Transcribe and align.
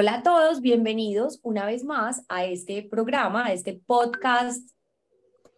Hola 0.00 0.14
a 0.14 0.22
todos, 0.22 0.62
bienvenidos 0.62 1.40
una 1.42 1.66
vez 1.66 1.84
más 1.84 2.24
a 2.30 2.46
este 2.46 2.82
programa, 2.82 3.44
a 3.44 3.52
este 3.52 3.82
podcast, 3.84 4.70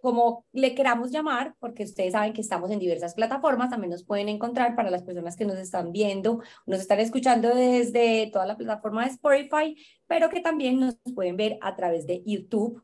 como 0.01 0.45
le 0.51 0.75
queramos 0.75 1.13
llamar, 1.13 1.55
porque 1.61 1.85
ustedes 1.85 2.11
saben 2.11 2.33
que 2.33 2.41
estamos 2.41 2.73
en 2.73 2.81
diversas 2.81 3.15
plataformas, 3.15 3.71
también 3.71 3.93
nos 3.93 4.03
pueden 4.03 4.29
encontrar 4.29 4.75
para 4.75 4.91
las 4.91 5.05
personas 5.05 5.37
que 5.37 5.45
nos 5.45 5.59
están 5.59 5.93
viendo, 5.93 6.43
nos 6.67 6.81
están 6.81 6.99
escuchando 6.99 7.55
desde 7.55 8.31
toda 8.33 8.45
la 8.45 8.57
plataforma 8.57 9.05
de 9.05 9.13
Spotify, 9.13 9.77
pero 10.09 10.29
que 10.29 10.41
también 10.41 10.81
nos 10.81 10.97
pueden 11.15 11.37
ver 11.37 11.57
a 11.61 11.77
través 11.77 12.09
de 12.09 12.25
YouTube. 12.27 12.83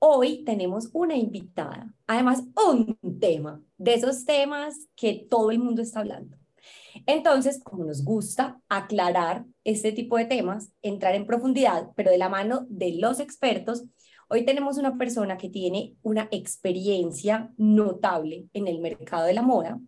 Hoy 0.00 0.42
tenemos 0.42 0.90
una 0.94 1.14
invitada, 1.14 1.94
además 2.08 2.42
un 2.68 2.98
tema, 3.20 3.62
de 3.76 3.94
esos 3.94 4.24
temas 4.24 4.88
que 4.96 5.28
todo 5.30 5.52
el 5.52 5.60
mundo 5.60 5.80
está 5.80 6.00
hablando 6.00 6.36
entonces, 7.06 7.60
como 7.62 7.84
nos 7.84 8.04
gusta 8.04 8.60
aclarar 8.68 9.44
este 9.64 9.92
tipo 9.92 10.16
de 10.16 10.24
temas, 10.24 10.72
entrar 10.82 11.14
en 11.14 11.26
profundidad, 11.26 11.88
pero 11.96 12.10
de 12.10 12.18
la 12.18 12.28
mano 12.28 12.66
de 12.68 12.96
los 12.98 13.20
expertos, 13.20 13.84
hoy 14.28 14.44
tenemos 14.44 14.78
una 14.78 14.96
persona 14.96 15.36
que 15.36 15.48
tiene 15.48 15.94
una 16.02 16.28
experiencia 16.30 17.52
notable 17.56 18.46
en 18.52 18.68
el 18.68 18.80
mercado 18.80 19.26
de 19.26 19.34
la 19.34 19.42
moda. 19.42 19.78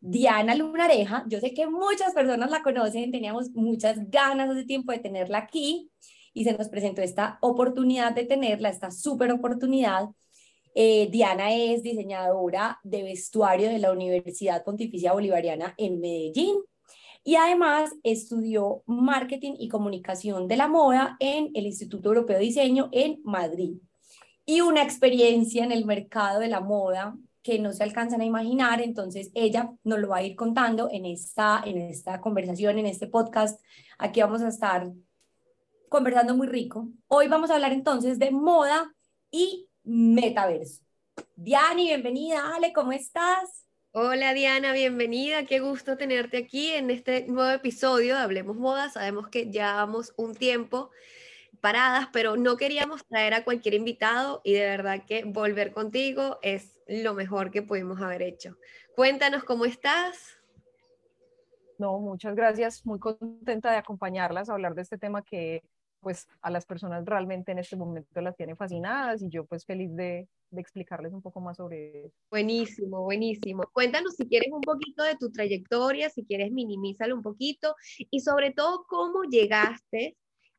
Diana 0.00 0.54
Lunareja, 0.54 1.24
yo 1.28 1.38
sé 1.38 1.54
que 1.54 1.68
muchas 1.68 2.12
personas 2.12 2.50
la 2.50 2.62
conocen, 2.62 3.12
teníamos 3.12 3.50
muchas 3.50 4.10
ganas 4.10 4.50
hace 4.50 4.64
tiempo 4.64 4.90
de 4.90 4.98
tenerla 4.98 5.38
aquí 5.38 5.90
y 6.34 6.44
se 6.44 6.56
nos 6.56 6.68
presentó 6.68 7.02
esta 7.02 7.38
oportunidad 7.40 8.12
de 8.12 8.24
tenerla, 8.24 8.68
esta 8.68 8.90
súper 8.90 9.30
oportunidad 9.30 10.08
eh, 10.74 11.08
Diana 11.10 11.54
es 11.54 11.82
diseñadora 11.82 12.80
de 12.82 13.02
vestuario 13.02 13.68
de 13.68 13.78
la 13.78 13.92
Universidad 13.92 14.64
Pontificia 14.64 15.12
Bolivariana 15.12 15.74
en 15.76 16.00
Medellín 16.00 16.56
y 17.24 17.36
además 17.36 17.92
estudió 18.02 18.82
marketing 18.86 19.54
y 19.58 19.68
comunicación 19.68 20.48
de 20.48 20.56
la 20.56 20.68
moda 20.68 21.16
en 21.20 21.50
el 21.54 21.66
Instituto 21.66 22.08
Europeo 22.08 22.38
de 22.38 22.44
Diseño 22.44 22.88
en 22.92 23.20
Madrid. 23.22 23.76
Y 24.44 24.60
una 24.60 24.82
experiencia 24.82 25.64
en 25.64 25.70
el 25.70 25.84
mercado 25.84 26.40
de 26.40 26.48
la 26.48 26.60
moda 26.60 27.16
que 27.42 27.58
no 27.58 27.72
se 27.72 27.82
alcanzan 27.82 28.20
a 28.20 28.24
imaginar, 28.24 28.80
entonces 28.80 29.30
ella 29.34 29.72
nos 29.84 30.00
lo 30.00 30.08
va 30.08 30.18
a 30.18 30.22
ir 30.22 30.36
contando 30.36 30.88
en 30.90 31.06
esta, 31.06 31.62
en 31.64 31.78
esta 31.78 32.20
conversación, 32.20 32.78
en 32.78 32.86
este 32.86 33.06
podcast. 33.06 33.60
Aquí 33.98 34.20
vamos 34.20 34.42
a 34.42 34.48
estar 34.48 34.90
conversando 35.88 36.36
muy 36.36 36.46
rico. 36.46 36.88
Hoy 37.08 37.28
vamos 37.28 37.50
a 37.50 37.54
hablar 37.54 37.72
entonces 37.72 38.18
de 38.18 38.30
moda 38.30 38.92
y 39.30 39.68
metaverso. 39.84 40.82
Diani, 41.36 41.86
bienvenida, 41.86 42.54
Ale, 42.54 42.72
¿cómo 42.72 42.92
estás? 42.92 43.66
Hola 43.92 44.32
Diana, 44.32 44.72
bienvenida, 44.72 45.44
qué 45.44 45.60
gusto 45.60 45.98
tenerte 45.98 46.38
aquí 46.38 46.72
en 46.72 46.90
este 46.90 47.26
nuevo 47.26 47.50
episodio 47.50 48.14
de 48.14 48.22
Hablemos 48.22 48.56
Moda. 48.56 48.88
Sabemos 48.88 49.28
que 49.28 49.50
llevamos 49.50 50.14
un 50.16 50.34
tiempo 50.34 50.90
paradas, 51.60 52.08
pero 52.12 52.36
no 52.36 52.56
queríamos 52.56 53.04
traer 53.04 53.34
a 53.34 53.44
cualquier 53.44 53.74
invitado 53.74 54.40
y 54.44 54.54
de 54.54 54.66
verdad 54.66 55.04
que 55.06 55.24
volver 55.24 55.72
contigo 55.72 56.38
es 56.42 56.80
lo 56.86 57.12
mejor 57.12 57.50
que 57.50 57.62
pudimos 57.62 58.00
haber 58.00 58.22
hecho. 58.22 58.56
Cuéntanos 58.96 59.44
cómo 59.44 59.64
estás. 59.64 60.38
No, 61.78 61.98
muchas 61.98 62.34
gracias, 62.34 62.86
muy 62.86 62.98
contenta 62.98 63.70
de 63.70 63.76
acompañarlas 63.76 64.48
a 64.48 64.54
hablar 64.54 64.74
de 64.74 64.82
este 64.82 64.98
tema 64.98 65.22
que 65.22 65.62
pues 66.02 66.28
a 66.42 66.50
las 66.50 66.66
personas 66.66 67.04
realmente 67.06 67.52
en 67.52 67.60
este 67.60 67.76
momento 67.76 68.20
las 68.20 68.36
tienen 68.36 68.56
fascinadas 68.56 69.22
y 69.22 69.30
yo 69.30 69.46
pues 69.46 69.64
feliz 69.64 69.94
de, 69.94 70.28
de 70.50 70.60
explicarles 70.60 71.12
un 71.12 71.22
poco 71.22 71.40
más 71.40 71.56
sobre 71.56 72.06
eso. 72.06 72.16
Buenísimo, 72.28 73.02
buenísimo. 73.02 73.62
Cuéntanos 73.72 74.14
si 74.16 74.26
quieres 74.26 74.50
un 74.52 74.60
poquito 74.60 75.04
de 75.04 75.16
tu 75.16 75.30
trayectoria, 75.30 76.10
si 76.10 76.24
quieres 76.24 76.50
minimízalo 76.50 77.14
un 77.14 77.22
poquito 77.22 77.76
y 78.10 78.20
sobre 78.20 78.50
todo 78.50 78.84
cómo 78.88 79.22
llegaste 79.22 80.16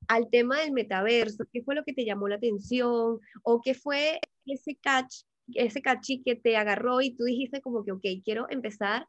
al 0.07 0.29
tema 0.29 0.61
del 0.61 0.71
metaverso, 0.71 1.45
qué 1.51 1.61
fue 1.61 1.75
lo 1.75 1.83
que 1.83 1.93
te 1.93 2.05
llamó 2.05 2.27
la 2.27 2.35
atención 2.35 3.19
o 3.43 3.61
qué 3.61 3.73
fue 3.73 4.19
ese 4.45 4.75
catch, 4.81 5.23
ese 5.53 5.81
cachi 5.81 6.23
que 6.23 6.35
te 6.35 6.55
agarró 6.55 7.01
y 7.01 7.15
tú 7.15 7.25
dijiste 7.25 7.61
como 7.61 7.83
que, 7.83 7.91
ok, 7.91 8.05
quiero 8.23 8.47
empezar 8.49 9.07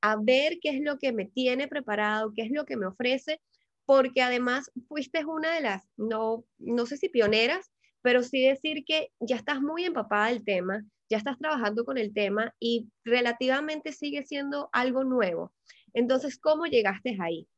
a 0.00 0.16
ver 0.16 0.58
qué 0.60 0.70
es 0.70 0.80
lo 0.80 0.98
que 0.98 1.12
me 1.12 1.26
tiene 1.26 1.68
preparado, 1.68 2.32
qué 2.34 2.42
es 2.42 2.50
lo 2.50 2.64
que 2.64 2.76
me 2.76 2.86
ofrece 2.86 3.40
porque 3.86 4.22
además 4.22 4.70
fuiste 4.88 5.24
una 5.24 5.54
de 5.54 5.60
las, 5.60 5.86
no, 5.96 6.44
no 6.58 6.86
sé 6.86 6.96
si 6.96 7.08
pioneras, 7.08 7.70
pero 8.02 8.22
sí 8.22 8.46
decir 8.46 8.84
que 8.84 9.10
ya 9.20 9.36
estás 9.36 9.60
muy 9.60 9.84
empapada 9.84 10.28
del 10.28 10.44
tema, 10.44 10.84
ya 11.08 11.18
estás 11.18 11.38
trabajando 11.38 11.84
con 11.84 11.98
el 11.98 12.12
tema 12.12 12.54
y 12.58 12.90
relativamente 13.04 13.92
sigue 13.92 14.24
siendo 14.24 14.68
algo 14.72 15.04
nuevo. 15.04 15.52
Entonces, 15.92 16.38
¿cómo 16.38 16.66
llegaste 16.66 17.16
ahí? 17.20 17.48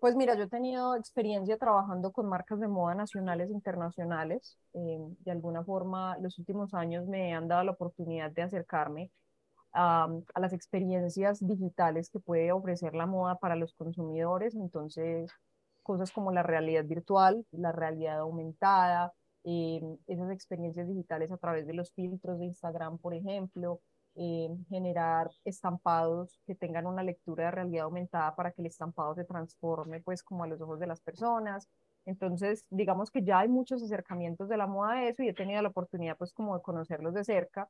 Pues 0.00 0.16
mira, 0.16 0.36
yo 0.36 0.44
he 0.44 0.48
tenido 0.48 0.96
experiencia 0.96 1.56
trabajando 1.56 2.12
con 2.12 2.28
marcas 2.28 2.60
de 2.60 2.68
moda 2.68 2.94
nacionales 2.94 3.48
e 3.48 3.54
internacionales. 3.54 4.58
Eh, 4.74 4.98
de 5.20 5.30
alguna 5.30 5.64
forma, 5.64 6.18
los 6.18 6.38
últimos 6.38 6.74
años 6.74 7.06
me 7.06 7.32
han 7.32 7.48
dado 7.48 7.64
la 7.64 7.72
oportunidad 7.72 8.30
de 8.30 8.42
acercarme 8.42 9.10
a, 9.74 10.08
las 10.40 10.52
experiencias 10.52 11.46
digitales 11.46 12.10
que 12.10 12.20
puede 12.20 12.52
ofrecer 12.52 12.94
la 12.94 13.06
moda 13.06 13.36
para 13.38 13.56
los 13.56 13.74
consumidores. 13.74 14.54
Entonces, 14.54 15.30
cosas 15.82 16.12
como 16.12 16.32
la 16.32 16.42
realidad 16.42 16.84
virtual, 16.84 17.44
la 17.52 17.72
realidad 17.72 18.20
aumentada, 18.20 19.12
eh, 19.44 19.80
esas 20.06 20.30
experiencias 20.30 20.88
digitales 20.88 21.30
a 21.32 21.36
través 21.36 21.66
de 21.66 21.74
los 21.74 21.92
filtros 21.92 22.38
de 22.38 22.46
Instagram, 22.46 22.98
por 22.98 23.14
ejemplo, 23.14 23.80
eh, 24.16 24.48
generar 24.68 25.30
estampados 25.44 26.38
que 26.46 26.54
tengan 26.54 26.86
una 26.86 27.02
lectura 27.02 27.46
de 27.46 27.50
realidad 27.50 27.84
aumentada 27.86 28.34
para 28.36 28.52
que 28.52 28.62
el 28.62 28.66
estampado 28.66 29.14
se 29.16 29.24
transforme 29.24 30.00
pues 30.00 30.22
como 30.22 30.44
a 30.44 30.46
los 30.46 30.60
ojos 30.60 30.78
de 30.78 30.86
las 30.86 31.00
personas. 31.00 31.68
Entonces, 32.06 32.64
digamos 32.70 33.10
que 33.10 33.24
ya 33.24 33.40
hay 33.40 33.48
muchos 33.48 33.82
acercamientos 33.82 34.48
de 34.48 34.56
la 34.56 34.66
moda 34.66 34.92
a 34.92 35.08
eso 35.08 35.22
y 35.22 35.28
he 35.28 35.34
tenido 35.34 35.60
la 35.62 35.68
oportunidad 35.70 36.16
pues 36.16 36.32
como 36.32 36.56
de 36.56 36.62
conocerlos 36.62 37.14
de 37.14 37.24
cerca 37.24 37.68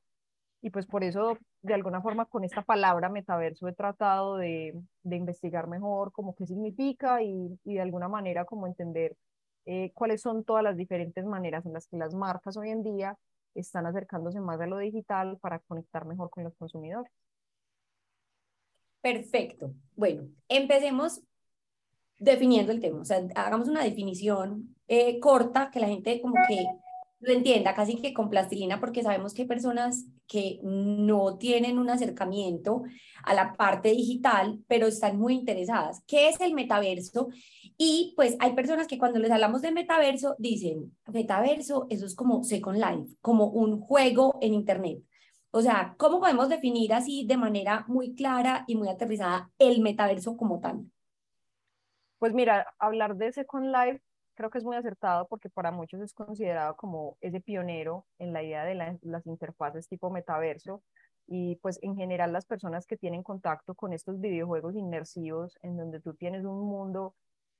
y 0.65 0.71
pues 0.71 0.87
por 0.87 1.05
eso, 1.05 1.37
de 1.61 1.75
alguna 1.75 2.01
forma, 2.01 2.25
con 2.25 2.43
esta 2.43 2.63
palabra 2.63 3.11
metaverso 3.11 3.69
he 3.69 3.75
tratado 3.75 4.39
de, 4.39 4.73
de 5.03 5.17
investigar 5.17 5.67
mejor 5.67 6.11
como 6.11 6.35
qué 6.35 6.47
significa 6.47 7.23
y, 7.23 7.59
y, 7.65 7.75
de 7.75 7.83
alguna 7.83 8.09
manera 8.09 8.47
como 8.47 8.67
entender 8.67 9.15
eh, 9.67 9.91
cuáles 9.93 10.23
son 10.23 10.43
todas 10.43 10.65
las 10.65 10.75
diferentes 10.79 11.23
maneras 11.27 11.67
en 11.67 11.75
las 11.75 11.87
que 11.87 11.99
las 11.99 12.15
marcas 12.15 12.57
hoy 12.57 12.71
en 12.71 12.83
día 12.83 13.19
están 13.55 13.85
acercándose 13.85 14.41
más 14.41 14.59
a 14.59 14.67
lo 14.67 14.79
digital 14.79 15.37
para 15.39 15.59
conectar 15.59 16.07
mejor 16.07 16.31
con 16.31 16.45
los 16.45 16.55
consumidores. 16.55 17.13
Perfecto. 19.03 19.75
Bueno, 19.97 20.31
empecemos 20.49 21.23
definiendo 22.19 22.73
el 22.73 22.81
tema. 22.81 23.01
O 23.03 23.05
sea, 23.05 23.23
hagamos 23.35 23.69
una 23.69 23.85
definición 23.85 24.75
eh, 24.89 25.21
corta 25.21 25.71
que 25.71 25.81
la 25.81 25.89
gente 25.89 26.23
como 26.23 26.37
que 26.49 26.65
lo 27.25 27.33
entienda 27.33 27.75
casi 27.75 27.97
que 27.97 28.15
con 28.15 28.31
plastilina, 28.31 28.81
porque 28.81 29.03
sabemos 29.03 29.35
que 29.35 29.43
hay 29.43 29.49
personas 29.49 30.07
que 30.27 30.61
no 30.62 31.37
tienen 31.39 31.79
un 31.79 31.91
acercamiento 31.91 32.83
a 33.25 33.35
la 33.35 33.55
parte 33.55 33.91
digital, 33.91 34.61
pero 34.69 34.87
están 34.87 35.19
muy 35.19 35.35
interesadas. 35.35 36.03
¿Qué 36.07 36.29
es 36.29 36.41
el 36.41 36.55
metaverso? 36.55 37.29
Y 37.77 38.12
pues 38.17 38.37
hay 38.41 38.55
personas 38.55 38.87
que 38.87 38.99
cuando 38.99 39.19
les 39.19 39.31
hablamos 39.31 39.62
de 39.62 39.73
metaverso 39.73 40.37
dicen, 40.39 40.97
metaverso, 41.12 41.87
eso 41.91 42.07
es 42.07 42.15
como 42.15 42.45
Second 42.45 42.79
Life, 42.79 43.17
como 43.21 43.47
un 43.47 43.81
juego 43.81 44.39
en 44.41 44.55
Internet. 44.55 44.99
O 45.51 45.61
sea, 45.61 45.95
¿cómo 45.99 46.21
podemos 46.21 46.49
definir 46.49 46.93
así 46.93 47.27
de 47.27 47.37
manera 47.37 47.85
muy 47.89 48.15
clara 48.15 48.65
y 48.67 48.77
muy 48.77 48.89
aterrizada 48.89 49.51
el 49.59 49.81
metaverso 49.81 50.37
como 50.37 50.61
tal? 50.61 50.85
Pues 52.19 52.33
mira, 52.33 52.67
hablar 52.79 53.17
de 53.17 53.33
Second 53.33 53.67
Life 53.67 54.03
creo 54.34 54.50
que 54.50 54.59
es 54.59 54.65
muy 54.65 54.77
acertado 54.77 55.27
porque 55.28 55.50
para 55.50 55.71
muchos 55.71 56.00
es 56.00 56.12
considerado 56.12 56.77
como 56.77 57.17
ese 57.21 57.41
pionero 57.41 58.06
en 58.19 58.33
la 58.33 58.43
idea 58.43 58.65
de 58.65 58.99
las 59.03 59.27
interfaces 59.27 59.89
tipo 59.89 60.11
metaverso 60.11 60.83
y 61.27 61.56
pues 61.56 61.78
en 61.83 61.97
general 61.97 62.33
las 62.33 62.47
personas 62.47 62.87
que 62.87 62.97
tienen 62.97 63.23
contacto 63.23 63.75
con 63.75 63.93
estos 63.93 64.21
videojuegos 64.21 64.77
inmersivos 64.77 65.59
en 65.62 65.76
donde 65.76 66.00
tú 66.00 66.14
tienes 66.14 66.44
un 66.44 66.61
mundo 66.67 67.14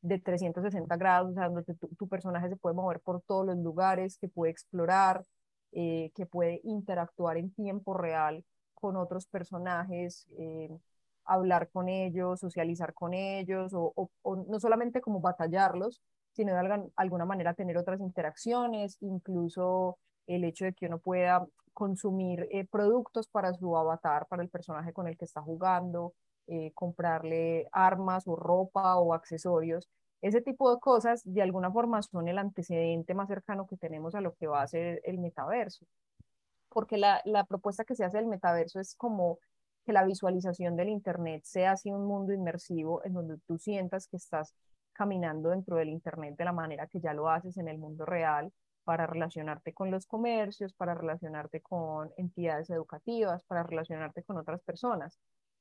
de 0.04 0.19
360 0.19 0.96
grados, 0.96 1.31
o 1.31 1.34
sea, 1.34 1.49
donde 1.49 1.75
tu, 1.75 2.08
personaje 2.08 2.50
se 2.50 2.56
puede 2.56 2.75
mover 2.75 3.00
por 3.00 3.22
todos 3.22 3.46
los 3.46 3.56
lugares, 3.56 4.19
que 4.19 4.28
puede 4.28 4.52
explorar, 4.52 5.25
eh, 5.72 6.12
que 6.14 6.26
puede 6.26 6.60
interactuar 6.62 7.38
en 7.38 7.50
tiempo 7.54 7.94
real 7.94 8.44
con 8.75 8.96
otros 8.99 9.26
personajes, 9.26 10.26
eh, 10.38 10.69
hablar 11.25 11.70
con 11.70 11.88
ellos, 11.88 12.40
socializar 12.40 12.93
con 12.93 13.14
ellos, 13.14 13.72
o, 13.75 14.10
no 14.46 14.60
solamente 14.60 15.00
como 15.00 15.20
batallarlos, 15.20 16.02
sino 16.34 16.54
de 16.54 16.90
alguna 16.96 17.25
manera 17.25 17.54
tener 17.54 17.78
otras 17.78 18.00
interacciones, 18.00 18.98
incluso 19.00 19.98
el 20.26 20.44
hecho 20.44 20.64
de 20.64 20.75
que 20.75 20.86
uno 20.86 20.98
pueda 20.98 21.46
consumir 21.72 22.48
eh, 22.50 22.66
productos 22.66 23.28
para 23.28 23.52
su 23.54 23.76
avatar, 23.76 24.26
para 24.28 24.42
el 24.42 24.48
personaje 24.48 24.92
con 24.92 25.08
el 25.08 25.16
que 25.16 25.25
está 25.25 25.42
jugando, 25.42 26.14
eh, 26.46 26.72
comprarle 26.75 27.69
armas 27.72 28.26
o 28.26 28.36
ropa 28.36 28.96
o 28.96 29.14
accesorios. 29.14 29.88
Ese 30.22 30.40
tipo 30.40 30.72
de 30.75 30.81
cosas 30.81 31.22
de 31.25 31.42
alguna 31.42 31.70
forma 31.70 32.02
son 32.02 32.28
el 32.28 32.38
antecedente 32.38 33.14
más 33.14 33.28
cercano 33.28 33.66
que 33.66 33.76
tenemos 33.76 34.14
a 34.14 34.20
lo 34.20 34.34
que 34.34 34.46
va 34.46 34.62
a 34.62 34.66
ser 34.66 35.00
el 35.04 35.19
metaverso. 35.19 35.87
Porque 36.69 36.96
la, 36.96 37.20
la 37.25 37.44
propuesta 37.44 37.84
que 37.84 37.94
se 37.94 38.04
hace 38.04 38.19
del 38.19 38.26
metaverso 38.26 38.80
es 38.80 38.96
como 38.96 39.38
que 39.84 39.92
la 39.92 40.04
visualización 40.04 40.76
del 40.76 40.88
Internet 40.88 41.42
sea 41.44 41.72
así 41.72 41.90
un 41.92 42.06
mundo 42.06 42.32
inmersivo 42.32 43.04
en 43.04 43.12
donde 43.12 43.38
tú 43.46 43.58
sientas 43.58 44.08
que 44.08 44.16
estás 44.16 44.54
caminando 44.94 45.50
dentro 45.50 45.76
del 45.76 45.91
Internet 45.91 46.37
de 46.37 46.44
la 46.44 46.52
manera 46.52 46.87
que 46.87 47.00
ya 47.00 47.12
lo 47.12 47.29
haces 47.29 47.58
en 47.58 47.69
el 47.69 47.79
mundo 47.79 48.06
real 48.06 48.52
para 48.85 49.06
relacionarte 49.06 49.73
con 49.73 49.91
los 49.91 50.06
comercios, 50.06 50.73
para 50.75 50.94
relacionarte 50.94 51.61
con 51.61 52.11
entidades 52.17 52.70
educativas, 52.70 53.43
para 53.44 53.62
relacionarte 53.62 54.23
con 54.23 54.38
otras 54.38 54.62
personas. 54.62 55.19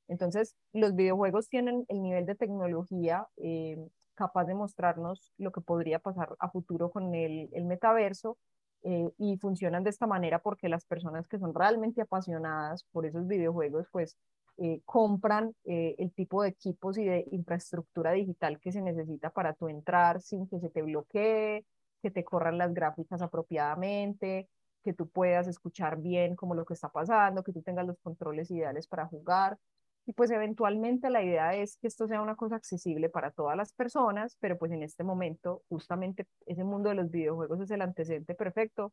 Entonces, 0.08 0.54
los 0.72 0.94
videojuegos 0.94 1.48
tienen 1.48 1.84
el 1.88 2.02
nivel 2.02 2.26
de 2.26 2.34
tecnología 2.34 3.26
eh, 3.36 3.78
capaz 4.14 4.44
de 4.44 4.54
mostrarnos 4.54 5.32
lo 5.38 5.50
que 5.52 5.60
podría 5.60 5.98
pasar 5.98 6.36
a 6.38 6.50
futuro 6.50 6.90
con 6.90 7.14
el, 7.14 7.48
el 7.52 7.64
metaverso 7.64 8.38
eh, 8.82 9.10
y 9.18 9.38
funcionan 9.38 9.82
de 9.82 9.90
esta 9.90 10.06
manera 10.06 10.40
porque 10.40 10.68
las 10.68 10.84
personas 10.84 11.26
que 11.26 11.38
son 11.38 11.54
realmente 11.54 12.02
apasionadas 12.02 12.84
por 12.92 13.06
esos 13.06 13.26
videojuegos, 13.26 13.86
pues 13.90 14.16
eh, 14.58 14.80
compran 14.84 15.54
el 15.64 16.12
tipo 16.12 16.42
de 16.42 16.50
equipos 16.50 16.98
y 16.98 17.04
de 17.04 17.26
infraestructura 17.32 18.12
digital 18.12 18.60
que 18.60 18.72
se 18.72 18.82
necesita 18.82 19.30
para 19.30 19.54
tu 19.54 19.68
entrar 19.68 20.20
sin 20.20 20.46
que 20.48 20.60
se 20.60 20.70
te 20.70 20.82
bloquee, 20.82 21.64
que 22.02 22.10
te 22.10 22.22
corran 22.24 22.58
las 22.58 22.74
gráficas 22.74 23.22
apropiadamente, 23.22 24.48
que 24.84 24.92
tú 24.92 25.08
puedas 25.08 25.48
escuchar 25.48 25.98
bien 26.00 26.36
como 26.36 26.54
lo 26.54 26.64
que 26.66 26.74
está 26.74 26.90
pasando, 26.90 27.42
que 27.42 27.52
tú 27.52 27.62
tengas 27.62 27.86
los 27.86 27.98
controles 28.00 28.50
ideales 28.50 28.86
para 28.86 29.06
jugar. 29.06 29.58
Y 30.06 30.12
pues 30.12 30.30
eventualmente 30.30 31.08
la 31.08 31.22
idea 31.22 31.54
es 31.54 31.78
que 31.78 31.86
esto 31.86 32.06
sea 32.06 32.20
una 32.20 32.36
cosa 32.36 32.56
accesible 32.56 33.08
para 33.08 33.30
todas 33.30 33.56
las 33.56 33.72
personas, 33.72 34.36
pero 34.38 34.58
pues 34.58 34.70
en 34.72 34.82
este 34.82 35.02
momento 35.02 35.62
justamente 35.70 36.26
ese 36.44 36.62
mundo 36.62 36.90
de 36.90 36.96
los 36.96 37.10
videojuegos 37.10 37.60
es 37.60 37.70
el 37.70 37.80
antecedente 37.80 38.34
perfecto 38.34 38.92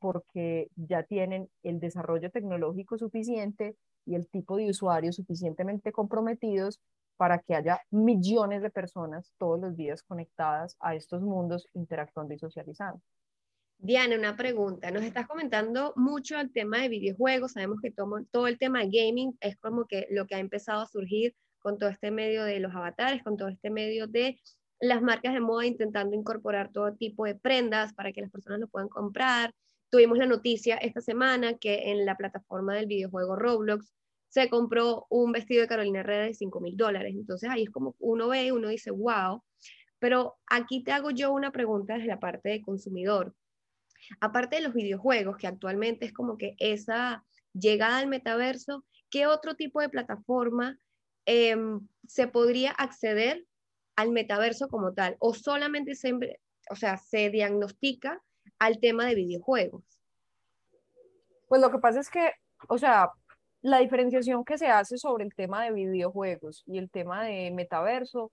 porque 0.00 0.68
ya 0.76 1.04
tienen 1.04 1.48
el 1.62 1.78
desarrollo 1.78 2.30
tecnológico 2.30 2.98
suficiente 2.98 3.76
y 4.06 4.14
el 4.14 4.26
tipo 4.28 4.56
de 4.56 4.70
usuarios 4.70 5.16
suficientemente 5.16 5.92
comprometidos 5.92 6.80
para 7.16 7.38
que 7.38 7.54
haya 7.54 7.82
millones 7.90 8.62
de 8.62 8.70
personas 8.70 9.30
todos 9.38 9.60
los 9.60 9.76
días 9.76 10.02
conectadas 10.02 10.76
a 10.80 10.94
estos 10.94 11.20
mundos 11.20 11.68
interactuando 11.74 12.32
y 12.34 12.38
socializando. 12.38 13.00
Diana, 13.76 14.16
una 14.16 14.36
pregunta. 14.36 14.90
Nos 14.90 15.04
estás 15.04 15.26
comentando 15.26 15.92
mucho 15.96 16.38
el 16.38 16.52
tema 16.52 16.78
de 16.78 16.88
videojuegos. 16.88 17.52
Sabemos 17.52 17.78
que 17.82 17.90
todo, 17.90 18.24
todo, 18.30 18.46
el 18.46 18.58
tema 18.58 18.80
de 18.80 18.90
gaming 18.90 19.36
es 19.40 19.56
como 19.56 19.86
que 19.86 20.06
lo 20.10 20.26
que 20.26 20.34
ha 20.34 20.38
empezado 20.38 20.82
a 20.82 20.86
surgir 20.86 21.34
con 21.60 21.78
todo 21.78 21.88
este 21.90 22.10
medio 22.10 22.44
de 22.44 22.60
los 22.60 22.74
avatares, 22.74 23.22
con 23.22 23.36
todo 23.36 23.48
este 23.48 23.70
medio 23.70 24.06
de 24.06 24.38
las 24.80 25.02
marcas 25.02 25.34
de 25.34 25.40
moda 25.40 25.66
intentando 25.66 26.16
incorporar 26.16 26.72
todo 26.72 26.94
tipo 26.94 27.24
de 27.24 27.34
prendas 27.34 27.92
para 27.92 28.12
que 28.12 28.22
las 28.22 28.30
personas 28.30 28.60
lo 28.60 28.68
puedan 28.68 28.88
comprar. 28.88 29.54
Tuvimos 29.90 30.18
la 30.18 30.26
noticia 30.26 30.76
esta 30.76 31.00
semana 31.00 31.58
que 31.58 31.90
en 31.90 32.06
la 32.06 32.16
plataforma 32.16 32.74
del 32.74 32.86
videojuego 32.86 33.34
Roblox 33.34 33.92
se 34.28 34.48
compró 34.48 35.06
un 35.10 35.32
vestido 35.32 35.62
de 35.62 35.68
Carolina 35.68 36.00
Herrera 36.00 36.26
de 36.26 36.34
5 36.34 36.60
mil 36.60 36.76
dólares. 36.76 37.14
Entonces 37.16 37.50
ahí 37.50 37.64
es 37.64 37.70
como 37.70 37.96
uno 37.98 38.28
ve, 38.28 38.52
uno 38.52 38.68
dice, 38.68 38.92
wow. 38.92 39.42
Pero 39.98 40.38
aquí 40.46 40.84
te 40.84 40.92
hago 40.92 41.10
yo 41.10 41.32
una 41.32 41.50
pregunta 41.50 41.94
desde 41.94 42.06
la 42.06 42.20
parte 42.20 42.48
de 42.50 42.62
consumidor. 42.62 43.34
Aparte 44.20 44.56
de 44.56 44.62
los 44.62 44.72
videojuegos, 44.72 45.36
que 45.36 45.48
actualmente 45.48 46.06
es 46.06 46.12
como 46.12 46.38
que 46.38 46.54
esa 46.58 47.24
llegada 47.52 47.98
al 47.98 48.06
metaverso, 48.06 48.84
¿qué 49.10 49.26
otro 49.26 49.56
tipo 49.56 49.80
de 49.80 49.88
plataforma 49.88 50.78
em, 51.26 51.86
se 52.06 52.28
podría 52.28 52.70
acceder 52.70 53.44
al 53.96 54.10
metaverso 54.12 54.68
como 54.68 54.94
tal? 54.94 55.16
¿O 55.18 55.34
solamente 55.34 55.96
se, 55.96 56.14
o 56.70 56.76
sea, 56.76 56.96
se 56.96 57.30
diagnostica 57.30 58.22
al 58.60 58.78
tema 58.78 59.06
de 59.06 59.16
videojuegos? 59.16 59.82
Pues 61.48 61.60
lo 61.60 61.72
que 61.72 61.78
pasa 61.78 61.98
es 61.98 62.08
que, 62.08 62.30
o 62.68 62.78
sea, 62.78 63.10
la 63.62 63.78
diferenciación 63.78 64.44
que 64.44 64.58
se 64.58 64.68
hace 64.68 64.96
sobre 64.98 65.24
el 65.24 65.34
tema 65.34 65.64
de 65.64 65.72
videojuegos 65.72 66.62
y 66.66 66.78
el 66.78 66.90
tema 66.90 67.24
de 67.24 67.50
metaverso 67.50 68.30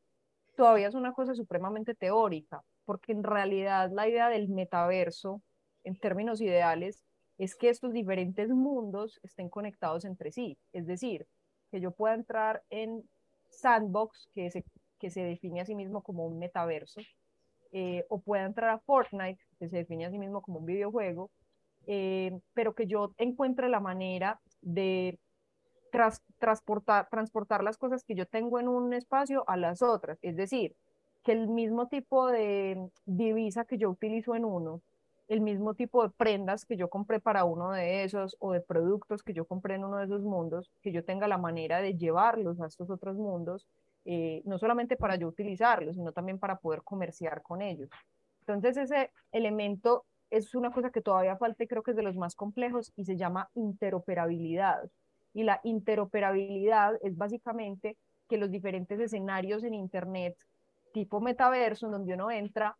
todavía 0.56 0.88
es 0.88 0.96
una 0.96 1.14
cosa 1.14 1.34
supremamente 1.34 1.96
teórica, 1.96 2.62
porque 2.86 3.14
en 3.14 3.24
realidad 3.24 3.90
la 3.92 4.08
idea 4.08 4.30
del 4.30 4.50
metaverso, 4.50 5.42
en 5.84 5.98
términos 5.98 6.42
ideales, 6.42 7.04
es 7.38 7.56
que 7.56 7.70
estos 7.70 7.94
diferentes 7.94 8.50
mundos 8.50 9.20
estén 9.24 9.50
conectados 9.50 10.06
entre 10.06 10.32
sí. 10.32 10.58
Es 10.74 10.88
decir, 10.88 11.26
que 11.72 11.80
yo 11.80 11.92
pueda 11.92 12.16
entrar 12.16 12.64
en 12.70 13.04
Sandbox, 13.50 14.30
que 14.34 14.52
se, 14.52 14.66
que 15.00 15.10
se 15.10 15.24
define 15.24 15.62
a 15.62 15.66
sí 15.66 15.76
mismo 15.76 16.02
como 16.02 16.26
un 16.26 16.40
metaverso, 16.40 17.02
eh, 17.72 18.06
o 18.10 18.20
pueda 18.20 18.46
entrar 18.46 18.70
a 18.70 18.80
Fortnite, 18.80 19.40
que 19.60 19.70
se 19.70 19.78
define 19.78 20.06
a 20.06 20.12
sí 20.12 20.20
mismo 20.20 20.42
como 20.42 20.60
un 20.60 20.66
videojuego, 20.66 21.30
eh, 21.86 22.38
pero 22.54 22.74
que 22.76 22.88
yo 22.88 23.14
encuentre 23.18 23.70
la 23.70 23.80
manera 23.80 24.40
de 24.62 25.20
transportar, 26.38 27.08
transportar 27.10 27.64
las 27.64 27.78
cosas 27.78 28.04
que 28.04 28.16
yo 28.16 28.26
tengo 28.26 28.60
en 28.60 28.68
un 28.68 28.94
espacio 28.94 29.44
a 29.48 29.58
las 29.58 29.82
otras. 29.82 30.20
Es 30.22 30.36
decir, 30.36 30.76
que 31.24 31.32
el 31.32 31.48
mismo 31.48 31.88
tipo 31.88 32.28
de 32.28 32.90
divisa 33.06 33.66
que 33.66 33.78
yo 33.78 33.90
utilizo 33.90 34.36
en 34.36 34.46
uno, 34.46 34.82
el 35.28 35.42
mismo 35.42 35.74
tipo 35.74 36.04
de 36.04 36.10
prendas 36.10 36.66
que 36.66 36.78
yo 36.78 36.90
compré 36.90 37.20
para 37.20 37.44
uno 37.44 37.72
de 37.72 38.04
esos 38.04 38.38
o 38.40 38.54
de 38.54 38.62
productos 38.62 39.24
que 39.24 39.34
yo 39.34 39.46
compré 39.46 39.76
en 39.76 39.84
uno 39.84 39.98
de 39.98 40.06
esos 40.06 40.22
mundos, 40.22 40.72
que 40.82 40.92
yo 40.92 41.04
tenga 41.04 41.28
la 41.28 41.38
manera 41.38 41.82
de 41.82 41.96
llevarlos 41.96 42.62
a 42.62 42.68
estos 42.68 42.90
otros 42.90 43.18
mundos, 43.18 43.68
eh, 44.10 44.42
no 44.46 44.58
solamente 44.58 44.96
para 44.96 45.18
yo 45.18 45.28
utilizarlos, 45.28 45.98
sino 45.98 46.14
también 46.14 46.40
para 46.40 46.58
poder 46.60 46.82
comerciar 46.82 47.42
con 47.42 47.62
ellos. 47.62 47.90
Entonces 48.40 48.78
ese 48.78 49.12
elemento 49.34 50.06
es 50.30 50.56
una 50.56 50.72
cosa 50.72 50.92
que 50.92 51.02
todavía 51.02 51.36
falta 51.36 51.66
y 51.66 51.68
creo 51.68 51.84
que 51.84 51.92
es 51.92 51.98
de 51.98 52.04
los 52.04 52.16
más 52.16 52.34
complejos 52.34 52.94
y 52.96 53.04
se 53.04 53.18
llama 53.18 53.50
interoperabilidad. 53.54 54.90
Y 55.34 55.44
la 55.44 55.60
interoperabilidad 55.66 56.98
es 57.04 57.18
básicamente 57.18 57.98
que 58.30 58.38
los 58.38 58.50
diferentes 58.50 58.98
escenarios 58.98 59.66
en 59.66 59.74
Internet, 59.74 60.38
tipo 60.94 61.20
metaverso, 61.20 61.88
en 61.88 61.92
donde 61.92 62.14
uno 62.14 62.32
entra, 62.32 62.78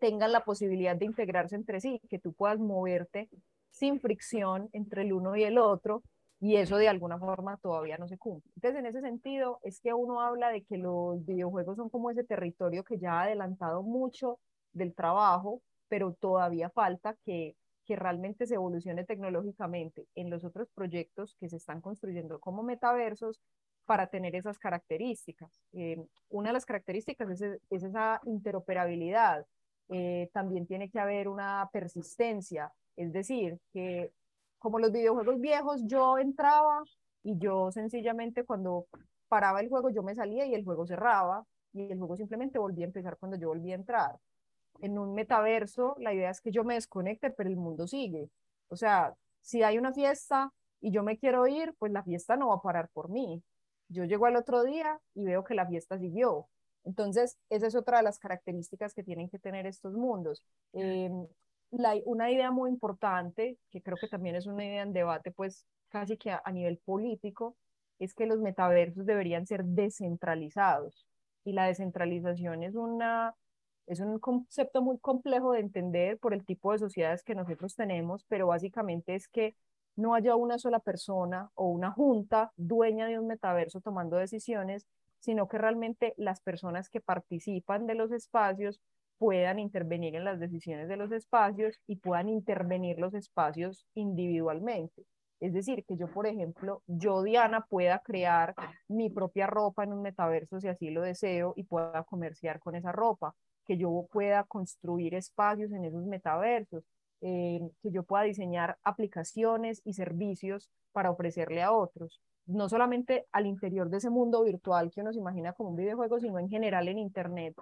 tengan 0.00 0.32
la 0.32 0.44
posibilidad 0.44 0.96
de 0.96 1.06
integrarse 1.06 1.54
entre 1.54 1.80
sí, 1.80 2.00
que 2.10 2.18
tú 2.18 2.32
puedas 2.32 2.58
moverte 2.58 3.28
sin 3.70 4.00
fricción 4.00 4.68
entre 4.72 5.02
el 5.02 5.12
uno 5.12 5.36
y 5.36 5.44
el 5.44 5.58
otro, 5.58 6.02
y 6.40 6.56
eso 6.56 6.78
de 6.78 6.88
alguna 6.88 7.18
forma 7.18 7.58
todavía 7.58 7.98
no 7.98 8.08
se 8.08 8.16
cumple. 8.16 8.50
Entonces, 8.56 8.80
en 8.80 8.86
ese 8.86 9.02
sentido, 9.02 9.60
es 9.62 9.80
que 9.80 9.92
uno 9.92 10.22
habla 10.22 10.48
de 10.50 10.64
que 10.64 10.78
los 10.78 11.24
videojuegos 11.26 11.76
son 11.76 11.90
como 11.90 12.10
ese 12.10 12.24
territorio 12.24 12.82
que 12.82 12.98
ya 12.98 13.20
ha 13.20 13.22
adelantado 13.24 13.82
mucho 13.82 14.38
del 14.72 14.94
trabajo, 14.94 15.62
pero 15.88 16.14
todavía 16.14 16.70
falta 16.70 17.14
que, 17.24 17.56
que 17.84 17.94
realmente 17.94 18.46
se 18.46 18.54
evolucione 18.54 19.04
tecnológicamente 19.04 20.06
en 20.14 20.30
los 20.30 20.44
otros 20.44 20.68
proyectos 20.74 21.36
que 21.38 21.48
se 21.50 21.56
están 21.56 21.82
construyendo 21.82 22.40
como 22.40 22.62
metaversos 22.62 23.38
para 23.84 24.06
tener 24.06 24.34
esas 24.34 24.58
características. 24.58 25.60
Eh, 25.72 26.02
una 26.30 26.50
de 26.50 26.52
las 26.54 26.64
características 26.64 27.28
es, 27.30 27.42
es 27.68 27.82
esa 27.82 28.20
interoperabilidad. 28.24 29.44
Eh, 29.88 30.30
también 30.32 30.66
tiene 30.66 30.88
que 30.88 31.00
haber 31.00 31.28
una 31.28 31.68
persistencia, 31.72 32.72
es 32.96 33.12
decir, 33.12 33.58
que 33.72 34.12
como 34.60 34.78
los 34.78 34.92
videojuegos 34.92 35.40
viejos, 35.40 35.82
yo 35.86 36.18
entraba 36.18 36.84
y 37.24 37.36
yo 37.38 37.72
sencillamente 37.72 38.44
cuando 38.44 38.86
paraba 39.28 39.60
el 39.60 39.68
juego 39.68 39.90
yo 39.90 40.04
me 40.04 40.14
salía 40.14 40.46
y 40.46 40.54
el 40.54 40.64
juego 40.64 40.86
cerraba 40.86 41.44
y 41.72 41.90
el 41.90 41.98
juego 41.98 42.16
simplemente 42.16 42.58
volvía 42.58 42.84
a 42.84 42.88
empezar 42.88 43.16
cuando 43.18 43.36
yo 43.36 43.48
volvía 43.48 43.74
a 43.74 43.78
entrar 43.78 44.20
en 44.82 44.98
un 44.98 45.14
metaverso, 45.14 45.96
la 45.98 46.14
idea 46.14 46.30
es 46.30 46.40
que 46.40 46.50
yo 46.50 46.64
me 46.64 46.74
desconecte, 46.74 47.30
pero 47.30 47.48
el 47.48 47.56
mundo 47.56 47.86
sigue. 47.86 48.30
O 48.68 48.76
sea, 48.76 49.14
si 49.42 49.62
hay 49.62 49.78
una 49.78 49.92
fiesta 49.92 50.52
y 50.80 50.90
yo 50.90 51.02
me 51.02 51.18
quiero 51.18 51.46
ir, 51.46 51.74
pues 51.78 51.92
la 51.92 52.02
fiesta 52.02 52.36
no 52.36 52.48
va 52.48 52.56
a 52.56 52.62
parar 52.62 52.88
por 52.92 53.10
mí. 53.10 53.42
Yo 53.88 54.04
llego 54.04 54.26
al 54.26 54.36
otro 54.36 54.62
día 54.64 55.00
y 55.14 55.24
veo 55.24 55.44
que 55.44 55.54
la 55.54 55.66
fiesta 55.66 55.98
siguió. 55.98 56.48
Entonces, 56.84 57.36
esa 57.50 57.66
es 57.66 57.74
otra 57.74 57.98
de 57.98 58.04
las 58.04 58.18
características 58.18 58.94
que 58.94 59.02
tienen 59.02 59.28
que 59.28 59.38
tener 59.38 59.66
estos 59.66 59.94
mundos. 59.94 60.42
Em, 61.72 62.02
una 62.04 62.30
idea 62.30 62.50
muy 62.50 62.70
importante, 62.70 63.58
que 63.70 63.82
creo 63.82 63.96
que 64.00 64.08
también 64.08 64.36
es 64.36 64.46
una 64.46 64.64
idea 64.64 64.82
en 64.82 64.92
debate, 64.92 65.30
pues 65.30 65.66
casi 65.88 66.16
que 66.16 66.30
a 66.32 66.52
nivel 66.52 66.78
político, 66.78 67.56
es 67.98 68.14
que 68.14 68.26
los 68.26 68.40
metaversos 68.40 69.06
deberían 69.06 69.46
ser 69.46 69.64
descentralizados. 69.64 71.06
Y 71.44 71.52
la 71.52 71.66
descentralización 71.66 72.62
es 72.62 72.74
una 72.74 73.34
es 73.86 73.98
un 74.00 74.20
concepto 74.20 74.82
muy 74.82 74.98
complejo 74.98 75.52
de 75.52 75.60
entender 75.60 76.16
por 76.18 76.32
el 76.32 76.44
tipo 76.44 76.70
de 76.70 76.78
sociedades 76.78 77.24
que 77.24 77.34
nosotros 77.34 77.74
tenemos, 77.74 78.24
pero 78.28 78.46
básicamente 78.46 79.16
es 79.16 79.26
que 79.26 79.56
no 79.96 80.14
haya 80.14 80.36
una 80.36 80.58
sola 80.58 80.78
persona 80.78 81.50
o 81.54 81.66
una 81.66 81.90
junta 81.90 82.52
dueña 82.56 83.06
de 83.08 83.18
un 83.18 83.26
metaverso 83.26 83.80
tomando 83.80 84.16
decisiones, 84.16 84.86
sino 85.18 85.48
que 85.48 85.58
realmente 85.58 86.14
las 86.16 86.40
personas 86.40 86.88
que 86.88 87.00
participan 87.00 87.86
de 87.88 87.96
los 87.96 88.12
espacios 88.12 88.80
puedan 89.20 89.58
intervenir 89.58 90.16
en 90.16 90.24
las 90.24 90.40
decisiones 90.40 90.88
de 90.88 90.96
los 90.96 91.12
espacios 91.12 91.78
y 91.86 91.96
puedan 91.96 92.30
intervenir 92.30 92.98
los 92.98 93.12
espacios 93.12 93.84
individualmente. 93.92 95.04
Es 95.40 95.52
decir, 95.52 95.84
que 95.84 95.98
yo, 95.98 96.10
por 96.10 96.26
ejemplo, 96.26 96.82
yo, 96.86 97.22
Diana, 97.22 97.66
pueda 97.68 97.98
crear 97.98 98.54
mi 98.88 99.10
propia 99.10 99.46
ropa 99.46 99.84
en 99.84 99.92
un 99.92 100.00
metaverso 100.00 100.58
si 100.58 100.68
así 100.68 100.88
lo 100.88 101.02
deseo 101.02 101.52
y 101.54 101.64
pueda 101.64 102.02
comerciar 102.04 102.60
con 102.60 102.74
esa 102.76 102.92
ropa 102.92 103.34
que 103.66 103.76
yo 103.76 104.06
pueda 104.10 104.44
construir 104.44 105.14
espacios 105.14 105.70
en 105.72 105.84
esos 105.84 106.06
metaversos, 106.06 106.82
eh, 107.20 107.60
que 107.82 107.90
yo 107.90 108.04
pueda 108.04 108.22
diseñar 108.22 108.78
aplicaciones 108.84 109.82
y 109.84 109.92
servicios 109.92 110.70
para 110.92 111.10
ofrecerle 111.10 111.60
a 111.62 111.72
otros, 111.72 112.22
no 112.46 112.70
solamente 112.70 113.26
al 113.32 113.44
interior 113.44 113.90
de 113.90 113.98
ese 113.98 114.08
mundo 114.08 114.44
virtual 114.44 114.90
que 114.90 115.02
uno 115.02 115.12
se 115.12 115.18
imagina 115.18 115.52
como 115.52 115.68
un 115.70 115.76
videojuego, 115.76 116.20
sino 116.20 116.38
en 116.38 116.48
general 116.48 116.88
en 116.88 116.96
Internet, 116.96 117.54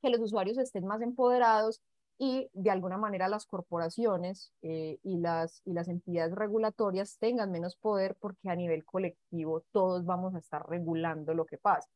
que 0.00 0.10
los 0.10 0.20
usuarios 0.20 0.58
estén 0.58 0.86
más 0.86 1.02
empoderados 1.02 1.80
y 2.18 2.50
de 2.52 2.70
alguna 2.70 2.98
manera 2.98 3.28
las 3.28 3.46
corporaciones 3.46 4.52
eh, 4.62 4.98
y, 5.04 5.18
las, 5.18 5.62
y 5.64 5.72
las 5.72 5.88
entidades 5.88 6.34
regulatorias 6.34 7.16
tengan 7.18 7.52
menos 7.52 7.76
poder 7.76 8.16
porque 8.20 8.50
a 8.50 8.56
nivel 8.56 8.84
colectivo 8.84 9.62
todos 9.72 10.04
vamos 10.04 10.34
a 10.34 10.38
estar 10.38 10.68
regulando 10.68 11.32
lo 11.34 11.46
que 11.46 11.58
pasa. 11.58 11.88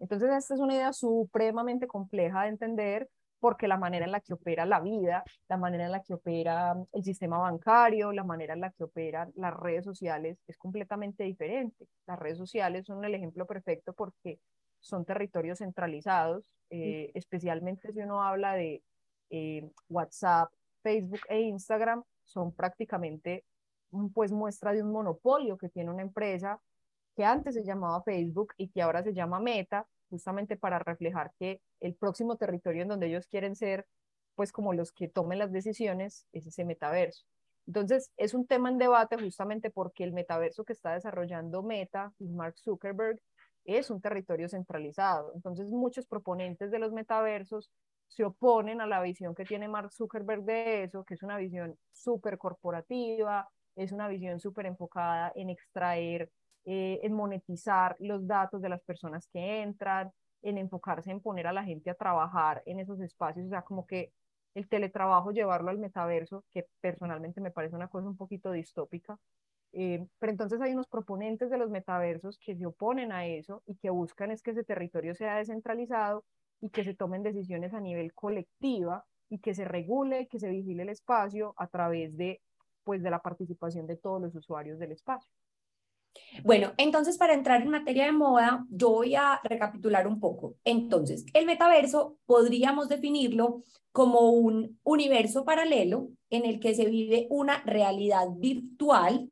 Entonces, 0.00 0.30
esta 0.30 0.54
es 0.54 0.60
una 0.60 0.74
idea 0.74 0.92
supremamente 0.92 1.86
compleja 1.86 2.42
de 2.42 2.48
entender 2.48 3.08
porque 3.38 3.68
la 3.68 3.78
manera 3.78 4.04
en 4.04 4.12
la 4.12 4.20
que 4.20 4.34
opera 4.34 4.66
la 4.66 4.80
vida, 4.80 5.24
la 5.48 5.56
manera 5.56 5.86
en 5.86 5.92
la 5.92 6.02
que 6.02 6.14
opera 6.14 6.76
el 6.92 7.04
sistema 7.04 7.38
bancario, 7.38 8.12
la 8.12 8.24
manera 8.24 8.54
en 8.54 8.60
la 8.60 8.70
que 8.70 8.84
operan 8.84 9.32
las 9.36 9.54
redes 9.54 9.84
sociales 9.84 10.38
es 10.46 10.56
completamente 10.58 11.24
diferente. 11.24 11.86
Las 12.06 12.18
redes 12.18 12.38
sociales 12.38 12.86
son 12.86 13.04
el 13.04 13.14
ejemplo 13.14 13.46
perfecto 13.46 13.92
porque 13.94 14.38
son 14.80 15.04
territorios 15.04 15.58
centralizados, 15.58 16.54
eh, 16.70 17.10
especialmente 17.14 17.92
si 17.92 18.00
uno 18.00 18.22
habla 18.22 18.54
de 18.54 18.82
eh, 19.30 19.70
WhatsApp, 19.88 20.50
Facebook 20.82 21.20
e 21.28 21.40
Instagram, 21.40 22.02
son 22.24 22.52
prácticamente 22.52 23.44
pues 24.14 24.32
muestra 24.32 24.72
de 24.72 24.82
un 24.82 24.92
monopolio 24.92 25.58
que 25.58 25.68
tiene 25.68 25.90
una 25.90 26.02
empresa 26.02 26.60
que 27.16 27.24
antes 27.24 27.54
se 27.54 27.64
llamaba 27.64 28.02
Facebook 28.02 28.54
y 28.56 28.68
que 28.68 28.82
ahora 28.82 29.02
se 29.02 29.12
llama 29.12 29.40
Meta, 29.40 29.86
justamente 30.08 30.56
para 30.56 30.78
reflejar 30.78 31.32
que 31.38 31.60
el 31.80 31.94
próximo 31.94 32.36
territorio 32.36 32.82
en 32.82 32.88
donde 32.88 33.08
ellos 33.08 33.26
quieren 33.26 33.56
ser, 33.56 33.86
pues 34.34 34.52
como 34.52 34.72
los 34.72 34.92
que 34.92 35.08
tomen 35.08 35.38
las 35.38 35.52
decisiones, 35.52 36.26
es 36.32 36.46
ese 36.46 36.64
metaverso. 36.64 37.26
Entonces, 37.66 38.10
es 38.16 38.34
un 38.34 38.46
tema 38.46 38.70
en 38.70 38.78
debate 38.78 39.16
justamente 39.16 39.70
porque 39.70 40.04
el 40.04 40.12
metaverso 40.12 40.64
que 40.64 40.72
está 40.72 40.94
desarrollando 40.94 41.62
Meta 41.62 42.12
y 42.18 42.28
Mark 42.28 42.58
Zuckerberg 42.58 43.20
es 43.64 43.90
un 43.90 44.00
territorio 44.00 44.48
centralizado. 44.48 45.32
Entonces, 45.34 45.70
muchos 45.70 46.06
proponentes 46.06 46.70
de 46.70 46.78
los 46.78 46.92
metaversos 46.92 47.70
se 48.08 48.24
oponen 48.24 48.80
a 48.80 48.86
la 48.86 49.00
visión 49.00 49.34
que 49.34 49.44
tiene 49.44 49.68
Mark 49.68 49.92
Zuckerberg 49.92 50.42
de 50.44 50.84
eso, 50.84 51.04
que 51.04 51.14
es 51.14 51.22
una 51.22 51.36
visión 51.36 51.78
súper 51.92 52.38
corporativa, 52.38 53.48
es 53.76 53.92
una 53.92 54.08
visión 54.08 54.40
súper 54.40 54.66
enfocada 54.66 55.32
en 55.36 55.50
extraer, 55.50 56.30
eh, 56.64 57.00
en 57.02 57.12
monetizar 57.14 57.96
los 58.00 58.26
datos 58.26 58.60
de 58.62 58.68
las 58.68 58.82
personas 58.82 59.28
que 59.32 59.62
entran, 59.62 60.12
en 60.42 60.58
enfocarse 60.58 61.10
en 61.10 61.20
poner 61.20 61.46
a 61.46 61.52
la 61.52 61.64
gente 61.64 61.90
a 61.90 61.94
trabajar 61.94 62.62
en 62.66 62.80
esos 62.80 63.00
espacios, 63.00 63.46
o 63.46 63.50
sea, 63.50 63.62
como 63.62 63.86
que 63.86 64.12
el 64.54 64.68
teletrabajo, 64.68 65.30
llevarlo 65.30 65.70
al 65.70 65.78
metaverso, 65.78 66.44
que 66.50 66.66
personalmente 66.80 67.40
me 67.40 67.50
parece 67.52 67.76
una 67.76 67.88
cosa 67.88 68.08
un 68.08 68.16
poquito 68.16 68.50
distópica. 68.50 69.16
Eh, 69.72 70.06
pero 70.18 70.32
entonces 70.32 70.60
hay 70.60 70.72
unos 70.72 70.88
proponentes 70.88 71.50
de 71.50 71.58
los 71.58 71.70
metaversos 71.70 72.38
que 72.38 72.56
se 72.56 72.66
oponen 72.66 73.12
a 73.12 73.26
eso 73.26 73.62
y 73.66 73.76
que 73.76 73.90
buscan 73.90 74.30
es 74.30 74.42
que 74.42 74.50
ese 74.50 74.64
territorio 74.64 75.14
sea 75.14 75.36
descentralizado 75.36 76.24
y 76.60 76.70
que 76.70 76.84
se 76.84 76.94
tomen 76.94 77.22
decisiones 77.22 77.72
a 77.72 77.80
nivel 77.80 78.12
colectiva 78.12 79.04
y 79.28 79.38
que 79.38 79.54
se 79.54 79.64
regule, 79.64 80.26
que 80.26 80.40
se 80.40 80.50
vigile 80.50 80.82
el 80.82 80.88
espacio 80.88 81.54
a 81.56 81.68
través 81.68 82.16
de, 82.16 82.40
pues, 82.82 83.02
de 83.02 83.10
la 83.10 83.20
participación 83.20 83.86
de 83.86 83.96
todos 83.96 84.20
los 84.20 84.34
usuarios 84.34 84.78
del 84.78 84.92
espacio. 84.92 85.32
Bueno, 86.42 86.72
entonces 86.76 87.16
para 87.16 87.34
entrar 87.34 87.62
en 87.62 87.68
materia 87.68 88.06
de 88.06 88.12
moda, 88.12 88.66
yo 88.68 88.90
voy 88.90 89.14
a 89.14 89.40
recapitular 89.44 90.08
un 90.08 90.18
poco. 90.18 90.56
Entonces, 90.64 91.24
el 91.34 91.46
metaverso 91.46 92.16
podríamos 92.26 92.88
definirlo 92.88 93.62
como 93.92 94.30
un 94.30 94.78
universo 94.82 95.44
paralelo 95.44 96.08
en 96.30 96.44
el 96.44 96.60
que 96.60 96.74
se 96.74 96.86
vive 96.86 97.26
una 97.30 97.62
realidad 97.64 98.26
virtual, 98.36 99.30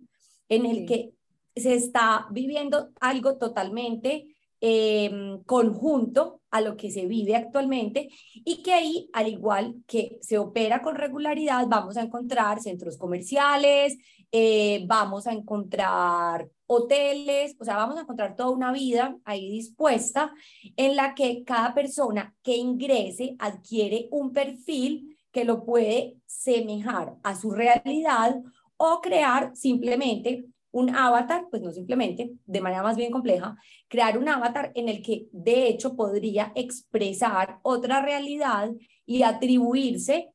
en 0.48 0.66
el 0.66 0.86
que 0.86 1.12
se 1.56 1.74
está 1.74 2.26
viviendo 2.30 2.90
algo 3.00 3.36
totalmente 3.36 4.26
Em, 4.60 5.40
conjunto 5.44 6.40
a 6.50 6.60
lo 6.60 6.76
que 6.76 6.90
se 6.90 7.06
vive 7.06 7.36
actualmente 7.36 8.08
y 8.34 8.60
que 8.64 8.72
ahí, 8.72 9.08
al 9.12 9.28
igual 9.28 9.76
que 9.86 10.18
se 10.20 10.36
opera 10.36 10.82
con 10.82 10.96
regularidad, 10.96 11.68
vamos 11.68 11.96
a 11.96 12.02
encontrar 12.02 12.60
centros 12.60 12.96
comerciales, 12.96 13.96
eh, 14.32 14.82
vamos 14.88 15.28
a 15.28 15.32
encontrar 15.32 16.48
hoteles, 16.66 17.54
o 17.60 17.64
sea, 17.64 17.76
vamos 17.76 17.98
a 17.98 18.00
encontrar 18.00 18.34
toda 18.34 18.50
una 18.50 18.72
vida 18.72 19.16
ahí 19.24 19.48
dispuesta 19.48 20.34
en 20.76 20.96
la 20.96 21.14
que 21.14 21.44
cada 21.44 21.72
persona 21.72 22.34
que 22.42 22.56
ingrese 22.56 23.36
adquiere 23.38 24.08
un 24.10 24.32
perfil 24.32 25.16
que 25.30 25.44
lo 25.44 25.64
puede 25.64 26.16
semejar 26.26 27.14
a 27.22 27.36
su 27.36 27.52
realidad 27.52 28.40
o 28.78 29.00
crear 29.02 29.54
simplemente 29.54 30.46
un 30.70 30.94
avatar, 30.94 31.46
pues 31.50 31.62
no 31.62 31.72
simplemente, 31.72 32.32
de 32.46 32.60
manera 32.60 32.82
más 32.82 32.96
bien 32.96 33.10
compleja, 33.10 33.56
crear 33.88 34.18
un 34.18 34.28
avatar 34.28 34.72
en 34.74 34.88
el 34.88 35.02
que 35.02 35.26
de 35.32 35.68
hecho 35.68 35.96
podría 35.96 36.52
expresar 36.54 37.58
otra 37.62 38.02
realidad 38.02 38.70
y 39.06 39.22
atribuirse, 39.22 40.30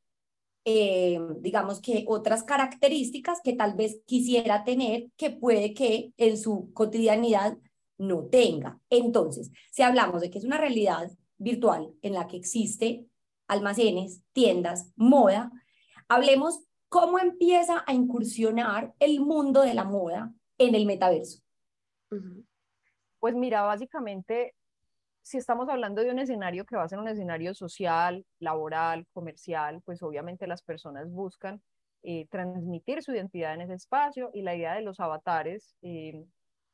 eh, 0.66 1.20
digamos 1.40 1.82
que 1.82 2.06
otras 2.08 2.44
características 2.44 3.40
que 3.44 3.54
tal 3.54 3.76
vez 3.76 4.02
quisiera 4.06 4.64
tener, 4.64 5.08
que 5.18 5.30
puede 5.30 5.74
que 5.74 6.14
en 6.18 6.38
su 6.38 6.72
cotidianidad 6.74 7.58
no 7.98 8.26
tenga. 8.26 8.80
Entonces, 8.90 9.52
si 9.72 9.84
hablamos 9.84 10.22
de 10.22 10.30
que 10.30 10.40
es 10.40 10.46
una 10.46 10.58
realidad 10.58 11.12
virtual 11.38 11.94
en 12.02 12.14
la 12.14 12.28
que 12.28 12.38
existe 12.38 13.06
almacenes, 13.48 14.22
tiendas, 14.32 14.92
moda, 14.96 15.52
hablemos 16.08 16.60
¿Cómo 16.94 17.18
empieza 17.18 17.84
a 17.88 17.92
incursionar 17.92 18.94
el 19.00 19.20
mundo 19.20 19.64
de 19.64 19.74
la 19.74 19.84
moda 19.84 20.32
en 20.60 20.76
el 20.76 20.86
metaverso? 20.86 21.42
Pues 23.20 23.34
mira, 23.34 23.64
básicamente, 23.64 24.54
si 25.24 25.40
estamos 25.40 25.68
hablando 25.70 26.04
de 26.04 26.12
un 26.12 26.20
escenario 26.20 26.68
que 26.68 26.76
va 26.76 26.84
a 26.84 26.88
ser 26.88 27.00
un 27.00 27.08
escenario 27.08 27.56
social, 27.56 28.24
laboral, 28.38 29.08
comercial, 29.12 29.82
pues 29.84 30.04
obviamente 30.04 30.46
las 30.46 30.62
personas 30.62 31.10
buscan 31.10 31.64
eh, 32.04 32.28
transmitir 32.28 33.02
su 33.02 33.12
identidad 33.12 33.56
en 33.56 33.62
ese 33.62 33.74
espacio 33.74 34.30
y 34.32 34.44
la 34.44 34.56
idea 34.56 34.76
de 34.76 34.84
los 34.84 35.00
avatares, 35.00 35.76
eh, 35.82 36.24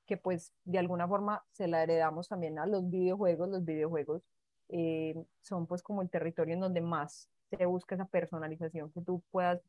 que 0.05 0.17
pues 0.17 0.51
de 0.65 0.79
alguna 0.79 1.07
forma 1.07 1.45
se 1.53 1.69
la 1.69 1.81
heredamos 1.81 2.27
también 2.27 2.59
a 2.59 2.65
los 2.65 2.89
videojuegos, 2.89 3.47
los 3.47 3.63
videojuegos 3.63 4.21
eh, 4.67 5.15
son 5.43 5.65
pues 5.65 5.81
como 5.81 6.01
el 6.01 6.09
territorio 6.09 6.55
en 6.55 6.59
donde 6.59 6.81
más 6.81 7.29
se 7.49 7.65
busca 7.65 7.95
esa 7.95 8.05
personalización, 8.05 8.91
que 8.91 8.99
tú 8.99 9.23
puedas 9.31 9.61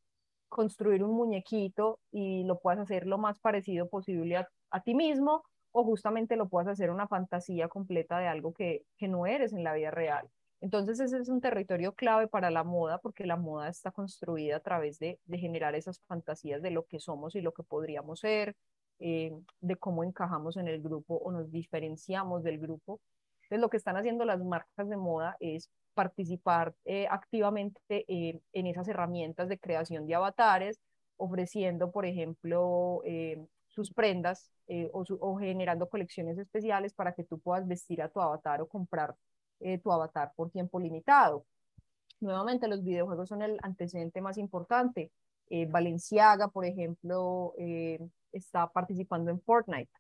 construir 0.51 1.03
un 1.03 1.13
muñequito 1.17 2.01
y 2.13 2.45
lo 2.45 2.59
puedas 2.61 2.81
hacer 2.81 3.07
lo 3.07 3.17
más 3.17 3.39
parecido 3.39 3.89
posible 3.89 4.37
a, 4.37 4.81
ti 4.83 4.95
mismo 4.95 5.45
o 5.73 5.85
justamente 5.85 6.37
lo 6.37 6.49
puedas 6.49 6.69
hacer 6.69 6.91
una 6.91 7.09
fantasía 7.09 7.69
completa 7.69 8.19
de 8.19 8.29
algo 8.29 8.53
que, 8.53 8.85
que 8.99 9.09
no 9.09 9.27
eres 9.27 9.55
en 9.55 9.65
la 9.65 9.73
vida 9.73 9.91
real. 9.91 10.29
Entonces 10.61 11.01
ese 11.01 11.19
es 11.19 11.29
un 11.29 11.41
territorio 11.41 11.95
clave 11.95 12.29
para 12.29 12.51
la 12.51 12.65
moda 12.65 12.99
porque 12.99 13.25
la 13.25 13.37
moda 13.37 13.69
está 13.69 13.91
construida 13.93 14.57
a 14.57 14.61
través 14.61 14.99
de, 14.99 15.19
de 15.25 15.39
generar 15.39 15.75
esas 15.75 16.01
fantasías 16.07 16.61
de 16.61 16.71
lo 16.71 16.85
que 16.85 17.01
somos 17.01 17.35
y 17.35 17.41
lo 17.41 17.53
que 17.53 17.63
podríamos 17.63 18.21
ser, 18.21 18.57
eh, 18.99 19.33
de 19.61 19.77
cómo 19.77 20.05
encajamos 20.05 20.59
en 20.59 20.69
el 20.69 20.83
grupo 20.83 21.15
o 21.17 21.33
nos 21.33 21.51
diferenciamos 21.51 22.43
del 22.43 22.59
grupo. 22.59 23.01
Entonces 23.45 23.61
lo 23.63 23.71
que 23.71 23.79
están 23.79 23.97
haciendo 23.97 24.27
las 24.27 24.45
marcas 24.45 24.89
de 24.89 24.97
moda 24.99 25.37
es 25.41 25.71
participar 25.95 26.75
eh, 26.85 27.07
activamente 27.11 28.05
eh, 28.09 28.41
en 28.53 28.67
esas 28.67 28.89
herramientas 28.89 29.49
de 29.49 29.59
creación 29.59 30.07
de 30.07 30.15
avatares, 30.15 30.81
ofreciendo, 31.17 31.91
por 31.91 32.07
ejemplo, 32.07 33.03
eh, 33.05 33.45
sus 33.69 33.93
prendas 33.93 34.51
o, 34.93 35.05
o, 35.21 35.37
generando 35.37 35.89
colecciones 35.89 36.39
especiales 36.39 36.95
para 36.95 37.13
que 37.13 37.25
tú 37.25 37.39
puedas 37.41 37.67
vestir 37.67 38.03
a 38.03 38.09
tu 38.09 38.21
avatar 38.21 38.61
o 38.61 38.69
comprar 38.69 39.17
tu 39.83 39.93
avatar 39.93 40.33
por 40.37 40.51
tiempo 40.51 40.81
limitado. 40.81 41.45
Nuevamente, 42.21 42.69
los 42.69 42.83
videojuegos 42.83 43.29
son 43.29 43.43
el 43.43 43.59
antecedente 43.63 44.21
más 44.21 44.39
importante. 44.39 45.11
Valenciaga, 45.69 46.49
por 46.49 46.65
ejemplo, 46.65 47.53
está 48.33 48.69
participando 48.69 49.31
en 49.31 49.41
Fortnite. 49.41 49.91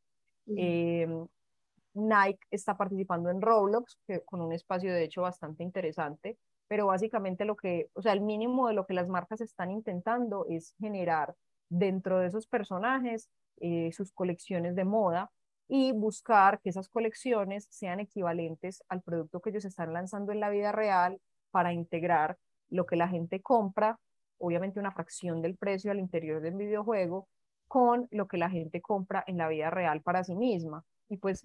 Nike 1.95 2.41
está 2.51 2.77
participando 2.77 3.31
en 3.31 3.41
Roblox, 3.41 3.99
que, 4.07 4.21
con 4.23 4.41
un 4.41 4.53
espacio 4.53 4.93
de 4.93 5.05
hecho 5.05 5.23
bastante 5.23 5.63
interesante, 5.63 6.39
pero 6.69 6.87
básicamente 6.87 7.45
lo 7.45 7.57
que, 7.57 7.91
o 7.95 8.03
sea, 8.03 8.13
el 8.13 8.21
mínimo 8.21 8.69
de 8.69 8.75
lo 8.75 8.87
que 8.87 8.95
las 8.95 9.09
marcas 9.09 9.41
están 9.41 9.71
intentando 9.71 10.47
es 10.49 10.75
generar 10.79 11.35
dentro 11.69 12.19
de 12.19 12.29
esos 12.29 12.47
personajes 12.47 13.29
eh, 13.61 13.91
sus 13.93 14.13
colecciones 14.13 14.75
de 14.77 14.85
moda 14.85 15.31
y 15.69 15.93
buscar 15.93 16.61
que 16.61 16.71
esas 16.71 16.89
colecciones 16.89 17.67
sean 17.71 18.01
equivalentes 18.01 18.83
al 18.89 19.03
producto 19.03 19.41
que 19.41 19.51
ellos 19.51 19.65
están 19.65 19.93
lanzando 19.93 20.33
en 20.33 20.41
la 20.41 20.51
vida 20.51 20.73
real 20.73 21.21
para 21.51 21.73
integrar 21.73 22.39
lo 22.71 22.87
que 22.87 22.97
la 22.97 23.09
gente 23.09 23.41
compra, 23.41 23.99
obviamente 24.39 24.81
una 24.81 24.93
fracción 24.93 25.43
del 25.43 25.57
precio 25.57 25.91
al 25.91 25.99
interior 25.99 26.41
del 26.41 26.55
videojuego, 26.55 27.29
con 27.69 28.09
lo 28.11 28.27
que 28.27 28.37
la 28.37 28.51
gente 28.51 28.81
compra 28.81 29.23
en 29.27 29.39
la 29.39 29.49
vida 29.49 29.71
real 29.71 30.03
para 30.03 30.25
sí 30.25 30.35
misma. 30.35 30.85
Y 31.09 31.19
pues 31.19 31.43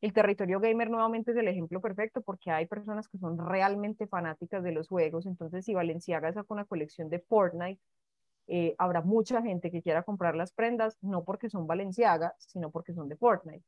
el 0.00 0.12
territorio 0.12 0.60
gamer 0.60 0.90
nuevamente 0.90 1.32
es 1.32 1.36
el 1.36 1.48
ejemplo 1.48 1.80
perfecto 1.80 2.20
porque 2.20 2.50
hay 2.50 2.66
personas 2.66 3.08
que 3.08 3.18
son 3.18 3.38
realmente 3.38 4.06
fanáticas 4.06 4.62
de 4.62 4.72
los 4.72 4.88
juegos, 4.88 5.26
entonces 5.26 5.64
si 5.64 5.74
Valenciaga 5.74 6.32
saca 6.32 6.52
una 6.52 6.64
colección 6.64 7.08
de 7.08 7.20
Fortnite, 7.20 7.80
eh, 8.48 8.74
habrá 8.78 9.02
mucha 9.02 9.42
gente 9.42 9.70
que 9.70 9.82
quiera 9.82 10.02
comprar 10.04 10.36
las 10.36 10.52
prendas, 10.52 10.96
no 11.02 11.24
porque 11.24 11.50
son 11.50 11.66
Valenciaga, 11.66 12.34
sino 12.38 12.70
porque 12.70 12.94
son 12.94 13.08
de 13.08 13.16
Fortnite. 13.16 13.64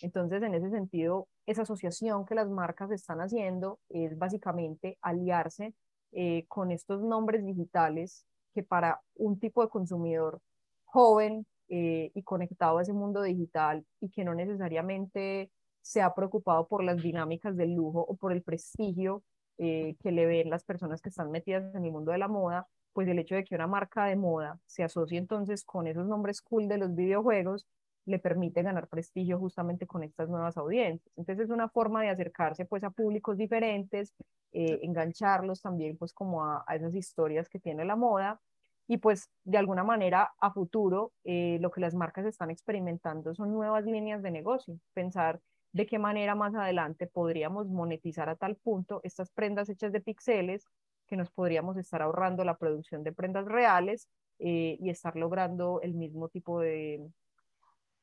Entonces, 0.00 0.42
en 0.42 0.54
ese 0.54 0.70
sentido, 0.70 1.28
esa 1.46 1.62
asociación 1.62 2.24
que 2.24 2.34
las 2.34 2.48
marcas 2.48 2.90
están 2.90 3.20
haciendo 3.20 3.78
es 3.88 4.16
básicamente 4.18 4.98
aliarse 5.02 5.74
eh, 6.12 6.46
con 6.48 6.70
estos 6.70 7.02
nombres 7.02 7.44
digitales 7.44 8.26
que 8.54 8.62
para 8.62 9.00
un 9.16 9.38
tipo 9.38 9.62
de 9.62 9.68
consumidor 9.68 10.40
joven 10.84 11.46
eh, 11.68 12.10
y 12.14 12.22
conectado 12.22 12.78
a 12.78 12.82
ese 12.82 12.92
mundo 12.92 13.22
digital 13.22 13.84
y 14.00 14.10
que 14.10 14.24
no 14.24 14.34
necesariamente 14.34 15.50
se 15.84 16.00
ha 16.00 16.14
preocupado 16.14 16.66
por 16.66 16.82
las 16.82 17.02
dinámicas 17.02 17.56
del 17.56 17.74
lujo 17.74 18.00
o 18.00 18.16
por 18.16 18.32
el 18.32 18.42
prestigio 18.42 19.22
eh, 19.58 19.96
que 20.02 20.12
le 20.12 20.24
ven 20.24 20.48
las 20.48 20.64
personas 20.64 21.02
que 21.02 21.10
están 21.10 21.30
metidas 21.30 21.74
en 21.74 21.84
el 21.84 21.92
mundo 21.92 22.10
de 22.10 22.18
la 22.18 22.26
moda, 22.26 22.66
pues 22.94 23.06
el 23.06 23.18
hecho 23.18 23.34
de 23.34 23.44
que 23.44 23.54
una 23.54 23.66
marca 23.66 24.06
de 24.06 24.16
moda 24.16 24.58
se 24.64 24.82
asocie 24.82 25.18
entonces 25.18 25.62
con 25.62 25.86
esos 25.86 26.06
nombres 26.06 26.40
cool 26.40 26.68
de 26.68 26.78
los 26.78 26.94
videojuegos 26.94 27.66
le 28.06 28.18
permite 28.18 28.62
ganar 28.62 28.88
prestigio 28.88 29.38
justamente 29.38 29.86
con 29.86 30.02
estas 30.02 30.28
nuevas 30.30 30.56
audiencias. 30.56 31.12
Entonces 31.16 31.44
es 31.44 31.50
una 31.50 31.68
forma 31.68 32.02
de 32.02 32.08
acercarse 32.08 32.64
pues 32.64 32.82
a 32.82 32.90
públicos 32.90 33.36
diferentes, 33.36 34.14
eh, 34.52 34.80
engancharlos 34.82 35.60
también 35.60 35.98
pues 35.98 36.14
como 36.14 36.44
a, 36.44 36.64
esas 36.74 36.94
historias 36.94 37.48
que 37.48 37.60
tiene 37.60 37.84
la 37.84 37.96
moda 37.96 38.40
y 38.88 38.96
pues 38.98 39.30
de 39.44 39.58
alguna 39.58 39.84
manera 39.84 40.32
a 40.40 40.50
futuro 40.50 41.12
eh, 41.24 41.58
lo 41.60 41.70
que 41.70 41.82
las 41.82 41.94
marcas 41.94 42.24
están 42.24 42.50
experimentando 42.50 43.34
son 43.34 43.52
nuevas 43.52 43.84
líneas 43.84 44.22
de 44.22 44.30
negocio, 44.30 44.78
pensar 44.94 45.40
de 45.74 45.86
qué 45.86 45.98
manera 45.98 46.36
más 46.36 46.54
adelante 46.54 47.08
podríamos 47.08 47.66
monetizar 47.66 48.28
a 48.28 48.36
tal 48.36 48.54
punto 48.54 49.00
estas 49.02 49.30
prendas 49.30 49.68
hechas 49.68 49.92
de 49.92 50.00
píxeles 50.00 50.68
que 51.08 51.16
nos 51.16 51.32
podríamos 51.32 51.76
estar 51.76 52.00
ahorrando 52.00 52.44
la 52.44 52.56
producción 52.56 53.02
de 53.02 53.12
prendas 53.12 53.44
reales 53.44 54.08
eh, 54.38 54.78
y 54.80 54.88
estar 54.88 55.16
logrando 55.16 55.80
el 55.82 55.94
mismo 55.94 56.28
tipo 56.28 56.60
de, 56.60 57.04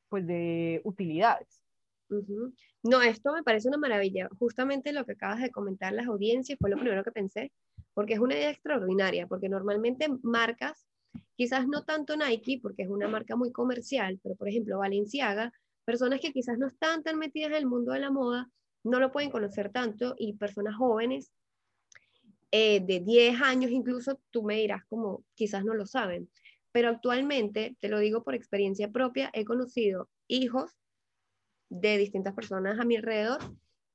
pues, 0.10 0.28
de 0.28 0.82
utilidades. 0.84 1.64
No, 2.84 3.02
esto 3.02 3.32
me 3.32 3.42
parece 3.42 3.70
una 3.70 3.78
maravilla. 3.78 4.28
Justamente 4.38 4.92
lo 4.92 5.06
que 5.06 5.14
acabas 5.14 5.42
de 5.42 5.50
comentar 5.50 5.94
las 5.94 6.08
audiencias 6.08 6.60
fue 6.60 6.70
lo 6.70 6.76
primero 6.78 7.06
que 7.06 7.12
pensé, 7.14 7.54
porque 7.94 8.16
es 8.16 8.20
una 8.20 8.36
idea 8.36 8.50
extraordinaria, 8.50 9.28
porque 9.28 9.48
normalmente 9.48 10.08
marcas, 10.24 10.86
quizás 11.38 11.66
no 11.68 11.86
tanto 11.86 12.18
Nike, 12.18 12.60
porque 12.62 12.84
es 12.84 12.90
una 12.90 13.08
marca 13.08 13.38
muy 13.38 13.54
comercial, 13.54 14.20
pero 14.22 14.36
por 14.36 14.50
ejemplo 14.50 14.80
Valenciaga 14.80 15.54
personas 15.86 16.20
que 16.20 16.32
quizás 16.32 16.58
no 16.58 16.68
están 16.68 17.04
tan 17.04 17.18
metidas 17.18 17.52
en 17.52 17.58
el 17.58 17.66
mundo 17.66 17.92
de 17.92 18.00
la 18.00 18.12
moda, 18.12 18.50
no 18.84 19.00
lo 19.00 19.12
pueden 19.12 19.30
conocer 19.30 19.72
tanto 19.72 20.16
y 20.18 20.34
personas 20.34 20.76
jóvenes 20.76 21.32
eh, 22.52 22.82
de 22.82 23.00
10 23.00 23.42
años 23.42 23.72
incluso, 23.72 24.20
tú 24.30 24.44
me 24.44 24.56
dirás 24.56 24.84
como 24.86 25.24
quizás 25.36 25.64
no 25.64 25.74
lo 25.74 25.86
saben. 25.86 26.30
Pero 26.72 26.90
actualmente, 26.90 27.76
te 27.80 27.90
lo 27.90 28.00
digo 28.00 28.24
por 28.24 28.36
experiencia 28.36 28.92
propia, 28.92 29.30
he 29.34 29.46
conocido 29.46 30.10
hijos 30.28 30.72
de 31.70 31.98
distintas 31.98 32.34
personas 32.34 32.80
a 32.80 32.86
mi 32.86 32.98
alrededor 32.98 33.40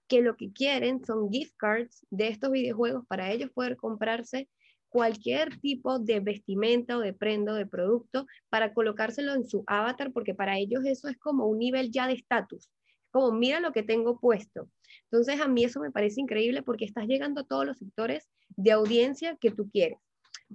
que 0.08 0.22
lo 0.22 0.36
que 0.36 0.52
quieren 0.52 1.04
son 1.04 1.30
gift 1.30 1.54
cards 1.56 2.06
de 2.10 2.28
estos 2.28 2.50
videojuegos 2.50 3.06
para 3.06 3.30
ellos 3.32 3.50
poder 3.50 3.76
comprarse 3.76 4.48
cualquier 4.88 5.58
tipo 5.60 5.98
de 5.98 6.20
vestimenta 6.20 6.96
o 6.96 7.00
de 7.00 7.12
prenda 7.12 7.52
o 7.52 7.56
de 7.56 7.66
producto 7.66 8.26
para 8.48 8.72
colocárselo 8.72 9.34
en 9.34 9.46
su 9.46 9.64
avatar, 9.66 10.12
porque 10.12 10.34
para 10.34 10.58
ellos 10.58 10.84
eso 10.84 11.08
es 11.08 11.16
como 11.18 11.46
un 11.46 11.58
nivel 11.58 11.90
ya 11.90 12.06
de 12.06 12.14
estatus, 12.14 12.70
como 13.10 13.32
mira 13.32 13.60
lo 13.60 13.72
que 13.72 13.82
tengo 13.82 14.18
puesto. 14.18 14.70
Entonces 15.10 15.40
a 15.40 15.48
mí 15.48 15.64
eso 15.64 15.80
me 15.80 15.90
parece 15.90 16.20
increíble 16.20 16.62
porque 16.62 16.84
estás 16.84 17.06
llegando 17.06 17.42
a 17.42 17.44
todos 17.44 17.66
los 17.66 17.78
sectores 17.78 18.28
de 18.50 18.72
audiencia 18.72 19.36
que 19.40 19.50
tú 19.50 19.68
quieres. 19.70 19.98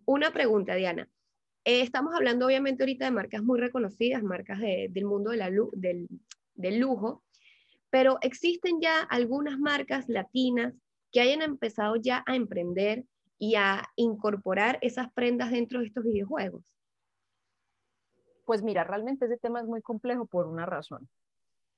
Una 0.05 0.31
pregunta, 0.31 0.75
Diana. 0.75 1.07
Eh, 1.63 1.81
estamos 1.81 2.15
hablando 2.15 2.47
obviamente 2.47 2.83
ahorita 2.83 3.05
de 3.05 3.11
marcas 3.11 3.43
muy 3.43 3.59
reconocidas, 3.59 4.23
marcas 4.23 4.59
del 4.59 5.05
mundo 5.05 5.31
de 5.31 5.38
la, 5.38 5.51
del, 5.73 6.07
del 6.55 6.79
lujo, 6.79 7.23
pero 7.91 8.17
existen 8.21 8.79
ya 8.81 9.01
algunas 9.01 9.59
marcas 9.59 10.07
latinas 10.07 10.73
que 11.11 11.21
hayan 11.21 11.41
empezado 11.41 11.97
ya 11.97 12.23
a 12.25 12.35
emprender 12.35 13.03
y 13.41 13.56
a 13.56 13.89
incorporar 13.95 14.77
esas 14.84 15.12
prendas 15.13 15.49
dentro 15.49 15.80
de 15.80 15.88
estos 15.88 16.04
videojuegos? 16.04 16.63
Pues 18.45 18.62
mira, 18.62 18.84
realmente 18.84 19.25
ese 19.25 19.38
tema 19.38 19.62
es 19.62 19.65
muy 19.65 19.82
complejo 19.82 20.27
por 20.27 20.45
una 20.45 20.67
razón. 20.67 21.10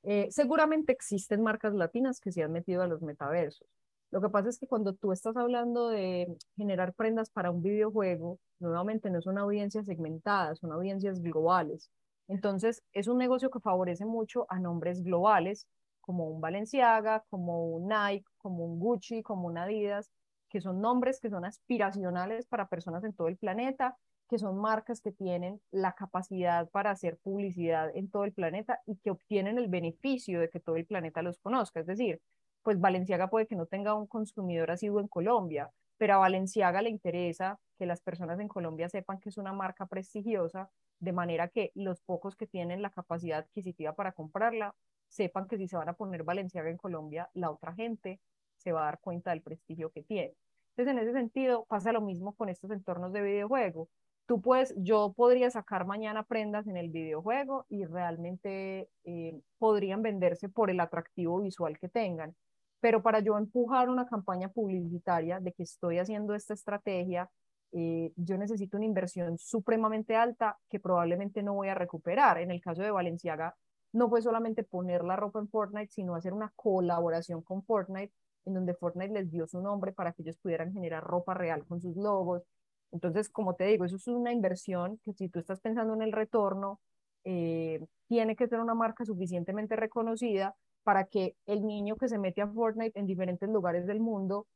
Eh, 0.04 0.28
seguramente 0.30 0.92
existen 0.92 1.42
marcas 1.42 1.74
latinas 1.74 2.20
que 2.20 2.34
se 2.34 2.44
han 2.44 2.52
metido 2.52 2.82
a 2.82 2.88
los 2.88 3.02
metaversos. 3.02 3.66
Lo 4.12 4.20
que 4.20 4.28
pasa 4.28 4.50
es 4.50 4.60
que 4.60 4.68
cuando 4.68 4.92
tú 4.92 5.14
estás 5.14 5.38
hablando 5.38 5.88
de 5.88 6.36
generar 6.58 6.94
prendas 6.96 7.30
para 7.30 7.50
un 7.50 7.64
videojuego, 7.64 8.40
nuevamente 8.60 9.10
no 9.10 9.22
son 9.22 9.38
audiencias 9.38 9.86
segmentadas, 9.86 10.60
son 10.60 10.74
audiencias 10.74 11.22
globales. 11.22 11.90
Entonces, 12.28 12.84
es 12.92 13.08
un 13.08 13.18
negocio 13.18 13.50
que 13.50 13.62
favorece 13.62 14.04
mucho 14.04 14.46
a 14.50 14.60
nombres 14.60 15.02
globales, 15.02 15.66
como 16.02 16.28
un 16.28 16.42
Balenciaga, 16.42 17.24
como 17.30 17.68
un 17.68 17.88
Nike, 17.88 18.26
como 18.38 18.66
un 18.66 18.80
Gucci, 18.80 19.24
como 19.24 19.48
un 19.48 19.58
Adidas, 19.58 20.12
que 20.54 20.62
son 20.62 20.82
nombres 20.82 21.20
que 21.20 21.32
son 21.32 21.46
aspiracionales 21.46 22.46
para 22.46 22.68
personas 22.68 23.04
en 23.04 23.14
todo 23.14 23.28
el 23.28 23.38
planeta, 23.38 23.98
que 24.30 24.38
son 24.38 24.60
marcas 24.60 25.02
que 25.02 25.12
tienen 25.12 25.60
la 25.72 25.94
capacidad 25.94 26.70
para 26.70 26.92
hacer 26.92 27.18
publicidad 27.18 27.90
en 27.96 28.08
todo 28.08 28.24
el 28.24 28.34
planeta 28.34 28.80
y 28.86 28.98
que 28.98 29.10
obtienen 29.10 29.58
el 29.58 29.68
beneficio 29.68 30.40
de 30.40 30.50
que 30.52 30.60
todo 30.60 30.76
el 30.76 30.86
planeta 30.86 31.24
los 31.24 31.40
conozca. 31.40 31.80
Es 31.80 31.88
decir, 31.88 32.22
pues 32.62 32.80
Valenciaga 32.80 33.32
puede 33.32 33.48
que 33.48 33.56
no 33.56 33.66
tenga 33.66 33.96
un 33.96 34.06
consumidor 34.06 34.70
asiduo 34.70 35.00
en 35.00 35.08
Colombia, 35.08 35.72
pero 35.98 36.14
a 36.14 36.18
Valenciaga 36.18 36.84
le 36.84 36.92
interesa 36.92 37.60
que 37.80 37.88
las 37.88 38.02
personas 38.02 38.40
en 38.40 38.48
Colombia 38.48 38.90
sepan 38.90 39.20
que 39.20 39.30
es 39.30 39.40
una 39.40 39.54
marca 39.54 39.88
prestigiosa, 39.88 40.70
de 41.00 41.14
manera 41.14 41.48
que 41.48 41.72
los 41.74 42.00
pocos 42.02 42.36
que 42.36 42.46
tienen 42.46 42.84
la 42.84 42.92
capacidad 42.92 43.40
adquisitiva 43.40 43.94
para 43.94 44.12
comprarla 44.12 44.76
sepan 45.10 45.48
que 45.48 45.58
si 45.58 45.68
se 45.68 45.78
van 45.78 45.90
a 45.90 45.94
poner 45.94 46.24
Valenciaga 46.24 46.70
en 46.70 46.78
Colombia, 46.78 47.32
la 47.34 47.50
otra 47.50 47.74
gente 47.74 48.20
se 48.58 48.72
va 48.72 48.84
a 48.84 48.86
dar 48.86 49.00
cuenta 49.00 49.32
del 49.32 49.42
prestigio 49.42 49.92
que 49.92 50.04
tiene. 50.04 50.36
Entonces, 50.76 50.92
en 50.92 51.08
ese 51.08 51.14
sentido, 51.14 51.66
pasa 51.66 51.92
lo 51.92 52.02
mismo 52.02 52.34
con 52.34 52.50
estos 52.50 52.72
entornos 52.72 53.14
de 53.14 53.22
videojuego. 53.22 53.90
Tú 54.26 54.42
puedes, 54.42 54.74
yo 54.78 55.14
podría 55.16 55.52
sacar 55.52 55.86
mañana 55.86 56.24
prendas 56.24 56.66
en 56.68 56.78
el 56.78 56.90
videojuego 56.90 57.66
y 57.70 57.86
realmente 57.86 58.90
eh, 59.04 59.42
podrían 59.60 60.02
venderse 60.02 60.50
por 60.50 60.72
el 60.72 60.80
atractivo 60.80 61.42
visual 61.42 61.78
que 61.78 61.90
tengan. 61.90 62.36
Pero 62.80 63.04
para 63.04 63.20
yo 63.20 63.38
empujar 63.38 63.90
una 63.90 64.08
campaña 64.08 64.50
publicitaria 64.50 65.40
de 65.40 65.54
que 65.54 65.64
estoy 65.64 66.00
haciendo 66.00 66.34
esta 66.34 66.54
estrategia, 66.54 67.30
eh, 67.72 68.12
yo 68.16 68.38
necesito 68.38 68.78
una 68.78 68.86
inversión 68.86 69.38
supremamente 69.38 70.16
alta 70.16 70.58
que 70.70 70.80
probablemente 70.80 71.44
no 71.44 71.54
voy 71.54 71.70
a 71.70 71.76
recuperar. 71.76 72.40
En 72.40 72.50
el 72.52 72.62
caso 72.62 72.82
de 72.82 72.92
Valenciaga, 72.92 73.56
no 73.94 74.10
fue 74.10 74.22
solamente 74.22 74.64
poner 74.64 75.04
la 75.04 75.16
ropa 75.16 75.40
en 75.40 75.50
Fortnite, 75.50 75.92
sino 75.92 76.16
hacer 76.16 76.34
una 76.34 76.52
colaboración 76.56 77.42
con 77.44 77.64
Fortnite 77.64 78.14
en 78.46 78.54
donde 78.54 78.74
Fortnite 78.74 79.14
les 79.14 79.32
dio 79.32 79.48
su 79.48 79.62
nombre 79.62 79.92
para 79.94 80.14
que 80.14 80.22
ellos 80.22 80.38
pudieran 80.38 80.74
generar 80.74 81.04
ropa 81.04 81.34
real 81.34 81.66
con 81.66 81.82
sus 81.82 81.96
logos. 81.96 82.44
Entonces, 82.92 83.30
como 83.30 83.56
te 83.56 83.66
digo, 83.66 83.86
eso 83.86 83.96
es 83.96 84.08
una 84.08 84.32
inversión 84.32 85.00
que 85.04 85.14
si 85.14 85.30
tú 85.30 85.40
estás 85.40 85.60
pensando 85.62 85.94
en 85.94 86.02
el 86.02 86.12
retorno, 86.12 86.80
eh, 87.24 87.86
tiene 88.08 88.36
que 88.36 88.48
ser 88.48 88.60
una 88.60 88.76
marca 88.76 89.06
suficientemente 89.06 89.76
reconocida 89.76 90.56
para 90.84 91.06
que 91.06 91.36
el 91.46 91.66
niño 91.66 91.96
que 91.96 92.10
se 92.10 92.20
mete 92.20 92.42
a 92.42 92.48
Fortnite 92.48 93.00
en 93.00 93.08
diferentes 93.08 93.50
lugares 93.50 93.88
del 93.88 94.00
mundo 94.00 94.48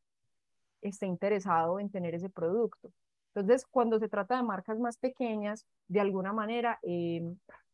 esté 0.82 1.06
interesado 1.06 1.80
en 1.80 1.89
tener 1.89 2.13
ese 2.15 2.30
producto. 2.30 2.91
Entonces, 3.34 3.65
cuando 3.65 4.00
se 4.00 4.10
trata 4.10 4.38
de 4.38 4.43
marcas 4.43 4.80
más 4.80 4.97
pequeñas, 4.97 5.65
de 5.88 6.00
alguna 6.00 6.34
manera, 6.34 6.80
eh, 6.84 7.21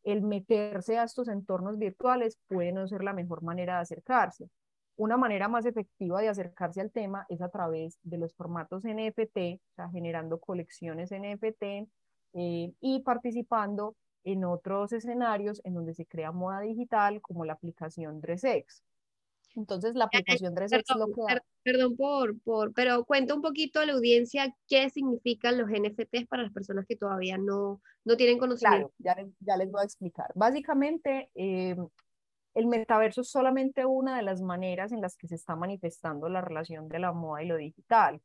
el 0.04 0.22
meterse 0.22 0.98
a 0.98 1.04
estos 1.04 1.28
entornos 1.28 1.78
virtuales 1.78 2.38
puede 2.48 2.72
no 2.72 2.86
ser 2.86 3.02
la 3.02 3.12
mejor 3.12 3.42
manera 3.42 3.76
de 3.76 3.80
acercarse. 3.80 4.48
Una 4.96 5.16
manera 5.16 5.48
más 5.48 5.66
efectiva 5.66 6.20
de 6.20 6.28
acercarse 6.28 6.80
al 6.80 6.92
tema 6.92 7.26
es 7.28 7.42
a 7.42 7.48
través 7.48 7.98
de 8.02 8.18
los 8.18 8.34
formatos 8.34 8.84
NFT, 8.84 9.36
o 9.36 9.74
sea, 9.74 9.88
generando 9.90 10.38
colecciones 10.38 11.10
NFT 11.10 11.88
eh, 12.34 12.72
y 12.80 13.00
participando 13.04 13.96
en 14.24 14.44
otros 14.44 14.92
escenarios 14.92 15.60
en 15.64 15.74
donde 15.74 15.94
se 15.94 16.06
crea 16.06 16.32
moda 16.32 16.60
digital, 16.60 17.20
como 17.20 17.44
la 17.44 17.54
aplicación 17.54 18.20
DressX. 18.20 18.82
Entonces, 19.56 19.94
la 19.94 20.06
aplicación 20.06 20.54
DressX 20.54 20.82
perdón, 20.88 21.10
lo 21.10 21.26
que 21.26 21.40
Perdón 21.62 21.96
por, 21.96 22.38
por, 22.40 22.72
pero 22.74 23.04
cuenta 23.04 23.34
un 23.34 23.42
poquito 23.42 23.80
a 23.80 23.86
la 23.86 23.92
audiencia 23.92 24.54
qué 24.68 24.90
significan 24.90 25.58
los 25.58 25.68
NFTs 25.70 26.26
para 26.28 26.42
las 26.42 26.52
personas 26.52 26.86
que 26.86 26.96
todavía 26.96 27.38
no, 27.38 27.80
no 28.04 28.16
tienen 28.16 28.38
conocimiento. 28.38 28.92
Claro, 29.00 29.22
ya, 29.22 29.32
ya 29.40 29.56
les 29.56 29.70
voy 29.70 29.82
a 29.82 29.84
explicar. 29.84 30.30
Básicamente, 30.34 31.30
eh, 31.34 31.76
el 32.54 32.66
metaverso 32.66 33.22
es 33.22 33.30
solamente 33.30 33.84
una 33.84 34.16
de 34.16 34.22
las 34.22 34.40
maneras 34.40 34.92
en 34.92 35.00
las 35.00 35.16
que 35.16 35.28
se 35.28 35.34
está 35.34 35.56
manifestando 35.56 36.28
la 36.28 36.40
relación 36.40 36.88
de 36.88 37.00
la 37.00 37.12
moda 37.12 37.42
y 37.42 37.46
lo 37.46 37.56
digital. 37.56 38.20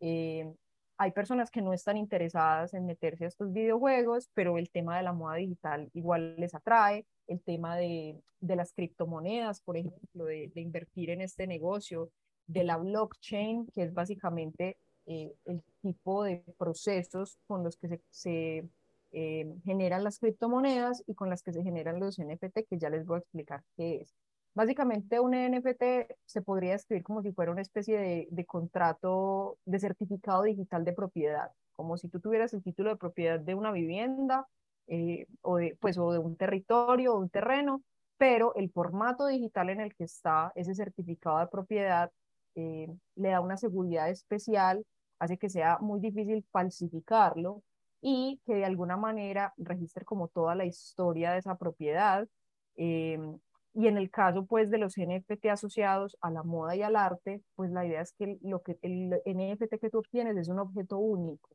Eh, 0.00 0.52
hay 0.96 1.12
personas 1.12 1.50
que 1.50 1.62
no 1.62 1.72
están 1.72 1.96
interesadas 1.96 2.74
en 2.74 2.84
meterse 2.84 3.24
a 3.24 3.28
estos 3.28 3.52
videojuegos, 3.52 4.30
pero 4.34 4.58
el 4.58 4.68
tema 4.68 4.96
de 4.96 5.04
la 5.04 5.12
moda 5.12 5.36
digital 5.36 5.88
igual 5.94 6.34
les 6.36 6.54
atrae, 6.54 7.06
el 7.28 7.40
tema 7.40 7.76
de, 7.76 8.20
las 8.40 8.72
criptomonedas, 8.72 9.60
por 9.60 9.76
ejemplo, 9.76 10.24
de, 10.24 10.50
invertir 10.56 11.10
en 11.10 11.20
este 11.20 11.46
negocio, 11.46 12.10
de 12.48 12.64
la 12.64 12.78
blockchain, 12.78 13.66
que 13.66 13.82
es 13.82 13.94
básicamente 13.94 14.78
eh, 15.06 15.34
el 15.44 15.62
tipo 15.82 16.24
de 16.24 16.42
procesos 16.58 17.38
con 17.46 17.62
los 17.62 17.76
que 17.76 18.00
se 18.10 18.68
eh, 19.12 19.46
generan 19.64 20.04
las 20.04 20.18
criptomonedas 20.18 21.02
y 21.06 21.14
con 21.14 21.30
las 21.30 21.42
que 21.42 21.52
se 21.52 21.62
generan 21.62 22.00
los 22.00 22.18
NFT, 22.18 22.66
que 22.68 22.78
ya 22.78 22.90
les 22.90 23.06
voy 23.06 23.16
a 23.16 23.20
explicar 23.20 23.62
qué 23.76 24.02
es. 24.02 24.14
Básicamente 24.54 25.20
un 25.20 25.32
NFT 25.32 26.12
se 26.24 26.42
podría 26.42 26.72
describir 26.72 27.04
como 27.04 27.22
si 27.22 27.32
fuera 27.32 27.52
una 27.52 27.62
especie 27.62 27.98
de, 27.98 28.28
de 28.30 28.44
contrato 28.44 29.58
de 29.64 29.78
certificado 29.78 30.42
digital 30.42 30.84
de 30.84 30.92
propiedad, 30.92 31.52
como 31.76 31.96
si 31.96 32.08
tú 32.08 32.20
tuvieras 32.20 32.52
el 32.54 32.62
título 32.62 32.90
de 32.90 32.96
propiedad 32.96 33.38
de 33.38 33.54
una 33.54 33.70
vivienda 33.70 34.48
eh, 34.88 35.26
o, 35.42 35.58
de, 35.58 35.76
pues, 35.80 35.98
o 35.98 36.12
de 36.12 36.18
un 36.18 36.36
territorio 36.36 37.14
o 37.14 37.18
un 37.18 37.28
terreno, 37.28 37.82
pero 38.16 38.54
el 38.54 38.70
formato 38.70 39.26
digital 39.26 39.70
en 39.70 39.80
el 39.80 39.94
que 39.94 40.04
está 40.04 40.50
ese 40.54 40.74
certificado 40.74 41.38
de 41.38 41.46
propiedad 41.46 42.10
eh, 42.54 42.88
le 43.14 43.28
da 43.28 43.40
una 43.40 43.58
seguridad 43.58 44.08
especial, 44.08 44.84
hace 45.18 45.38
que 45.38 45.50
sea 45.50 45.78
muy 45.80 46.00
difícil 46.00 46.44
falsificarlo 46.50 47.62
y 48.00 48.40
que 48.46 48.54
de 48.54 48.64
alguna 48.64 48.96
manera 48.96 49.54
registre 49.56 50.04
como 50.04 50.28
toda 50.28 50.54
la 50.54 50.64
historia 50.64 51.32
de 51.32 51.38
esa 51.38 51.56
propiedad. 51.56 52.28
Eh, 52.76 53.18
y 53.74 53.86
en 53.86 53.96
el 53.96 54.10
caso 54.10 54.46
pues 54.46 54.70
de 54.70 54.78
los 54.78 54.96
NFT 54.96 55.46
asociados 55.46 56.16
a 56.20 56.30
la 56.30 56.42
moda 56.42 56.74
y 56.76 56.82
al 56.82 56.96
arte, 56.96 57.42
pues 57.54 57.70
la 57.70 57.86
idea 57.86 58.00
es 58.00 58.12
que 58.12 58.38
lo 58.42 58.62
que 58.62 58.78
el 58.82 59.10
NFT 59.24 59.78
que 59.80 59.90
tú 59.90 59.98
obtienes 59.98 60.36
es 60.36 60.48
un 60.48 60.58
objeto 60.58 60.98
único, 60.98 61.50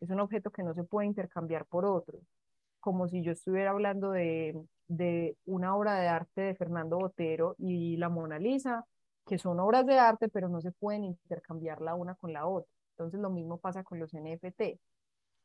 es 0.00 0.10
un 0.10 0.20
objeto 0.20 0.50
que 0.50 0.62
no 0.62 0.74
se 0.74 0.84
puede 0.84 1.06
intercambiar 1.06 1.66
por 1.66 1.86
otro, 1.86 2.20
como 2.80 3.08
si 3.08 3.22
yo 3.22 3.32
estuviera 3.32 3.70
hablando 3.70 4.10
de, 4.10 4.60
de 4.88 5.36
una 5.46 5.76
obra 5.76 5.94
de 5.94 6.08
arte 6.08 6.40
de 6.42 6.54
Fernando 6.54 6.98
Botero 6.98 7.54
y 7.58 7.96
la 7.96 8.08
Mona 8.08 8.38
Lisa, 8.38 8.84
que 9.26 9.38
son 9.38 9.60
obras 9.60 9.86
de 9.86 9.98
arte, 9.98 10.28
pero 10.28 10.48
no 10.48 10.60
se 10.60 10.72
pueden 10.72 11.04
intercambiar 11.04 11.80
la 11.80 11.94
una 11.94 12.14
con 12.16 12.32
la 12.32 12.46
otra. 12.46 12.70
Entonces 12.90 13.20
lo 13.20 13.30
mismo 13.30 13.58
pasa 13.58 13.84
con 13.84 13.98
los 13.98 14.12
NFT. 14.12 14.78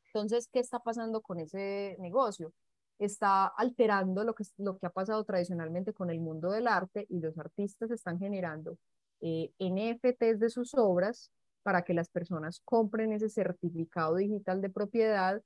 Entonces, 0.07 0.47
¿qué 0.51 0.59
está 0.59 0.79
pasando 0.79 1.21
con 1.21 1.39
ese 1.39 1.95
negocio? 1.99 2.53
Está 2.99 3.45
alterando 3.47 4.23
lo 4.23 4.33
que, 4.33 4.43
lo 4.57 4.77
que 4.77 4.87
ha 4.87 4.89
pasado 4.89 5.23
tradicionalmente 5.23 5.93
con 5.93 6.09
el 6.09 6.19
mundo 6.19 6.51
del 6.51 6.67
arte 6.67 7.05
y 7.09 7.19
los 7.19 7.37
artistas 7.37 7.91
están 7.91 8.19
generando 8.19 8.77
eh, 9.21 9.51
NFTs 9.59 10.39
de 10.39 10.49
sus 10.49 10.73
obras 10.75 11.31
para 11.63 11.83
que 11.83 11.93
las 11.93 12.09
personas 12.09 12.61
compren 12.63 13.11
ese 13.11 13.29
certificado 13.29 14.15
digital 14.15 14.61
de 14.61 14.69
propiedad 14.69 15.41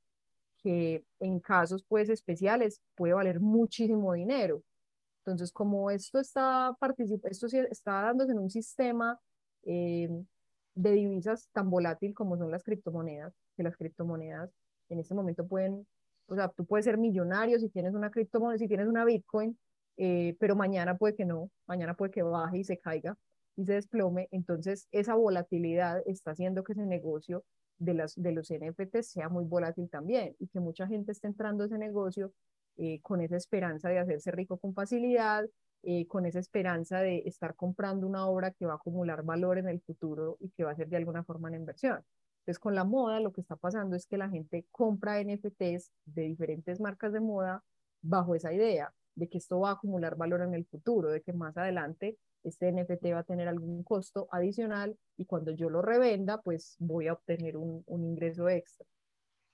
que 0.62 1.04
en 1.20 1.40
casos 1.40 1.84
pues 1.88 2.10
especiales 2.10 2.82
puede 2.96 3.14
valer 3.14 3.40
muchísimo 3.40 4.14
dinero. 4.14 4.62
Entonces, 5.20 5.52
como 5.52 5.92
esto 5.92 6.20
está, 6.20 6.76
esto 7.26 7.48
está 7.48 8.02
dándose 8.04 8.32
en 8.32 8.40
un 8.40 8.50
sistema 8.50 9.20
eh, 9.64 10.10
de 10.76 10.92
divisas 10.92 11.48
tan 11.52 11.70
volátil 11.70 12.14
como 12.14 12.38
son 12.38 12.52
las 12.52 12.64
criptomonedas, 12.64 13.34
que 13.56 13.64
las 13.64 13.76
criptomonedas 13.78 14.50
en 14.90 15.00
este 15.00 15.14
momento 15.14 15.48
pueden, 15.48 15.88
o 16.28 16.36
sea, 16.36 16.50
tú 16.50 16.66
puedes 16.66 16.86
ser 16.86 16.98
millonario 16.98 17.60
si 17.60 17.70
tienes 17.70 17.94
una 17.94 18.12
criptomoneda, 18.12 18.58
si 18.58 18.68
tienes 18.68 18.88
una 18.88 19.06
Bitcoin, 19.06 19.58
eh, 19.98 20.36
pero 20.40 20.56
mañana 20.56 20.98
puede 20.98 21.16
que 21.16 21.26
no, 21.26 21.50
mañana 21.68 21.94
puede 21.94 22.12
que 22.12 22.24
baje 22.24 22.60
y 22.60 22.64
se 22.64 22.78
caiga 22.78 23.18
y 23.56 23.66
se 23.66 23.74
desplome. 23.74 24.28
Entonces, 24.32 24.88
esa 24.92 25.16
volatilidad 25.16 26.02
está 26.06 26.32
haciendo 26.32 26.64
que 26.64 26.74
ese 26.74 26.86
negocio 26.86 27.44
de, 27.78 27.94
las, 27.94 28.16
de 28.16 28.32
los 28.32 28.52
NFTs 28.52 29.12
sea 29.12 29.30
muy 29.30 29.46
volátil 29.46 29.90
también 29.90 30.36
y 30.40 30.48
que 30.48 30.60
mucha 30.60 30.88
gente 30.88 31.12
esté 31.12 31.28
entrando 31.28 31.64
a 31.64 31.68
ese 31.68 31.78
negocio 31.78 32.34
eh, 32.78 33.02
con 33.02 33.22
esa 33.22 33.36
esperanza 33.38 33.90
de 33.90 34.00
hacerse 34.00 34.32
rico 34.32 34.58
con 34.58 34.74
facilidad, 34.74 35.46
eh, 35.84 36.08
con 36.08 36.26
esa 36.26 36.40
esperanza 36.40 37.00
de 37.00 37.24
estar 37.26 37.56
comprando 37.56 38.08
una 38.08 38.28
obra 38.28 38.52
que 38.52 38.66
va 38.66 38.74
a 38.74 38.76
acumular 38.76 39.24
valor 39.24 39.58
en 39.58 39.68
el 39.68 39.82
futuro 39.82 40.38
y 40.40 40.50
que 40.50 40.64
va 40.64 40.72
a 40.72 40.76
ser 40.76 40.88
de 40.88 40.98
alguna 40.98 41.24
forma 41.24 41.48
una 41.48 41.58
inversión. 41.58 42.04
Entonces, 42.42 42.60
con 42.60 42.76
la 42.76 42.84
moda 42.84 43.20
lo 43.20 43.32
que 43.32 43.42
está 43.42 43.56
pasando 43.56 43.96
es 43.96 44.08
que 44.08 44.18
la 44.18 44.30
gente 44.30 44.66
compra 44.72 45.22
NFTs 45.24 45.92
de 46.06 46.24
diferentes 46.24 46.80
marcas 46.80 47.14
de 47.14 47.20
moda 47.20 47.64
bajo 48.02 48.36
esa 48.36 48.52
idea 48.52 48.94
de 49.16 49.30
que 49.30 49.38
esto 49.38 49.60
va 49.60 49.70
a 49.70 49.74
acumular 49.74 50.16
valor 50.16 50.42
en 50.42 50.54
el 50.56 50.66
futuro, 50.66 51.10
de 51.10 51.22
que 51.22 51.34
más 51.34 51.56
adelante 51.58 52.18
este 52.44 52.72
NFT 52.72 53.14
va 53.14 53.20
a 53.20 53.24
tener 53.24 53.48
algún 53.48 53.84
costo 53.84 54.28
adicional 54.32 54.98
y 55.18 55.26
cuando 55.26 55.52
yo 55.52 55.70
lo 55.70 55.84
revenda, 55.84 56.42
pues 56.42 56.76
voy 56.80 57.08
a 57.08 57.14
obtener 57.14 57.58
un, 57.58 57.84
un 57.86 58.04
ingreso 58.04 58.50
extra. 58.50 58.88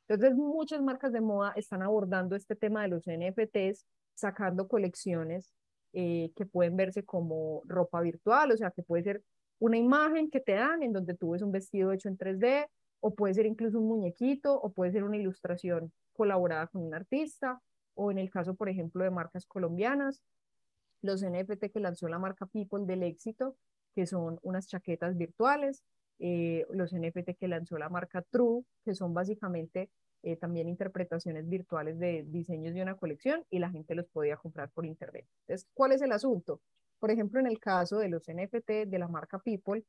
Entonces, 0.07 0.37
muchas 0.37 0.81
marcas 0.81 1.11
de 1.11 1.19
moda 1.19 1.51
están 1.57 1.81
abordando 1.81 2.37
este 2.37 2.55
tema 2.55 2.83
de 2.83 2.87
los 2.87 3.03
NFTs, 3.05 3.85
sacando 4.13 4.69
colecciones 4.69 5.53
eh, 5.93 6.31
que 6.35 6.45
pueden 6.45 6.77
verse 6.77 7.03
como 7.03 7.63
ropa 7.65 7.99
virtual, 8.01 8.51
o 8.51 8.57
sea, 8.57 8.71
que 8.71 8.83
puede 8.83 9.03
ser 9.03 9.23
una 9.59 9.77
imagen 9.77 10.29
que 10.29 10.39
te 10.39 10.53
dan 10.53 10.83
en 10.83 10.93
donde 10.93 11.15
tú 11.15 11.31
ves 11.31 11.41
un 11.41 11.51
vestido 11.51 11.91
hecho 11.91 12.09
en 12.09 12.17
3D, 12.17 12.67
o 12.99 13.13
puede 13.13 13.33
ser 13.33 13.45
incluso 13.45 13.79
un 13.79 13.87
muñequito, 13.87 14.59
o 14.59 14.71
puede 14.71 14.91
ser 14.91 15.03
una 15.03 15.17
ilustración 15.17 15.91
colaborada 16.13 16.67
con 16.67 16.83
un 16.83 16.93
artista, 16.93 17.61
o 17.95 18.11
en 18.11 18.17
el 18.17 18.29
caso, 18.29 18.55
por 18.55 18.69
ejemplo, 18.69 19.03
de 19.03 19.11
marcas 19.11 19.45
colombianas, 19.45 20.21
los 21.01 21.23
NFT 21.23 21.71
que 21.71 21.79
lanzó 21.79 22.07
la 22.07 22.19
marca 22.19 22.45
People 22.45 22.85
del 22.85 23.03
éxito, 23.03 23.55
que 23.95 24.05
son 24.05 24.39
unas 24.41 24.67
chaquetas 24.67 25.17
virtuales, 25.17 25.83
eh, 26.19 26.65
los 26.71 26.93
NFT 26.93 27.35
que 27.39 27.47
lanzó 27.47 27.77
la 27.77 27.89
marca 27.89 28.23
True, 28.23 28.63
que 28.83 28.95
son 28.95 29.13
básicamente 29.13 29.89
eh, 30.23 30.35
también 30.35 30.67
interpretaciones 30.67 31.47
virtuales 31.47 31.99
de 31.99 32.23
diseños 32.27 32.73
de 32.73 32.81
una 32.81 32.95
colección 32.95 33.45
y 33.49 33.59
la 33.59 33.69
gente 33.69 33.95
los 33.95 34.07
podía 34.07 34.37
comprar 34.37 34.69
por 34.71 34.85
internet. 34.85 35.25
Entonces, 35.41 35.67
¿cuál 35.73 35.91
es 35.91 36.01
el 36.01 36.11
asunto? 36.11 36.59
Por 36.99 37.11
ejemplo, 37.11 37.39
en 37.39 37.47
el 37.47 37.59
caso 37.59 37.99
de 37.99 38.09
los 38.09 38.27
NFT 38.27 38.87
de 38.87 38.99
la 38.99 39.07
marca 39.07 39.39
People, 39.39 39.83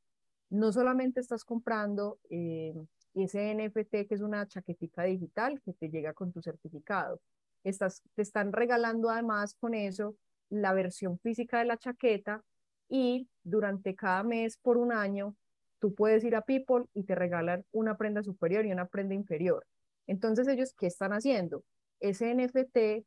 no 0.49 0.71
solamente 0.71 1.19
estás 1.19 1.43
comprando 1.43 2.19
eh, 2.29 2.73
ese 3.13 3.53
NFT 3.53 4.07
que 4.07 4.15
es 4.15 4.21
una 4.21 4.47
chaquetica 4.47 5.03
digital 5.03 5.61
que 5.61 5.73
te 5.73 5.89
llega 5.89 6.13
con 6.13 6.31
tu 6.31 6.41
certificado, 6.41 7.21
estás, 7.63 8.01
te 8.15 8.21
están 8.21 8.51
regalando 8.53 9.09
además 9.09 9.55
con 9.59 9.73
eso 9.73 10.15
la 10.49 10.73
versión 10.73 11.19
física 11.19 11.59
de 11.59 11.65
la 11.65 11.77
chaqueta 11.77 12.43
y 12.87 13.27
durante 13.43 13.95
cada 13.95 14.23
mes 14.23 14.57
por 14.57 14.77
un 14.77 14.91
año 14.91 15.35
tú 15.79 15.93
puedes 15.93 16.23
ir 16.23 16.35
a 16.35 16.41
People 16.41 16.85
y 16.93 17.03
te 17.03 17.15
regalan 17.15 17.63
una 17.71 17.97
prenda 17.97 18.23
superior 18.23 18.65
y 18.65 18.71
una 18.71 18.87
prenda 18.87 19.15
inferior. 19.15 19.65
Entonces 20.07 20.47
ellos, 20.47 20.73
¿qué 20.77 20.87
están 20.87 21.13
haciendo? 21.13 21.63
Ese 21.99 22.33
NFT 22.33 23.05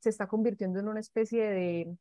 se 0.00 0.08
está 0.08 0.26
convirtiendo 0.26 0.80
en 0.80 0.88
una 0.88 1.00
especie 1.00 1.44
de, 1.44 1.96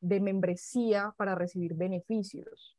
de 0.00 0.20
membresía 0.20 1.14
para 1.16 1.34
recibir 1.34 1.74
beneficios. 1.74 2.76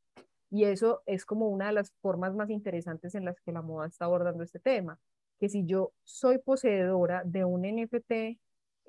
Y 0.49 0.63
eso 0.63 1.01
es 1.05 1.25
como 1.25 1.49
una 1.49 1.67
de 1.67 1.73
las 1.73 1.91
formas 2.01 2.33
más 2.33 2.49
interesantes 2.49 3.15
en 3.15 3.25
las 3.25 3.39
que 3.41 3.51
la 3.51 3.61
moda 3.61 3.87
está 3.87 4.05
abordando 4.05 4.43
este 4.43 4.59
tema, 4.59 4.99
que 5.39 5.49
si 5.49 5.65
yo 5.65 5.91
soy 6.03 6.37
poseedora 6.39 7.23
de 7.25 7.43
un 7.45 7.63
NFT 7.63 8.39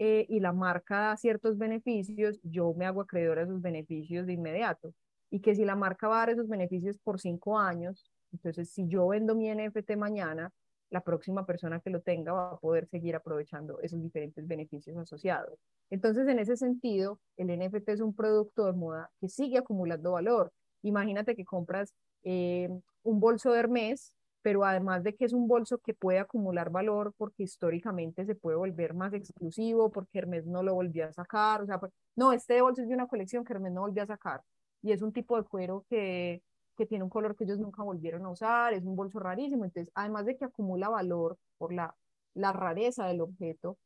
eh, 0.00 0.26
y 0.28 0.40
la 0.40 0.52
marca 0.52 1.00
da 1.00 1.16
ciertos 1.16 1.58
beneficios, 1.58 2.38
yo 2.42 2.72
me 2.74 2.86
hago 2.86 3.00
acreedora 3.00 3.42
a 3.42 3.44
esos 3.44 3.60
beneficios 3.60 4.26
de 4.26 4.34
inmediato. 4.34 4.94
Y 5.30 5.40
que 5.40 5.54
si 5.54 5.64
la 5.64 5.76
marca 5.76 6.08
va 6.08 6.16
a 6.16 6.18
dar 6.20 6.30
esos 6.30 6.48
beneficios 6.48 6.96
por 6.98 7.20
cinco 7.20 7.58
años, 7.58 8.10
entonces 8.32 8.70
si 8.70 8.86
yo 8.86 9.08
vendo 9.08 9.34
mi 9.34 9.52
NFT 9.52 9.96
mañana, 9.96 10.52
la 10.90 11.00
próxima 11.00 11.44
persona 11.44 11.80
que 11.80 11.90
lo 11.90 12.00
tenga 12.00 12.32
va 12.32 12.52
a 12.52 12.58
poder 12.58 12.86
seguir 12.88 13.14
aprovechando 13.14 13.80
esos 13.80 14.02
diferentes 14.02 14.46
beneficios 14.46 14.96
asociados. 14.96 15.58
Entonces, 15.90 16.26
en 16.28 16.38
ese 16.38 16.56
sentido, 16.56 17.18
el 17.36 17.48
NFT 17.48 17.90
es 17.90 18.00
un 18.00 18.14
producto 18.14 18.66
de 18.66 18.72
moda 18.72 19.10
que 19.20 19.28
sigue 19.28 19.58
acumulando 19.58 20.12
valor. 20.12 20.52
Imagínate 20.82 21.34
que 21.36 21.44
compras 21.44 21.92
eh, 22.22 22.68
un 23.02 23.20
bolso 23.20 23.52
de 23.52 23.60
Hermes 23.60 24.14
pero 24.42 24.64
además 24.64 25.02
de 25.02 25.14
que 25.14 25.24
es 25.24 25.32
un 25.32 25.48
bolso 25.48 25.78
que 25.78 25.94
puede 25.94 26.18
acumular 26.18 26.70
valor 26.70 27.12
porque 27.16 27.42
históricamente 27.42 28.24
se 28.24 28.34
puede 28.34 28.56
volver 28.56 28.94
más 28.94 29.12
exclusivo, 29.12 29.90
porque 29.90 30.18
Hermes 30.18 30.46
no 30.46 30.62
lo 30.62 30.74
volvió 30.74 31.06
a 31.06 31.12
sacar, 31.12 31.62
o 31.62 31.66
sea, 31.66 31.78
pues, 31.78 31.92
no, 32.16 32.32
este 32.32 32.60
bolso 32.62 32.82
es 32.82 32.88
de 32.88 32.94
una 32.94 33.08
colección 33.08 33.44
que 33.44 33.52
Hermes 33.52 33.72
no 33.72 33.82
volvió 33.82 34.02
a 34.02 34.06
sacar, 34.06 34.42
y 34.82 34.92
es 34.92 35.02
un 35.02 35.12
tipo 35.12 35.36
de 35.36 35.42
cuero 35.42 35.84
que, 35.90 36.42
que 36.78 36.86
tiene 36.86 37.04
un 37.04 37.10
color 37.10 37.36
que 37.36 37.44
ellos 37.44 37.58
nunca 37.58 37.82
volvieron 37.82 38.24
a 38.24 38.30
usar, 38.30 38.72
es 38.72 38.84
un 38.84 38.96
bolso 38.96 39.18
rarísimo, 39.18 39.64
entonces, 39.64 39.92
además 39.94 40.24
de 40.24 40.36
que 40.36 40.44
acumula 40.46 40.88
valor 40.88 41.36
por 41.58 41.74
la, 41.74 41.94
la 42.34 42.52
rareza 42.52 43.06
del 43.06 43.20
objeto, 43.20 43.76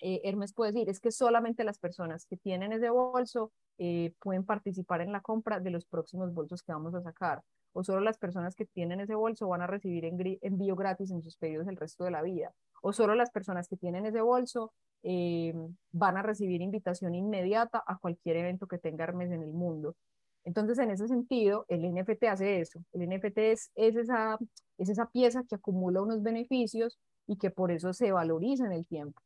eh, 0.00 0.20
Hermes 0.24 0.52
puede 0.52 0.72
decir, 0.72 0.88
es 0.88 0.98
que 0.98 1.12
solamente 1.12 1.62
las 1.62 1.78
personas 1.78 2.26
que 2.26 2.36
tienen 2.36 2.72
ese 2.72 2.90
bolso 2.90 3.52
eh, 3.78 4.12
pueden 4.18 4.44
participar 4.44 5.00
en 5.00 5.12
la 5.12 5.20
compra 5.20 5.60
de 5.60 5.70
los 5.70 5.84
próximos 5.84 6.34
bolsos 6.34 6.62
que 6.62 6.72
vamos 6.72 6.94
a 6.94 7.02
sacar. 7.02 7.42
O 7.72 7.84
solo 7.84 8.00
las 8.00 8.18
personas 8.18 8.54
que 8.56 8.66
tienen 8.66 9.00
ese 9.00 9.14
bolso 9.14 9.48
van 9.48 9.62
a 9.62 9.66
recibir 9.66 10.04
envío 10.04 10.76
gratis 10.76 11.10
en 11.10 11.22
sus 11.22 11.36
pedidos 11.36 11.68
el 11.68 11.76
resto 11.76 12.04
de 12.04 12.10
la 12.10 12.22
vida, 12.22 12.52
o 12.82 12.92
solo 12.92 13.14
las 13.14 13.30
personas 13.30 13.68
que 13.68 13.76
tienen 13.76 14.04
ese 14.04 14.20
bolso 14.20 14.72
eh, 15.04 15.54
van 15.92 16.16
a 16.16 16.22
recibir 16.22 16.62
invitación 16.62 17.14
inmediata 17.14 17.82
a 17.86 17.98
cualquier 17.98 18.36
evento 18.36 18.66
que 18.66 18.78
tenga 18.78 19.04
Hermes 19.04 19.30
en 19.30 19.42
el 19.42 19.52
mundo. 19.52 19.94
Entonces, 20.44 20.78
en 20.78 20.90
ese 20.90 21.08
sentido, 21.08 21.64
el 21.68 21.82
NFT 21.82 22.24
hace 22.24 22.60
eso. 22.60 22.80
El 22.92 23.08
NFT 23.08 23.38
es, 23.38 23.70
es, 23.74 23.96
esa, 23.96 24.38
es 24.78 24.88
esa 24.88 25.06
pieza 25.06 25.44
que 25.48 25.54
acumula 25.54 26.02
unos 26.02 26.22
beneficios 26.22 26.98
y 27.26 27.36
que 27.36 27.50
por 27.50 27.70
eso 27.70 27.92
se 27.92 28.12
valoriza 28.12 28.66
en 28.66 28.72
el 28.72 28.86
tiempo. 28.86 29.20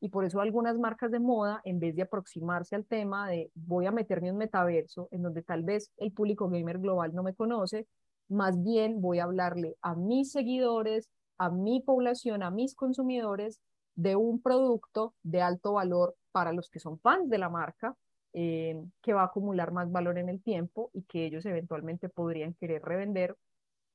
Y 0.00 0.08
por 0.08 0.24
eso 0.24 0.40
algunas 0.40 0.78
marcas 0.78 1.12
de 1.12 1.20
moda, 1.20 1.60
en 1.64 1.78
vez 1.78 1.94
de 1.94 2.02
aproximarse 2.02 2.74
al 2.74 2.84
tema 2.84 3.28
de 3.28 3.50
voy 3.54 3.86
a 3.86 3.92
meterme 3.92 4.28
en 4.28 4.34
un 4.34 4.38
metaverso, 4.38 5.08
en 5.12 5.22
donde 5.22 5.42
tal 5.42 5.62
vez 5.62 5.92
el 5.96 6.12
público 6.12 6.48
gamer 6.48 6.78
global 6.78 7.14
no 7.14 7.22
me 7.22 7.34
conoce, 7.34 7.86
más 8.28 8.60
bien 8.62 9.00
voy 9.00 9.20
a 9.20 9.24
hablarle 9.24 9.76
a 9.80 9.94
mis 9.94 10.32
seguidores, 10.32 11.08
a 11.38 11.50
mi 11.50 11.80
población, 11.80 12.42
a 12.42 12.50
mis 12.50 12.74
consumidores 12.74 13.60
de 13.94 14.16
un 14.16 14.40
producto 14.40 15.14
de 15.22 15.42
alto 15.42 15.74
valor 15.74 16.16
para 16.32 16.52
los 16.52 16.68
que 16.68 16.80
son 16.80 16.98
fans 16.98 17.28
de 17.28 17.38
la 17.38 17.48
marca 17.48 17.96
eh, 18.34 18.82
que 19.02 19.12
va 19.12 19.22
a 19.22 19.26
acumular 19.26 19.72
más 19.72 19.90
valor 19.90 20.18
en 20.18 20.28
el 20.28 20.42
tiempo 20.42 20.90
y 20.94 21.02
que 21.02 21.26
ellos 21.26 21.44
eventualmente 21.46 22.08
podrían 22.08 22.54
querer 22.54 22.82
revender 22.82 23.36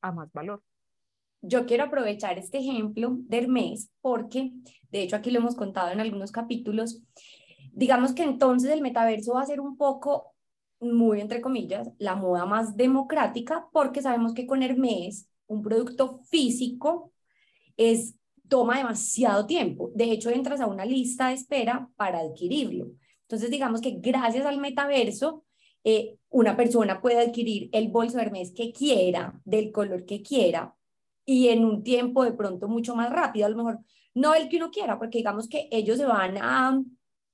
a 0.01 0.11
más 0.11 0.31
valor. 0.31 0.61
Yo 1.41 1.65
quiero 1.65 1.85
aprovechar 1.85 2.37
este 2.37 2.59
ejemplo 2.59 3.15
de 3.19 3.37
Hermes 3.37 3.89
porque, 4.01 4.51
de 4.91 5.03
hecho, 5.03 5.15
aquí 5.15 5.31
lo 5.31 5.39
hemos 5.39 5.55
contado 5.55 5.91
en 5.91 5.99
algunos 5.99 6.31
capítulos. 6.31 7.01
Digamos 7.71 8.13
que 8.13 8.23
entonces 8.23 8.71
el 8.71 8.81
metaverso 8.81 9.33
va 9.33 9.41
a 9.41 9.45
ser 9.45 9.59
un 9.59 9.77
poco, 9.77 10.33
muy 10.79 11.21
entre 11.21 11.41
comillas, 11.41 11.89
la 11.99 12.15
moda 12.15 12.45
más 12.45 12.75
democrática 12.75 13.67
porque 13.71 14.01
sabemos 14.01 14.33
que 14.33 14.47
con 14.47 14.63
Hermes, 14.63 15.29
un 15.47 15.61
producto 15.61 16.21
físico, 16.29 17.11
es 17.77 18.15
toma 18.47 18.77
demasiado 18.77 19.45
tiempo. 19.45 19.91
De 19.95 20.05
hecho, 20.11 20.29
entras 20.29 20.61
a 20.61 20.67
una 20.67 20.85
lista 20.85 21.29
de 21.29 21.35
espera 21.35 21.89
para 21.95 22.19
adquirirlo. 22.19 22.87
Entonces, 23.27 23.51
digamos 23.51 23.81
que 23.81 23.97
gracias 23.99 24.45
al 24.45 24.57
metaverso, 24.57 25.43
eh, 25.83 26.17
una 26.29 26.55
persona 26.55 27.01
puede 27.01 27.19
adquirir 27.19 27.69
el 27.73 27.89
bolso 27.89 28.19
Hermes 28.19 28.53
que 28.53 28.71
quiera, 28.71 29.41
del 29.43 29.71
color 29.71 30.05
que 30.05 30.21
quiera, 30.21 30.75
y 31.25 31.49
en 31.49 31.65
un 31.65 31.83
tiempo 31.83 32.23
de 32.23 32.31
pronto 32.31 32.69
mucho 32.69 32.95
más 32.95 33.09
rápido, 33.09 33.45
a 33.45 33.49
lo 33.49 33.57
mejor 33.57 33.79
no 34.13 34.33
el 34.33 34.47
que 34.47 34.57
uno 34.57 34.71
quiera, 34.71 34.97
porque 34.97 35.17
digamos 35.19 35.49
que 35.49 35.67
ellos 35.71 35.97
se 35.97 36.05
van 36.05 36.37
a, 36.37 36.81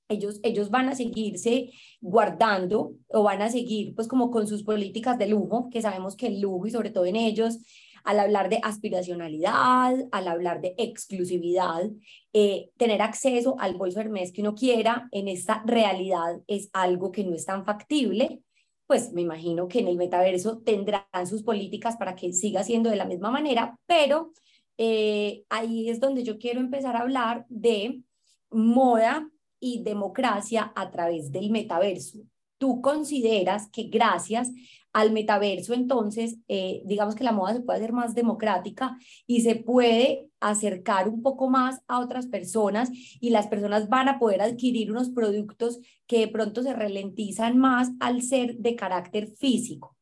ellos, 0.08 0.40
ellos 0.42 0.70
van 0.70 0.88
a 0.88 0.96
seguirse 0.96 1.70
guardando 2.00 2.94
o 3.08 3.22
van 3.22 3.40
a 3.40 3.50
seguir 3.50 3.94
pues 3.94 4.08
como 4.08 4.32
con 4.32 4.48
sus 4.48 4.64
políticas 4.64 5.16
de 5.16 5.28
lujo, 5.28 5.70
que 5.70 5.80
sabemos 5.80 6.16
que 6.16 6.26
el 6.26 6.40
lujo 6.40 6.66
y 6.66 6.72
sobre 6.72 6.90
todo 6.90 7.06
en 7.06 7.16
ellos 7.16 7.58
al 8.04 8.20
hablar 8.20 8.50
de 8.50 8.60
aspiracionalidad, 8.62 9.96
al 10.12 10.28
hablar 10.28 10.60
de 10.60 10.74
exclusividad, 10.78 11.90
eh, 12.32 12.70
tener 12.76 13.02
acceso 13.02 13.56
al 13.58 13.74
bolso 13.74 14.00
Hermes 14.00 14.30
que 14.30 14.42
uno 14.42 14.54
quiera 14.54 15.08
en 15.10 15.26
esta 15.28 15.62
realidad 15.66 16.40
es 16.46 16.68
algo 16.72 17.10
que 17.10 17.24
no 17.24 17.34
es 17.34 17.46
tan 17.46 17.64
factible, 17.64 18.42
pues 18.86 19.12
me 19.12 19.22
imagino 19.22 19.66
que 19.66 19.80
en 19.80 19.88
el 19.88 19.96
metaverso 19.96 20.58
tendrán 20.58 21.26
sus 21.26 21.42
políticas 21.42 21.96
para 21.96 22.14
que 22.14 22.32
siga 22.32 22.62
siendo 22.62 22.90
de 22.90 22.96
la 22.96 23.06
misma 23.06 23.30
manera, 23.30 23.78
pero 23.86 24.32
eh, 24.76 25.44
ahí 25.48 25.88
es 25.88 25.98
donde 25.98 26.22
yo 26.22 26.38
quiero 26.38 26.60
empezar 26.60 26.96
a 26.96 27.00
hablar 27.00 27.46
de 27.48 28.02
moda 28.50 29.30
y 29.58 29.82
democracia 29.82 30.72
a 30.76 30.90
través 30.90 31.32
del 31.32 31.50
metaverso. 31.50 32.18
¿Tú 32.58 32.80
consideras 32.80 33.68
que 33.70 33.84
gracias 33.84 34.50
al 34.94 35.10
metaverso, 35.10 35.74
entonces, 35.74 36.38
eh, 36.46 36.80
digamos 36.84 37.16
que 37.16 37.24
la 37.24 37.32
moda 37.32 37.52
se 37.52 37.60
puede 37.60 37.80
hacer 37.80 37.92
más 37.92 38.14
democrática 38.14 38.96
y 39.26 39.40
se 39.40 39.56
puede 39.56 40.30
acercar 40.38 41.08
un 41.08 41.20
poco 41.20 41.50
más 41.50 41.82
a 41.88 41.98
otras 41.98 42.28
personas 42.28 42.90
y 42.92 43.30
las 43.30 43.48
personas 43.48 43.88
van 43.88 44.08
a 44.08 44.20
poder 44.20 44.40
adquirir 44.40 44.92
unos 44.92 45.10
productos 45.10 45.80
que 46.06 46.20
de 46.20 46.28
pronto 46.28 46.62
se 46.62 46.72
ralentizan 46.72 47.58
más 47.58 47.90
al 47.98 48.22
ser 48.22 48.54
de 48.58 48.76
carácter 48.76 49.26
físico. 49.26 49.96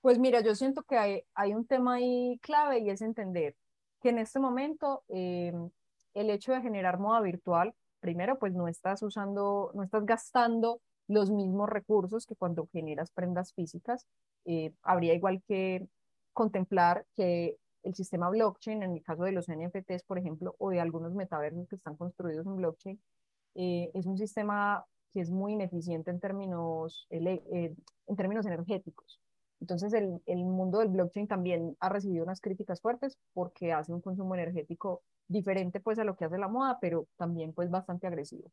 Pues 0.00 0.18
mira, 0.18 0.40
yo 0.40 0.56
siento 0.56 0.82
que 0.82 0.98
hay, 0.98 1.22
hay 1.34 1.54
un 1.54 1.64
tema 1.64 1.94
ahí 1.94 2.40
clave 2.42 2.80
y 2.80 2.90
es 2.90 3.02
entender 3.02 3.54
que 4.02 4.08
en 4.08 4.18
este 4.18 4.40
momento 4.40 5.04
eh, 5.08 5.52
el 6.14 6.30
hecho 6.30 6.52
de 6.52 6.60
generar 6.60 6.98
moda 6.98 7.20
virtual, 7.20 7.72
primero, 8.00 8.36
pues 8.40 8.52
no 8.52 8.66
estás 8.66 9.00
usando, 9.04 9.70
no 9.74 9.84
estás 9.84 10.04
gastando 10.04 10.80
los 11.10 11.30
mismos 11.30 11.68
recursos 11.68 12.24
que 12.24 12.36
cuando 12.36 12.68
generas 12.72 13.10
prendas 13.10 13.52
físicas. 13.52 14.06
Eh, 14.44 14.72
habría 14.82 15.12
igual 15.12 15.42
que 15.42 15.88
contemplar 16.32 17.04
que 17.16 17.56
el 17.82 17.94
sistema 17.96 18.30
blockchain, 18.30 18.84
en 18.84 18.92
el 18.92 19.02
caso 19.02 19.24
de 19.24 19.32
los 19.32 19.48
NFTs, 19.48 20.04
por 20.04 20.18
ejemplo, 20.18 20.54
o 20.58 20.70
de 20.70 20.80
algunos 20.80 21.12
metaversos 21.14 21.66
que 21.68 21.74
están 21.74 21.96
construidos 21.96 22.46
en 22.46 22.56
blockchain, 22.56 23.00
eh, 23.56 23.90
es 23.92 24.06
un 24.06 24.18
sistema 24.18 24.84
que 25.12 25.20
es 25.20 25.30
muy 25.30 25.54
ineficiente 25.54 26.12
en 26.12 26.20
términos, 26.20 27.08
eh, 27.10 27.74
en 28.06 28.16
términos 28.16 28.46
energéticos. 28.46 29.20
Entonces, 29.60 29.92
el, 29.92 30.22
el, 30.26 30.44
mundo 30.44 30.78
del 30.78 30.88
blockchain 30.88 31.26
también 31.26 31.76
ha 31.80 31.88
recibido 31.88 32.22
unas 32.22 32.40
críticas 32.40 32.80
fuertes 32.80 33.18
porque 33.34 33.72
hace 33.72 33.92
un 33.92 34.00
consumo 34.00 34.34
energético 34.36 35.02
diferente 35.26 35.80
pues 35.80 35.98
a 35.98 36.04
lo 36.04 36.14
que 36.16 36.24
hace 36.24 36.38
la 36.38 36.48
moda, 36.48 36.78
pero 36.80 37.08
también 37.16 37.52
pues 37.52 37.68
bastante 37.68 38.06
agresivo. 38.06 38.52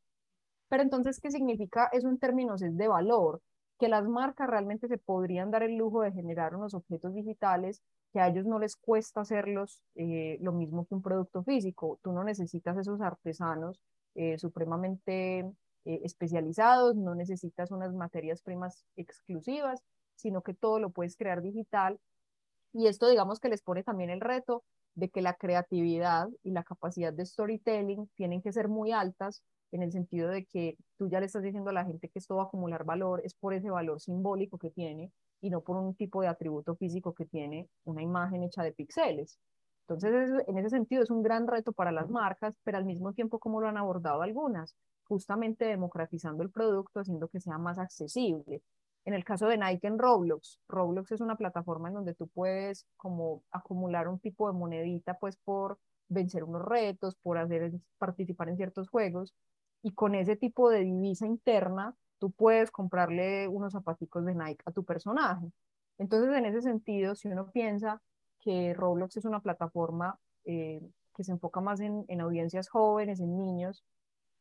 Pero 0.69 0.83
entonces, 0.83 1.19
¿qué 1.19 1.31
significa 1.31 1.89
eso 1.91 2.09
en 2.09 2.19
términos 2.19 2.61
de 2.61 2.87
valor? 2.87 3.41
Que 3.79 3.87
las 3.87 4.07
marcas 4.07 4.49
realmente 4.49 4.87
se 4.87 4.97
podrían 4.97 5.51
dar 5.51 5.63
el 5.63 5.75
lujo 5.75 6.01
de 6.01 6.11
generar 6.11 6.55
unos 6.55 6.73
objetos 6.73 7.13
digitales 7.13 7.81
que 8.11 8.19
a 8.19 8.27
ellos 8.27 8.45
no 8.45 8.59
les 8.59 8.75
cuesta 8.75 9.21
hacerlos 9.21 9.81
eh, 9.95 10.37
lo 10.41 10.51
mismo 10.53 10.85
que 10.85 10.95
un 10.95 11.01
producto 11.01 11.43
físico. 11.43 11.99
Tú 12.01 12.11
no 12.11 12.23
necesitas 12.23 12.77
esos 12.77 13.01
artesanos 13.01 13.81
eh, 14.15 14.37
supremamente 14.37 15.39
eh, 15.39 16.01
especializados, 16.03 16.95
no 16.95 17.15
necesitas 17.15 17.71
unas 17.71 17.93
materias 17.93 18.41
primas 18.41 18.85
exclusivas, 18.95 19.83
sino 20.15 20.41
que 20.41 20.53
todo 20.53 20.79
lo 20.79 20.89
puedes 20.89 21.15
crear 21.15 21.41
digital. 21.41 21.99
Y 22.73 22.87
esto 22.87 23.07
digamos 23.07 23.39
que 23.39 23.49
les 23.49 23.61
pone 23.61 23.83
también 23.83 24.09
el 24.09 24.21
reto 24.21 24.63
de 24.95 25.09
que 25.09 25.21
la 25.21 25.35
creatividad 25.35 26.27
y 26.43 26.51
la 26.51 26.63
capacidad 26.63 27.13
de 27.13 27.25
storytelling 27.25 28.09
tienen 28.15 28.41
que 28.41 28.51
ser 28.51 28.67
muy 28.67 28.91
altas 28.91 29.43
en 29.71 29.83
el 29.83 29.91
sentido 29.91 30.29
de 30.29 30.45
que 30.45 30.77
tú 30.97 31.09
ya 31.09 31.19
le 31.19 31.25
estás 31.25 31.43
diciendo 31.43 31.69
a 31.69 31.73
la 31.73 31.85
gente 31.85 32.09
que 32.09 32.19
esto 32.19 32.35
va 32.35 32.43
a 32.43 32.45
acumular 32.45 32.83
valor, 32.85 33.21
es 33.23 33.33
por 33.33 33.53
ese 33.53 33.69
valor 33.69 33.99
simbólico 33.99 34.57
que 34.57 34.71
tiene 34.71 35.11
y 35.41 35.49
no 35.49 35.61
por 35.61 35.77
un 35.77 35.95
tipo 35.95 36.21
de 36.21 36.27
atributo 36.27 36.75
físico 36.75 37.13
que 37.13 37.25
tiene 37.25 37.69
una 37.85 38.01
imagen 38.01 38.43
hecha 38.43 38.63
de 38.63 38.71
píxeles. 38.71 39.39
Entonces, 39.87 40.43
en 40.47 40.57
ese 40.57 40.69
sentido 40.69 41.03
es 41.03 41.09
un 41.09 41.23
gran 41.23 41.47
reto 41.47 41.71
para 41.71 41.91
las 41.91 42.09
marcas, 42.09 42.53
pero 42.63 42.77
al 42.77 42.85
mismo 42.85 43.13
tiempo, 43.13 43.39
como 43.39 43.61
lo 43.61 43.67
han 43.69 43.77
abordado 43.77 44.21
algunas? 44.21 44.75
Justamente 45.03 45.65
democratizando 45.65 46.43
el 46.43 46.49
producto, 46.51 46.99
haciendo 46.99 47.29
que 47.29 47.39
sea 47.39 47.57
más 47.57 47.79
accesible. 47.79 48.61
En 49.05 49.13
el 49.13 49.23
caso 49.23 49.47
de 49.47 49.57
Nike 49.57 49.87
en 49.87 49.97
Roblox, 49.97 50.59
Roblox 50.67 51.13
es 51.13 51.21
una 51.21 51.37
plataforma 51.37 51.87
en 51.87 51.93
donde 51.95 52.13
tú 52.13 52.27
puedes 52.27 52.85
como 52.97 53.43
acumular 53.51 54.09
un 54.09 54.19
tipo 54.19 54.51
de 54.51 54.57
monedita 54.57 55.17
pues 55.17 55.37
por 55.37 55.79
vencer 56.09 56.43
unos 56.43 56.63
retos, 56.63 57.15
por 57.15 57.37
hacer 57.37 57.71
participar 57.97 58.49
en 58.49 58.57
ciertos 58.57 58.89
juegos 58.89 59.33
y 59.83 59.91
con 59.91 60.15
ese 60.15 60.35
tipo 60.35 60.69
de 60.69 60.83
divisa 60.83 61.25
interna 61.25 61.95
tú 62.19 62.31
puedes 62.31 62.71
comprarle 62.71 63.47
unos 63.47 63.73
zapaticos 63.73 64.25
de 64.25 64.35
Nike 64.35 64.63
a 64.65 64.71
tu 64.71 64.83
personaje. 64.83 65.51
Entonces, 65.97 66.35
en 66.35 66.45
ese 66.45 66.61
sentido, 66.61 67.15
si 67.15 67.27
uno 67.27 67.51
piensa 67.51 68.01
que 68.39 68.73
Roblox 68.73 69.17
es 69.17 69.25
una 69.25 69.39
plataforma 69.39 70.19
eh, 70.45 70.81
que 71.15 71.23
se 71.23 71.31
enfoca 71.31 71.61
más 71.61 71.79
en, 71.79 72.05
en, 72.07 72.21
audiencias 72.21 72.69
jóvenes, 72.69 73.19
en 73.19 73.37
niños, 73.37 73.83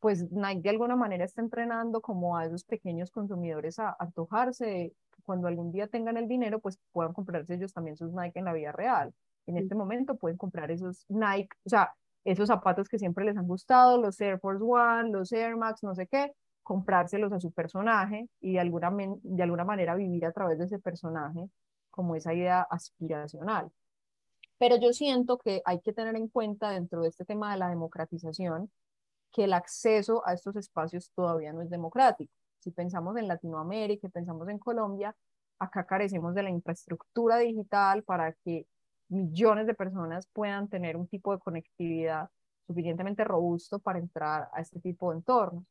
pues 0.00 0.30
Nike 0.30 0.62
de 0.62 0.70
alguna 0.70 0.96
manera 0.96 1.24
está 1.24 1.40
entrenando 1.40 2.00
como 2.00 2.36
a 2.36 2.46
esos 2.46 2.64
pequeños 2.64 3.10
consumidores 3.10 3.78
a, 3.78 3.96
antojarse, 3.98 4.92
cuando 5.24 5.48
algún 5.48 5.72
día 5.72 5.88
tengan 5.88 6.16
el 6.16 6.28
dinero, 6.28 6.60
pues 6.60 6.78
puedan 6.92 7.12
comprarse 7.12 7.54
ellos 7.54 7.72
también 7.72 7.96
sus 7.96 8.12
Nike 8.12 8.38
en 8.38 8.44
la 8.44 8.52
vida 8.52 8.72
real. 8.72 9.12
En 9.46 9.56
este 9.56 9.74
momento 9.74 10.16
pueden 10.16 10.36
comprar 10.36 10.70
esos 10.70 11.04
Nike, 11.08 11.56
o 11.64 11.68
sea, 11.68 11.94
esos 12.26 12.48
zapatos 12.48 12.88
que 12.88 12.98
siempre 12.98 13.24
les 13.24 13.36
han 13.36 13.46
gustado, 13.46 14.00
los 14.00 14.20
Air 14.20 14.40
Force 14.40 14.62
One, 14.62 15.10
los 15.10 15.32
Air 15.32 15.56
Max, 15.56 15.82
no 15.82 15.94
sé 15.94 16.06
qué, 16.06 16.32
comprárselos 16.62 17.32
a 17.32 17.40
su 17.40 17.52
personaje 17.52 18.28
y 18.40 18.54
de 18.54 18.60
alguna, 18.60 18.90
de 19.22 19.42
alguna 19.42 19.64
manera 19.64 19.94
vivir 19.94 20.26
a 20.26 20.32
través 20.32 20.58
de 20.58 20.64
ese 20.64 20.80
personaje 20.80 21.48
como 21.90 22.16
esa 22.16 22.34
idea 22.34 22.62
aspiracional. 22.62 23.70
Pero 24.58 24.76
yo 24.76 24.92
siento 24.92 25.38
que 25.38 25.62
hay 25.64 25.80
que 25.80 25.92
tener 25.92 26.16
en 26.16 26.28
cuenta 26.28 26.70
dentro 26.70 27.02
de 27.02 27.08
este 27.08 27.24
tema 27.24 27.52
de 27.52 27.58
la 27.58 27.68
democratización 27.68 28.70
que 29.32 29.44
el 29.44 29.52
acceso 29.52 30.26
a 30.26 30.32
estos 30.32 30.56
espacios 30.56 31.10
todavía 31.14 31.52
no 31.52 31.62
es 31.62 31.70
democrático. 31.70 32.32
Si 32.58 32.70
pensamos 32.72 33.16
en 33.16 33.28
Latinoamérica, 33.28 34.08
pensamos 34.08 34.48
en 34.48 34.58
Colombia, 34.58 35.14
acá 35.58 35.84
carecemos 35.86 36.34
de 36.34 36.42
la 36.42 36.50
infraestructura 36.50 37.38
digital 37.38 38.02
para 38.02 38.32
que 38.32 38.66
millones 39.08 39.66
de 39.66 39.74
personas 39.74 40.26
puedan 40.32 40.68
tener 40.68 40.96
un 40.96 41.06
tipo 41.06 41.32
de 41.32 41.38
conectividad 41.38 42.28
suficientemente 42.66 43.24
robusto 43.24 43.78
para 43.78 43.98
entrar 43.98 44.48
a 44.52 44.60
este 44.60 44.80
tipo 44.80 45.10
de 45.10 45.18
entornos. 45.18 45.64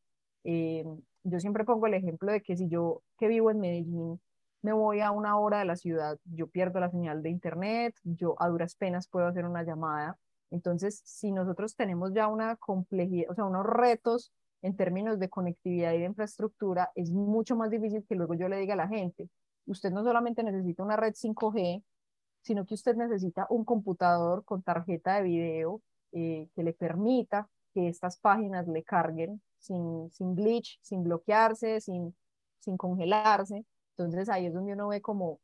Eh, 0.44 0.86
yo 1.24 1.40
siempre 1.40 1.66
pongo 1.66 1.88
el 1.88 1.96
ejemplo 1.96 2.32
de 2.32 2.42
que 2.42 2.56
si 2.56 2.70
yo 2.70 3.02
que 3.18 3.28
vivo 3.28 3.52
en 3.52 3.60
Medellín 3.60 4.22
me 4.62 4.74
voy 4.74 5.02
a 5.02 5.12
una 5.12 5.38
hora 5.38 5.60
de 5.60 5.66
la 5.66 5.76
ciudad, 5.76 6.18
yo 6.26 6.48
pierdo 6.48 6.80
la 6.80 6.90
señal 6.90 7.22
de 7.22 7.30
internet, 7.30 7.96
yo 8.04 8.36
a 8.40 8.48
duras 8.48 8.76
penas 8.76 9.08
puedo 9.08 9.28
hacer 9.28 9.46
una 9.46 9.64
llamada. 9.64 10.18
Entonces, 10.50 11.02
si 11.06 11.32
nosotros 11.32 11.76
tenemos 11.76 12.14
ya 12.14 12.28
una 12.28 12.56
complejidad, 12.56 13.30
o 13.30 13.36
sea, 13.36 13.46
unos 13.46 13.66
retos 13.66 14.32
en 14.64 14.76
términos 14.76 15.20
de 15.20 15.30
conectividad 15.30 15.94
y 15.94 16.00
de 16.00 16.06
infraestructura, 16.06 16.92
es 16.96 17.12
mucho 17.12 17.56
más 17.56 17.70
difícil 17.70 18.06
que 18.08 18.16
luego 18.16 18.34
yo 18.34 18.50
le 18.50 18.58
diga 18.58 18.74
a 18.74 18.78
la 18.78 18.88
gente, 18.88 19.30
usted 19.68 19.92
no 19.92 20.04
solamente 20.04 20.42
necesita 20.44 20.84
una 20.84 20.96
red 20.96 21.14
5G, 21.14 21.84
sino 22.46 22.66
que 22.66 22.76
usted 22.76 22.96
necesita 22.96 23.48
un 23.50 23.66
computador 23.66 24.46
con 24.46 24.62
tarjeta 24.62 25.16
de 25.16 25.24
video 25.24 25.82
eh, 26.12 26.48
que 26.56 26.64
le 26.64 26.74
permita 26.74 27.50
que 27.74 27.88
estas 27.88 28.18
páginas 28.18 28.68
le 28.68 28.84
carguen 28.84 29.42
sin, 29.58 30.12
sin 30.12 30.36
glitch, 30.36 30.80
sin 30.82 31.04
bloquearse, 31.04 31.82
sin, 31.82 32.16
sin 32.60 32.78
congelarse. 32.78 33.66
Entonces 33.98 34.30
ahí 34.30 34.46
es 34.46 34.54
donde 34.54 34.74
uno 34.74 34.90
ve 34.90 35.02
como 35.02 35.40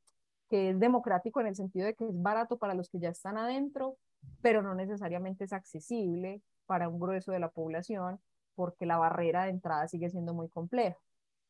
que 0.47 0.69
es 0.69 0.79
democrático 0.79 1.41
en 1.41 1.47
el 1.47 1.55
sentido 1.55 1.87
de 1.87 1.95
que 1.95 2.05
es 2.05 2.21
barato 2.21 2.57
para 2.57 2.75
los 2.75 2.87
que 2.89 2.99
ya 2.99 3.09
están 3.09 3.37
adentro, 3.37 3.97
pero 4.41 4.61
no 4.61 4.75
necesariamente 4.75 5.45
es 5.45 5.53
accesible 5.53 6.41
para 6.67 6.87
un 6.87 6.99
grueso 6.99 7.31
de 7.31 7.39
la 7.39 7.49
población 7.49 8.19
porque 8.53 8.85
la 8.85 8.97
barrera 8.97 9.45
de 9.45 9.49
entrada 9.49 9.87
sigue 9.87 10.09
siendo 10.11 10.33
muy 10.35 10.49
compleja. 10.49 10.97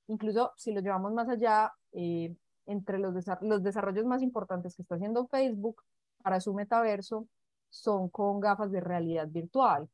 incluso 0.08 0.54
si 0.56 0.72
lo 0.72 0.82
llevamos 0.82 1.12
más 1.14 1.28
allá, 1.30 1.74
eh, 1.92 2.36
entre 2.72 2.98
los, 3.00 3.14
los 3.42 3.64
desarrollos 3.64 4.06
más 4.06 4.22
importantes 4.22 4.76
que 4.76 4.82
está 4.82 4.96
haciendo 4.96 5.28
Facebook 5.28 5.82
para 6.24 6.40
su 6.40 6.54
metaverso 6.54 7.28
son 7.70 8.10
con 8.10 8.40
gafas 8.40 8.72
de 8.72 8.82
realidad 8.82 9.28
virtual. 9.28 9.90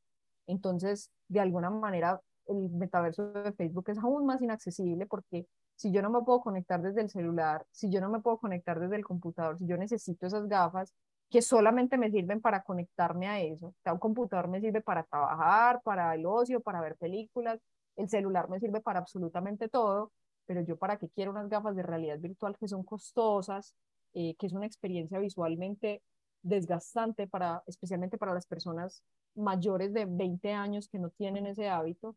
Entonces, 0.47 1.11
de 1.27 1.39
alguna 1.39 1.69
manera, 1.69 2.21
el 2.47 2.69
metaverso 2.69 3.31
de 3.33 3.51
Facebook 3.51 3.89
es 3.89 3.97
aún 3.97 4.25
más 4.25 4.41
inaccesible 4.41 5.05
porque 5.05 5.47
si 5.75 5.91
yo 5.91 6.01
no 6.01 6.09
me 6.09 6.21
puedo 6.21 6.41
conectar 6.41 6.81
desde 6.81 7.01
el 7.01 7.09
celular, 7.09 7.65
si 7.71 7.91
yo 7.91 8.01
no 8.01 8.09
me 8.09 8.19
puedo 8.19 8.37
conectar 8.37 8.79
desde 8.79 8.95
el 8.95 9.05
computador, 9.05 9.57
si 9.59 9.67
yo 9.67 9.77
necesito 9.77 10.25
esas 10.25 10.47
gafas 10.47 10.93
que 11.29 11.41
solamente 11.41 11.97
me 11.97 12.09
sirven 12.09 12.41
para 12.41 12.63
conectarme 12.63 13.27
a 13.27 13.41
eso, 13.41 13.73
o 13.85 13.91
un 13.91 13.99
computador 13.99 14.47
me 14.47 14.61
sirve 14.61 14.81
para 14.81 15.03
trabajar, 15.03 15.81
para 15.83 16.15
el 16.15 16.25
ocio, 16.25 16.61
para 16.61 16.81
ver 16.81 16.95
películas, 16.95 17.59
el 17.95 18.09
celular 18.09 18.49
me 18.49 18.59
sirve 18.59 18.81
para 18.81 18.99
absolutamente 18.99 19.67
todo, 19.67 20.11
pero 20.47 20.62
yo 20.62 20.77
para 20.77 20.97
qué 20.97 21.10
quiero 21.10 21.31
unas 21.31 21.49
gafas 21.49 21.75
de 21.75 21.83
realidad 21.83 22.17
virtual 22.19 22.57
que 22.57 22.67
son 22.67 22.83
costosas, 22.83 23.75
eh, 24.13 24.36
que 24.36 24.47
es 24.47 24.53
una 24.53 24.65
experiencia 24.65 25.19
visualmente 25.19 26.01
desgastante 26.41 27.27
para, 27.27 27.63
especialmente 27.67 28.17
para 28.17 28.33
las 28.33 28.47
personas 28.47 29.03
mayores 29.36 29.93
de 29.93 30.05
20 30.05 30.51
años 30.53 30.88
que 30.88 30.97
no 30.97 31.10
tienen 31.12 31.45
ese 31.45 31.69
hábito. 31.69 32.15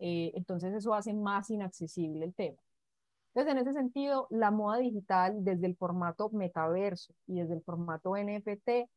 Eh, 0.00 0.32
entonces 0.34 0.74
eso 0.74 0.92
hace 0.92 1.14
más 1.14 1.50
inaccesible 1.50 2.24
el 2.24 2.34
tema. 2.34 2.58
Entonces, 3.32 3.52
en 3.52 3.58
ese 3.58 3.72
sentido, 3.72 4.26
la 4.30 4.50
moda 4.50 4.78
digital 4.78 5.44
desde 5.44 5.66
el 5.66 5.76
formato 5.76 6.30
metaverso 6.30 7.14
y 7.26 7.36
desde 7.40 7.54
el 7.54 7.62
formato 7.62 8.16
NFT 8.16 8.90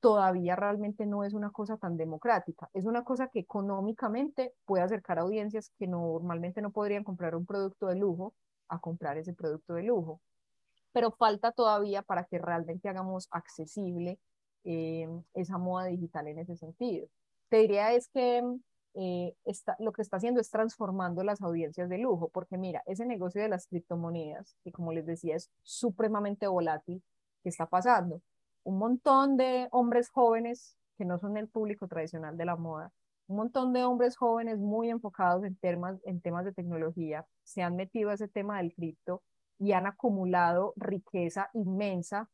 todavía 0.00 0.56
realmente 0.56 1.06
no 1.06 1.24
es 1.24 1.34
una 1.34 1.50
cosa 1.50 1.76
tan 1.76 1.96
democrática. 1.96 2.68
Es 2.72 2.84
una 2.84 3.04
cosa 3.04 3.28
que 3.28 3.40
económicamente 3.40 4.54
puede 4.64 4.84
acercar 4.84 5.18
a 5.18 5.22
audiencias 5.22 5.72
que 5.78 5.86
normalmente 5.86 6.62
no 6.62 6.70
podrían 6.70 7.04
comprar 7.04 7.34
un 7.34 7.46
producto 7.46 7.86
de 7.86 7.96
lujo 7.96 8.34
a 8.68 8.78
comprar 8.80 9.18
ese 9.18 9.34
producto 9.34 9.74
de 9.74 9.82
lujo. 9.82 10.20
Pero 10.92 11.10
falta 11.12 11.52
todavía 11.52 12.02
para 12.02 12.24
que 12.24 12.38
realmente 12.38 12.88
hagamos 12.88 13.28
accesible 13.30 14.18
eh, 14.64 15.08
esa 15.34 15.58
moda 15.58 15.86
digital 15.86 16.28
en 16.28 16.38
ese 16.38 16.56
sentido. 16.56 17.08
Te 17.48 17.58
diría 17.58 17.92
es 17.92 18.08
que 18.08 18.42
eh, 18.94 19.34
está, 19.44 19.76
lo 19.78 19.92
que 19.92 20.02
está 20.02 20.16
haciendo 20.16 20.40
es 20.40 20.50
transformando 20.50 21.22
las 21.22 21.40
audiencias 21.42 21.88
de 21.88 21.98
lujo, 21.98 22.28
porque 22.28 22.58
mira, 22.58 22.82
ese 22.86 23.06
negocio 23.06 23.40
de 23.40 23.48
las 23.48 23.66
criptomonedas, 23.66 24.56
que 24.64 24.72
como 24.72 24.92
les 24.92 25.06
decía 25.06 25.36
es 25.36 25.50
supremamente 25.62 26.46
volátil, 26.46 27.02
¿qué 27.42 27.48
está 27.48 27.66
pasando? 27.66 28.22
Un 28.68 28.76
montón 28.76 29.38
de 29.38 29.66
hombres 29.70 30.10
jóvenes 30.10 30.76
que 30.98 31.06
no 31.06 31.18
son 31.18 31.38
el 31.38 31.48
público 31.48 31.88
tradicional 31.88 32.36
de 32.36 32.44
la 32.44 32.54
moda, 32.54 32.92
un 33.26 33.38
montón 33.38 33.72
de 33.72 33.82
hombres 33.84 34.18
jóvenes 34.18 34.58
muy 34.58 34.90
enfocados 34.90 35.42
en 35.44 35.56
temas, 35.56 35.98
en 36.04 36.20
temas 36.20 36.44
de 36.44 36.52
tecnología, 36.52 37.24
se 37.44 37.62
han 37.62 37.76
metido 37.76 38.10
a 38.10 38.14
ese 38.14 38.28
tema 38.28 38.58
del 38.58 38.74
cripto 38.74 39.22
y 39.58 39.72
han 39.72 39.86
acumulado 39.86 40.74
riqueza 40.76 41.48
inmensa 41.54 42.28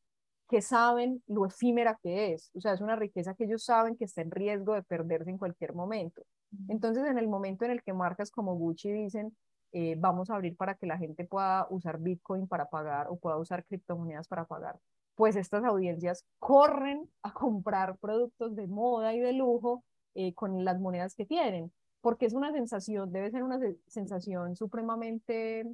que 0.48 0.60
saben 0.60 1.22
lo 1.28 1.46
efímera 1.46 2.00
que 2.02 2.32
es. 2.32 2.50
O 2.56 2.60
sea, 2.60 2.72
es 2.72 2.80
una 2.80 2.96
riqueza 2.96 3.34
que 3.34 3.44
ellos 3.44 3.64
saben 3.64 3.96
que 3.96 4.04
está 4.04 4.20
en 4.20 4.32
riesgo 4.32 4.74
de 4.74 4.82
perderse 4.82 5.30
en 5.30 5.38
cualquier 5.38 5.72
momento. 5.72 6.22
Entonces, 6.66 7.04
en 7.06 7.16
el 7.16 7.28
momento 7.28 7.64
en 7.64 7.70
el 7.70 7.82
que 7.84 7.92
marcas 7.92 8.32
como 8.32 8.56
Gucci 8.56 8.90
dicen, 8.90 9.36
eh, 9.70 9.94
vamos 9.96 10.30
a 10.30 10.34
abrir 10.34 10.56
para 10.56 10.74
que 10.74 10.86
la 10.86 10.98
gente 10.98 11.24
pueda 11.24 11.68
usar 11.70 12.00
Bitcoin 12.00 12.48
para 12.48 12.66
pagar 12.66 13.06
o 13.08 13.16
pueda 13.16 13.36
usar 13.36 13.64
criptomonedas 13.64 14.26
para 14.26 14.46
pagar, 14.46 14.80
pues 15.14 15.36
estas 15.36 15.64
audiencias 15.64 16.24
corren 16.38 17.08
a 17.22 17.32
comprar 17.32 17.96
productos 17.98 18.56
de 18.56 18.66
moda 18.66 19.14
y 19.14 19.20
de 19.20 19.32
lujo 19.32 19.84
eh, 20.14 20.34
con 20.34 20.64
las 20.64 20.80
monedas 20.80 21.14
que 21.14 21.26
tienen, 21.26 21.72
porque 22.00 22.26
es 22.26 22.34
una 22.34 22.52
sensación, 22.52 23.12
debe 23.12 23.30
ser 23.30 23.42
una 23.42 23.58
sensación 23.86 24.56
supremamente 24.56 25.64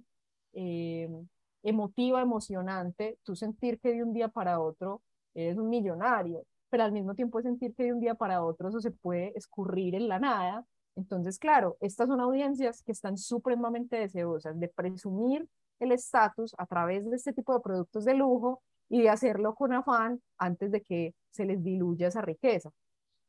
eh, 0.53 1.09
emotiva, 1.63 2.21
emocionante, 2.23 3.19
tú 3.23 3.37
sentir 3.37 3.79
que 3.81 3.93
de 3.93 4.03
un 4.03 4.13
día 4.13 4.29
para 4.29 4.61
otro 4.61 5.03
eres 5.35 5.59
un 5.59 5.69
millonario, 5.69 6.45
pero 6.71 6.85
al 6.85 6.93
mismo 6.93 7.15
tiempo 7.15 7.43
sentir 7.43 7.75
que 7.75 7.85
de 7.85 7.93
un 7.93 8.01
día 8.01 8.15
para 8.15 8.45
otro 8.45 8.69
eso 8.69 8.81
se 8.81 8.91
puede 8.91 9.37
escurrir 9.37 9.95
en 9.95 10.09
la 10.09 10.19
nada. 10.19 10.65
Entonces, 10.97 11.39
claro, 11.39 11.77
estas 11.81 12.09
son 12.09 12.21
audiencias 12.21 12.83
que 12.83 12.93
están 12.93 13.17
supremamente 13.17 13.97
deseosas 13.97 14.59
de 14.59 14.69
presumir 14.69 15.47
el 15.79 15.93
estatus 15.93 16.55
a 16.59 16.67
través 16.67 17.09
de 17.09 17.17
este 17.17 17.33
tipo 17.33 17.55
de 17.55 17.61
productos 17.61 18.05
de 18.05 18.15
lujo 18.15 18.63
y 18.91 19.03
de 19.03 19.09
hacerlo 19.09 19.55
con 19.55 19.73
afán 19.73 20.21
antes 20.37 20.71
de 20.71 20.83
que 20.83 21.15
se 21.31 21.47
les 21.47 21.63
diluya 21.63 22.09
esa 22.09 22.21
riqueza. 22.21 22.71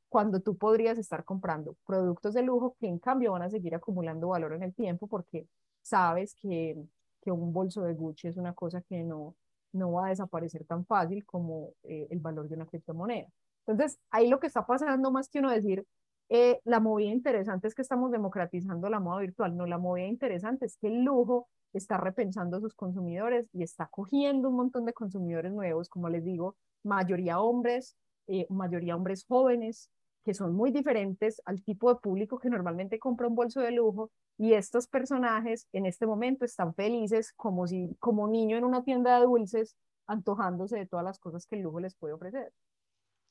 Cuando 0.10 0.42
tú 0.42 0.58
podrías 0.58 0.98
estar 0.98 1.24
comprando 1.24 1.78
productos 1.86 2.34
de 2.34 2.42
lujo 2.42 2.76
que 2.80 2.88
en 2.88 3.00
cambio 3.00 3.32
van 3.32 3.44
a 3.44 3.50
seguir 3.50 3.76
acumulando 3.76 4.30
valor 4.30 4.54
en 4.54 4.64
el 4.64 4.74
tiempo 4.74 5.08
porque 5.08 5.48
sabes 5.82 6.36
que, 6.36 6.76
que 7.22 7.32
un 7.32 7.54
bolso 7.54 7.84
de 7.84 7.94
Gucci 7.94 8.28
es 8.28 8.38
una 8.38 8.54
cosa 8.54 8.82
que 8.82 9.04
no, 9.04 9.36
no 9.72 9.94
va 9.94 10.08
a 10.08 10.10
desaparecer 10.10 10.66
tan 10.66 10.86
fácil 10.86 11.26
como 11.26 11.70
eh, 11.84 12.08
el 12.10 12.20
valor 12.20 12.50
de 12.50 12.56
una 12.56 12.66
criptomoneda. 12.66 13.30
Entonces, 13.68 14.00
ahí 14.10 14.28
lo 14.28 14.40
que 14.40 14.48
está 14.48 14.66
pasando 14.66 15.12
más 15.12 15.30
que 15.30 15.40
uno 15.40 15.52
decir, 15.52 15.86
eh, 16.30 16.60
la 16.64 16.80
movida 16.80 17.12
interesante 17.12 17.68
es 17.68 17.76
que 17.76 17.84
estamos 17.84 18.12
democratizando 18.12 18.90
la 18.90 19.00
moda 19.00 19.22
virtual, 19.22 19.56
no, 19.56 19.66
la 19.68 19.78
movida 19.78 20.08
interesante 20.08 20.66
es 20.66 20.78
que 20.78 20.88
el 20.88 21.04
lujo 21.04 21.48
está 21.74 21.98
repensando 21.98 22.58
a 22.58 22.62
sus 22.62 22.74
consumidores 22.74 23.48
y 23.54 23.64
está 23.64 23.88
cogiendo 23.88 24.50
un 24.50 24.56
montón 24.56 24.86
de 24.86 24.94
consumidores 24.94 25.52
nuevos, 25.54 25.90
como 25.90 26.10
les 26.10 26.24
digo, 26.24 26.56
mayoría 26.84 27.40
hombres, 27.40 27.96
eh, 28.28 28.46
mayoría 28.50 28.96
hombres 28.96 29.26
jóvenes, 29.28 29.90
que 30.24 30.34
son 30.34 30.54
muy 30.54 30.72
diferentes 30.72 31.42
al 31.46 31.64
tipo 31.64 31.94
de 31.94 32.00
público 32.00 32.40
que 32.40 32.50
normalmente 32.50 33.00
compra 33.00 33.28
un 33.28 33.36
bolso 33.36 33.62
de 33.62 33.72
lujo 33.72 34.12
y 34.38 34.54
estos 34.54 34.88
personajes 34.88 35.68
en 35.74 35.86
este 35.86 36.06
momento 36.06 36.46
están 36.46 36.74
felices 36.76 37.34
como 37.34 37.68
si 37.68 37.96
como 38.00 38.28
niño 38.28 38.58
en 38.58 38.66
una 38.66 38.84
tienda 38.84 39.20
de 39.20 39.26
dulces 39.26 39.76
antojándose 40.08 40.78
de 40.78 40.86
todas 40.88 41.06
las 41.06 41.20
cosas 41.20 41.46
que 41.48 41.56
el 41.56 41.64
lujo 41.64 41.80
les 41.80 41.96
puede 41.96 42.14
ofrecer. 42.14 42.52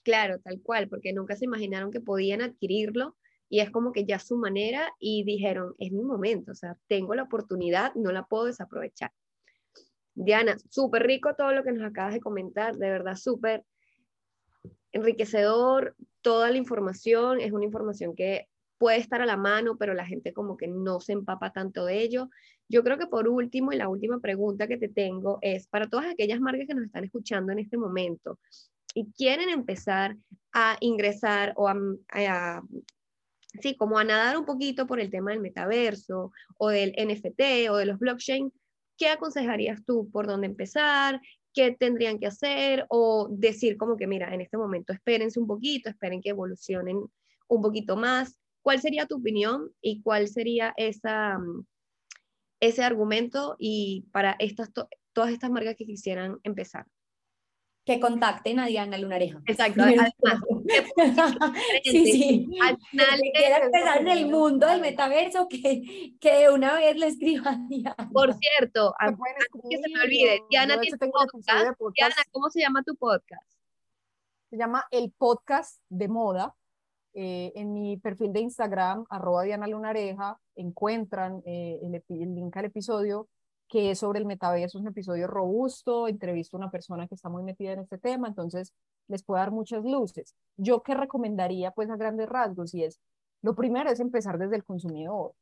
Claro, 0.03 0.39
tal 0.41 0.61
cual, 0.63 0.89
porque 0.89 1.13
nunca 1.13 1.37
se 1.37 1.45
imaginaron 1.45 1.91
que 1.91 2.01
podían 2.01 2.41
adquirirlo 2.41 3.17
y 3.51 3.61
es 3.61 3.71
como 3.71 3.93
que 3.93 4.07
ya 4.07 4.19
su 4.19 4.37
manera 4.37 4.95
y 5.01 5.25
dijeron, 5.25 5.75
es 5.79 5.93
mi 5.93 6.03
momento, 6.03 6.53
o 6.53 6.55
sea, 6.55 6.77
tengo 6.87 7.15
la 7.15 7.25
oportunidad, 7.25 7.93
no 7.97 8.13
la 8.13 8.25
puedo 8.25 8.45
desaprovechar. 8.45 9.13
Diana, 10.15 10.57
súper 10.71 11.03
rico 11.03 11.35
todo 11.37 11.53
lo 11.53 11.65
que 11.65 11.73
nos 11.73 11.85
acabas 11.85 12.15
de 12.15 12.21
comentar, 12.21 12.77
de 12.77 12.91
verdad 12.91 13.17
súper 13.17 13.65
enriquecedor, 14.93 15.97
toda 16.21 16.51
la 16.51 16.59
información, 16.59 17.41
es 17.41 17.53
una 17.53 17.65
información 17.65 18.15
que 18.15 18.47
puede 18.79 18.99
estar 18.99 19.21
a 19.21 19.27
la 19.27 19.37
mano, 19.37 19.77
pero 19.77 19.95
la 19.95 20.07
gente 20.07 20.33
como 20.33 20.57
que 20.57 20.69
no 20.69 21.01
se 21.01 21.13
empapa 21.13 21.53
tanto 21.53 21.85
de 21.85 22.01
ello. 22.01 22.31
Yo 22.69 22.83
creo 22.85 22.99
que 22.99 23.07
por 23.07 23.29
último, 23.29 23.73
y 23.73 23.77
la 23.77 23.89
última 23.89 24.21
pregunta 24.21 24.69
que 24.69 24.79
te 24.79 24.89
tengo 24.89 25.39
es 25.43 25.67
para 25.67 25.89
todas 25.89 26.07
aquellas 26.07 26.41
marcas 26.41 26.67
que 26.69 26.75
nos 26.75 26.85
están 26.85 27.05
escuchando 27.05 27.53
en 27.53 27.59
este 27.59 27.77
momento 27.77 28.39
y 28.95 29.11
quieren 29.13 29.49
empezar 29.51 30.17
a 30.53 30.77
ingresar 30.81 31.53
o 31.57 31.69
a, 31.69 32.63
sí, 33.61 33.77
como 33.77 33.99
a 33.99 34.05
nadar 34.05 34.37
un 34.37 34.45
poquito 34.45 34.87
por 34.87 35.01
el 35.01 35.11
tema 35.11 35.33
del 35.33 35.41
metaverso 35.41 36.33
o 36.57 36.69
del 36.69 36.95
NFT 36.97 37.71
o 37.71 37.77
de 37.77 37.87
los 37.87 37.99
blockchain, 37.99 38.53
¿qué 38.97 39.09
aconsejarías 39.09 39.85
tú 39.85 40.11
por 40.11 40.27
dónde 40.27 40.47
empezar? 40.47 41.21
qué 41.53 41.73
tendrían 41.73 42.19
que 42.19 42.27
hacer 42.27 42.87
o 42.89 43.29
decir 43.31 43.77
como 43.77 43.97
que, 43.97 44.07
mira, 44.07 44.33
en 44.35 44.41
este 44.41 44.57
momento 44.57 44.93
espérense 44.93 45.41
un 45.41 45.47
poquito, 45.47 45.89
esperen 45.91 46.21
que 46.21 46.31
evolucionen 46.31 47.05
un 47.49 47.63
poquito 47.63 47.97
más. 47.97 48.39
¿Cuál 48.63 48.81
sería 48.81 49.07
tu 49.07 49.17
opinión 49.17 49.71
y 49.81 50.03
cuál 50.03 50.29
sería 50.29 50.75
esa, 50.77 51.39
mm, 51.39 51.67
ese 52.61 52.85
argumento 52.85 53.57
y 53.59 54.07
para 54.13 54.37
estas, 54.39 54.71
todas 55.13 55.33
estas 55.33 55.51
marcas 55.51 55.77
que 55.77 55.87
quisieran 55.87 56.39
empezar? 56.45 56.87
Que 57.91 57.99
contacten 57.99 58.61
a 58.61 58.67
Diana 58.67 58.97
Lunareja. 58.99 59.43
Exacto, 59.47 59.83
además. 59.83 60.13
sí, 61.85 62.13
sí. 62.13 62.59
Al 62.63 62.79
final 62.79 63.21
quiera 63.35 63.65
empezar 63.65 64.01
en 64.03 64.09
el 64.09 64.27
mundo 64.31 64.69
del 64.69 64.81
metaverso, 64.81 65.49
que, 65.49 66.15
que 66.21 66.33
de 66.37 66.51
una 66.51 66.75
vez 66.75 66.97
le 66.97 67.09
escriba 67.09 67.51
a 67.51 67.59
Diana. 67.69 68.09
Por 68.13 68.33
cierto, 68.35 68.95
que 69.69 69.77
se 69.77 69.89
me 69.93 70.03
olvide, 70.05 70.41
Diana 70.49 70.79
tiene 70.79 70.99
podcast. 70.99 71.49
Diana, 71.97 72.15
¿cómo 72.31 72.49
se 72.49 72.61
llama 72.61 72.85
tu 72.85 72.95
podcast? 72.95 73.51
Se 74.51 74.57
llama 74.57 74.85
El 74.93 75.11
Podcast 75.11 75.83
de 75.89 76.07
Moda. 76.07 76.55
Eh, 77.13 77.51
en 77.57 77.73
mi 77.73 77.97
perfil 77.97 78.33
de 78.33 78.39
Instagram, 78.39 79.05
arroba 79.11 79.43
Diana 79.43 79.67
Lunareja, 79.67 80.39
encuentran 80.55 81.43
eh, 81.45 81.81
el, 81.83 82.05
el 82.09 82.35
link 82.37 82.57
al 82.57 82.67
episodio 82.67 83.27
que 83.71 83.93
es 83.93 84.01
sobre 84.01 84.19
el 84.19 84.27
metaverso, 84.27 84.79
es 84.79 84.83
un 84.83 84.89
episodio 84.89 85.29
robusto, 85.29 86.09
entrevisto 86.09 86.57
a 86.57 86.61
una 86.61 86.71
persona 86.73 87.07
que 87.07 87.15
está 87.15 87.29
muy 87.29 87.45
metida 87.45 87.73
en 87.73 87.79
este 87.79 87.99
tema, 87.99 88.27
entonces 88.27 88.75
les 89.07 89.23
puedo 89.23 89.39
dar 89.39 89.53
muchas 89.53 89.85
luces. 89.85 90.35
Yo 90.57 90.83
qué 90.83 90.95
recomendaría 90.95 91.71
pues 91.71 91.89
a 91.89 91.97
grandes 91.97 92.29
rasgos 92.29 92.75
y 92.75 92.83
es, 92.83 93.01
lo 93.43 93.55
primero 93.55 93.89
es 93.89 94.01
empezar 94.01 94.39
desde 94.39 94.57
el 94.57 94.65
consumidor. 94.65 95.35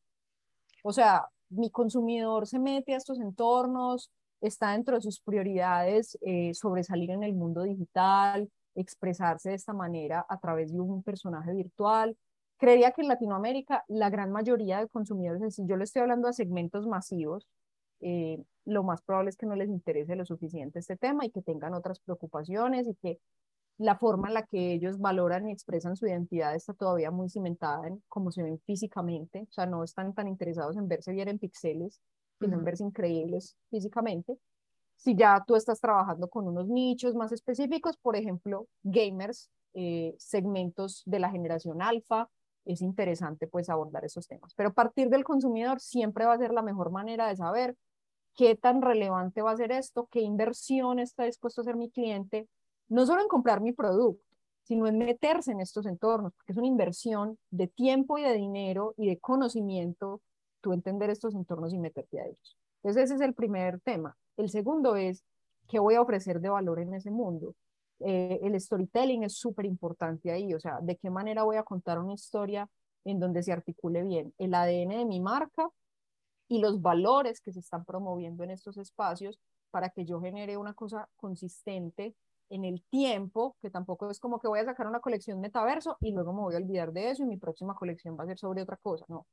O 0.85 0.93
sea, 0.93 1.27
mi 1.49 1.71
consumidor 1.71 2.47
se 2.47 2.59
mete 2.59 2.93
a 2.93 2.99
estos 2.99 3.19
entornos, 3.19 4.11
está 4.43 4.73
dentro 4.73 4.97
de 4.97 5.03
sus 5.03 5.21
prioridades 5.21 6.19
eh, 6.21 6.53
sobresalir 6.53 7.11
en 7.11 7.23
el 7.23 7.35
mundo 7.35 7.63
digital, 7.63 8.51
expresarse 8.75 9.51
de 9.51 9.55
esta 9.55 9.73
manera 9.73 10.25
a 10.29 10.39
través 10.39 10.71
de 10.71 10.81
un 10.81 11.03
personaje 11.03 11.55
virtual. 11.55 12.15
Creería 12.59 12.93
que 12.93 13.01
en 13.01 13.09
Latinoamérica 13.09 13.85
la 13.89 14.11
gran 14.11 14.31
mayoría 14.33 14.81
de 14.81 14.89
consumidores, 14.89 15.55
si 15.55 15.67
yo 15.67 15.77
le 15.79 15.85
estoy 15.85 16.03
hablando 16.03 16.29
a 16.29 16.35
segmentos 16.35 16.87
masivos, 16.87 17.47
eh, 18.01 18.43
lo 18.65 18.83
más 18.83 19.03
probable 19.03 19.31
es 19.31 19.37
que 19.37 19.47
no 19.47 19.57
les 19.57 19.69
interese 19.69 20.17
lo 20.17 20.25
suficiente 20.25 20.79
este 20.79 20.97
tema 20.97 21.25
y 21.25 21.31
que 21.31 21.43
tengan 21.43 21.75
otras 21.75 22.01
preocupaciones 22.01 22.87
y 22.87 22.95
que 22.95 23.19
la 23.79 23.97
forma 23.97 24.29
en 24.29 24.35
la 24.35 24.45
que 24.45 24.73
ellos 24.73 24.99
valoran 24.99 25.49
y 25.49 25.53
expresan 25.53 25.97
su 25.97 26.07
identidad 26.07 26.55
está 26.55 26.75
todavía 26.75 27.11
muy 27.11 27.29
cimentada 27.29 27.87
en 27.87 28.03
cómo 28.09 28.33
se 28.33 28.43
ven 28.43 28.59
físicamente, 28.67 29.47
o 29.49 29.53
sea, 29.53 29.67
no 29.67 29.85
están 29.85 30.15
tan 30.15 30.27
interesados 30.27 30.77
en 30.77 30.89
verse 30.89 31.13
bien 31.13 31.29
en 31.29 31.39
píxeles, 31.39 32.01
sino 32.41 32.57
en 32.57 32.65
verse 32.65 32.85
increíbles 32.85 33.57
físicamente. 33.71 34.37
Si 34.97 35.15
ya 35.15 35.45
tú 35.47 35.55
estás 35.55 35.81
trabajando 35.81 36.29
con 36.29 36.49
unos 36.49 36.67
nichos 36.67 37.15
más 37.15 37.31
específicos, 37.31 37.97
por 37.97 38.17
ejemplo, 38.17 38.67
gamers, 38.83 39.49
eh, 39.75 40.15
segmentos 40.19 41.03
de 41.07 41.21
la 41.21 41.31
generación 41.31 41.81
alfa, 41.81 42.29
es 42.65 42.83
interesante 42.83 43.47
pues 43.47 43.69
abordar 43.69 44.05
esos 44.05 44.27
temas. 44.27 44.55
Pero 44.55 44.75
partir 44.75 45.09
del 45.09 45.23
consumidor 45.23 45.81
siempre 45.81 46.27
va 46.27 46.35
a 46.35 46.39
ser 46.39 46.53
la 46.53 46.63
mejor 46.63 46.91
manera 46.91 47.29
de 47.29 47.37
saber 47.37 47.77
qué 48.39 48.55
tan 48.55 48.83
relevante 48.83 49.43
va 49.43 49.51
a 49.51 49.57
ser 49.57 49.73
esto, 49.73 50.09
qué 50.13 50.21
inversión 50.21 51.01
está 51.01 51.25
dispuesto 51.25 51.61
a 51.61 51.63
hacer 51.63 51.75
mi 51.75 51.91
cliente, 51.91 52.49
no 52.89 53.05
solo 53.05 53.21
en 53.21 53.27
comprar 53.27 53.61
mi 53.61 53.73
producto, 53.73 54.25
sino 54.63 54.87
en 54.87 54.97
meterse 54.97 55.51
en 55.51 55.61
estos 55.61 55.87
entornos, 55.87 56.33
porque 56.35 56.53
es 56.53 56.57
una 56.57 56.69
inversión 56.69 57.37
de 57.51 57.67
tiempo 57.67 58.17
y 58.17 58.23
de 58.23 58.35
dinero 58.35 58.95
y 58.97 59.09
de 59.09 59.19
conocimiento, 59.19 60.21
tú 60.61 60.73
entender 60.73 61.11
estos 61.11 61.35
entornos 61.35 61.75
y 61.75 61.79
meterte 61.79 62.21
a 62.21 62.27
ellos. 62.27 62.57
Entonces 62.77 63.07
ese 63.07 63.15
es 63.17 63.21
el 63.23 63.35
primer 63.35 63.81
tema. 63.81 64.17
El 64.37 64.51
segundo 64.51 64.95
es, 64.95 65.25
¿qué 65.67 65.81
voy 65.81 65.97
a 65.97 66.01
ofrecer 66.01 66.41
de 66.41 66.49
valor 66.49 66.79
en 66.79 66.95
ese 66.95 67.11
mundo? 67.11 67.57
Eh, 67.99 68.39
el 68.45 68.61
storytelling 68.61 69.25
es 69.25 69.35
súper 69.35 69.67
importante 69.67 70.31
ahí, 70.31 70.55
o 70.55 70.61
sea, 70.61 70.79
de 70.81 70.97
qué 70.97 71.11
manera 71.11 71.43
voy 71.43 71.57
a 71.57 71.65
contar 71.65 71.99
una 71.99 72.13
historia 72.13 72.71
en 73.05 73.19
donde 73.19 73.43
se 73.43 73.51
articule 73.51 74.05
bien 74.05 74.33
el 74.39 74.55
ADN 74.55 74.97
de 74.97 75.05
mi 75.07 75.19
marca 75.19 75.69
y 76.49 76.61
los 76.61 76.81
valores 76.81 77.41
que 77.41 77.53
se 77.53 77.61
están 77.61 77.85
promoviendo 77.85 78.43
en 78.43 78.51
estos 78.51 78.79
espacios 78.79 79.39
para 79.71 79.91
que 79.91 80.05
yo 80.05 80.21
genere 80.21 80.57
una 80.57 80.75
cosa 80.75 81.09
consistente 81.17 82.15
en 82.51 82.65
el 82.65 82.83
tiempo, 82.91 83.57
que 83.61 83.71
tampoco 83.71 84.11
es 84.11 84.19
como 84.19 84.39
que 84.39 84.49
voy 84.49 84.61
a 84.61 84.65
sacar 84.65 84.87
una 84.87 85.01
colección 85.01 85.41
metaverso 85.41 85.99
y 86.01 86.13
luego 86.13 86.33
me 86.33 86.41
voy 86.41 86.55
a 86.55 86.59
olvidar 86.59 86.93
de 86.93 87.11
eso 87.11 87.23
y 87.23 87.27
mi 87.27 87.37
próxima 87.37 87.75
colección 87.75 88.17
va 88.19 88.25
a 88.25 88.29
ser 88.29 88.39
sobre 88.39 88.63
otra 88.63 88.79
cosa, 88.79 89.05
no. 89.09 89.27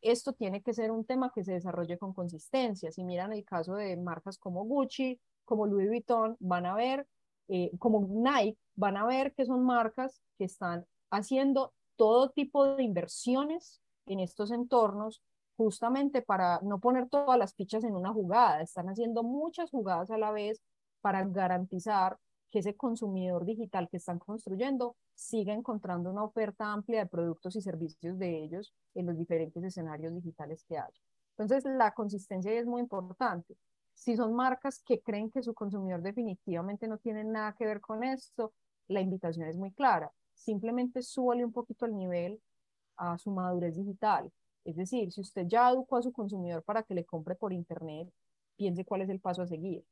Esto 0.00 0.34
tiene 0.34 0.62
que 0.62 0.74
ser 0.74 0.90
un 0.90 1.04
tema 1.04 1.32
que 1.34 1.42
se 1.42 1.54
desarrolle 1.54 1.96
con 1.98 2.12
consistencia. 2.12 2.92
Si 2.92 3.02
miran 3.02 3.32
el 3.32 3.42
caso 3.44 3.74
de 3.74 3.96
marcas 3.96 4.38
como 4.38 4.62
Gucci, 4.64 5.18
como 5.46 5.66
Louis 5.66 5.88
Vuitton, 5.88 6.36
van 6.40 6.66
a 6.66 6.74
ver, 6.74 7.06
eh, 7.48 7.70
como 7.78 8.06
Nike, 8.06 8.58
van 8.76 8.98
a 8.98 9.06
ver 9.06 9.34
que 9.34 9.46
son 9.46 9.64
marcas 9.64 10.20
que 10.36 10.44
están 10.44 10.86
haciendo 11.10 11.72
todo 11.96 12.30
tipo 12.30 12.66
de 12.76 12.82
inversiones 12.82 13.80
en 14.06 14.20
estos 14.20 14.50
entornos 14.50 15.22
justamente 15.56 16.22
para 16.22 16.60
no 16.62 16.78
poner 16.78 17.08
todas 17.08 17.38
las 17.38 17.54
fichas 17.54 17.84
en 17.84 17.94
una 17.94 18.12
jugada, 18.12 18.62
están 18.62 18.88
haciendo 18.88 19.22
muchas 19.22 19.70
jugadas 19.70 20.10
a 20.10 20.18
la 20.18 20.32
vez 20.32 20.60
para 21.00 21.24
garantizar 21.24 22.18
que 22.50 22.60
ese 22.60 22.76
consumidor 22.76 23.44
digital 23.44 23.88
que 23.88 23.96
están 23.96 24.18
construyendo 24.18 24.96
siga 25.14 25.52
encontrando 25.52 26.10
una 26.10 26.24
oferta 26.24 26.72
amplia 26.72 27.00
de 27.00 27.10
productos 27.10 27.56
y 27.56 27.60
servicios 27.60 28.18
de 28.18 28.44
ellos 28.44 28.72
en 28.94 29.06
los 29.06 29.16
diferentes 29.18 29.62
escenarios 29.64 30.14
digitales 30.14 30.64
que 30.68 30.78
hay. 30.78 30.92
Entonces, 31.36 31.64
la 31.64 31.92
consistencia 31.92 32.52
es 32.52 32.64
muy 32.64 32.80
importante. 32.80 33.56
Si 33.92 34.16
son 34.16 34.34
marcas 34.34 34.80
que 34.84 35.00
creen 35.00 35.30
que 35.30 35.42
su 35.42 35.52
consumidor 35.54 36.00
definitivamente 36.02 36.86
no 36.86 36.98
tiene 36.98 37.24
nada 37.24 37.54
que 37.54 37.66
ver 37.66 37.80
con 37.80 38.04
esto, 38.04 38.52
la 38.88 39.00
invitación 39.00 39.48
es 39.48 39.56
muy 39.56 39.72
clara. 39.72 40.12
Simplemente 40.34 41.02
súbale 41.02 41.44
un 41.44 41.52
poquito 41.52 41.86
el 41.86 41.96
nivel 41.96 42.40
a 42.96 43.18
su 43.18 43.30
madurez 43.30 43.76
digital. 43.76 44.32
Es 44.64 44.76
decir, 44.76 45.12
si 45.12 45.20
usted 45.20 45.46
ya 45.46 45.70
educó 45.70 45.96
a 45.96 46.02
su 46.02 46.12
consumidor 46.12 46.62
para 46.64 46.82
que 46.82 46.94
le 46.94 47.04
compre 47.04 47.34
por 47.34 47.52
Internet, 47.52 48.08
piense 48.56 48.84
cuál 48.84 49.02
es 49.02 49.10
el 49.10 49.20
paso 49.20 49.42
a 49.42 49.46
seguir 49.46 49.84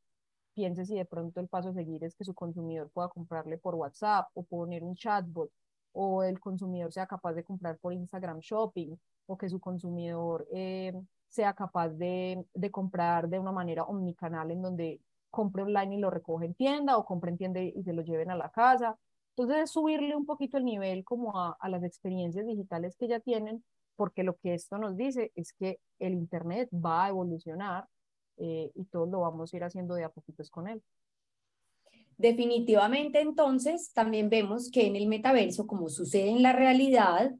piense 0.54 0.84
si 0.86 0.96
de 0.96 1.04
pronto 1.04 1.40
el 1.40 1.48
paso 1.48 1.70
a 1.70 1.72
seguir 1.72 2.04
es 2.04 2.14
que 2.14 2.24
su 2.24 2.34
consumidor 2.34 2.90
pueda 2.90 3.08
comprarle 3.08 3.58
por 3.58 3.74
WhatsApp 3.74 4.28
o 4.34 4.42
poner 4.44 4.82
un 4.84 4.94
chatbot 4.94 5.50
o 5.92 6.22
el 6.22 6.40
consumidor 6.40 6.92
sea 6.92 7.06
capaz 7.06 7.34
de 7.34 7.44
comprar 7.44 7.78
por 7.78 7.92
Instagram 7.92 8.40
Shopping 8.40 8.96
o 9.26 9.36
que 9.36 9.48
su 9.48 9.60
consumidor 9.60 10.46
eh, 10.52 10.92
sea 11.28 11.54
capaz 11.54 11.90
de, 11.90 12.44
de, 12.54 12.70
comprar 12.70 13.28
de 13.28 13.38
una 13.38 13.52
manera 13.52 13.84
omnicanal 13.84 14.50
en 14.50 14.62
donde 14.62 15.00
compre 15.30 15.62
online 15.62 15.96
y 15.96 15.98
lo 15.98 16.10
recoge 16.10 16.46
en 16.46 16.54
tienda 16.54 16.96
o 16.98 17.04
compre 17.04 17.30
en 17.30 17.38
tienda 17.38 17.60
y 17.60 17.82
se 17.82 17.92
lo 17.92 18.02
lleven 18.02 18.30
a 18.30 18.36
la 18.36 18.50
casa. 18.50 18.98
Entonces 19.30 19.64
es 19.64 19.70
subirle 19.70 20.14
un 20.14 20.26
poquito 20.26 20.58
el 20.58 20.64
nivel 20.64 21.04
como 21.04 21.38
a, 21.38 21.56
a 21.58 21.68
las 21.68 21.82
experiencias 21.84 22.46
digitales 22.46 22.96
que 22.96 23.08
ya 23.08 23.20
tienen, 23.20 23.64
porque 23.96 24.22
lo 24.22 24.36
que 24.36 24.54
esto 24.54 24.78
nos 24.78 24.96
dice 24.96 25.32
es 25.34 25.52
que 25.52 25.78
el 25.98 26.14
Internet 26.14 26.68
va 26.72 27.04
a 27.04 27.08
evolucionar 27.08 27.86
eh, 28.38 28.70
y 28.74 28.84
todo 28.86 29.06
lo 29.06 29.20
vamos 29.20 29.52
a 29.52 29.56
ir 29.56 29.64
haciendo 29.64 29.94
de 29.94 30.04
a 30.04 30.08
poquitos 30.08 30.50
con 30.50 30.68
él. 30.68 30.82
Definitivamente, 32.16 33.20
entonces, 33.20 33.92
también 33.92 34.28
vemos 34.30 34.70
que 34.70 34.86
en 34.86 34.96
el 34.96 35.08
metaverso, 35.08 35.66
como 35.66 35.88
sucede 35.88 36.30
en 36.30 36.42
la 36.42 36.52
realidad, 36.52 37.32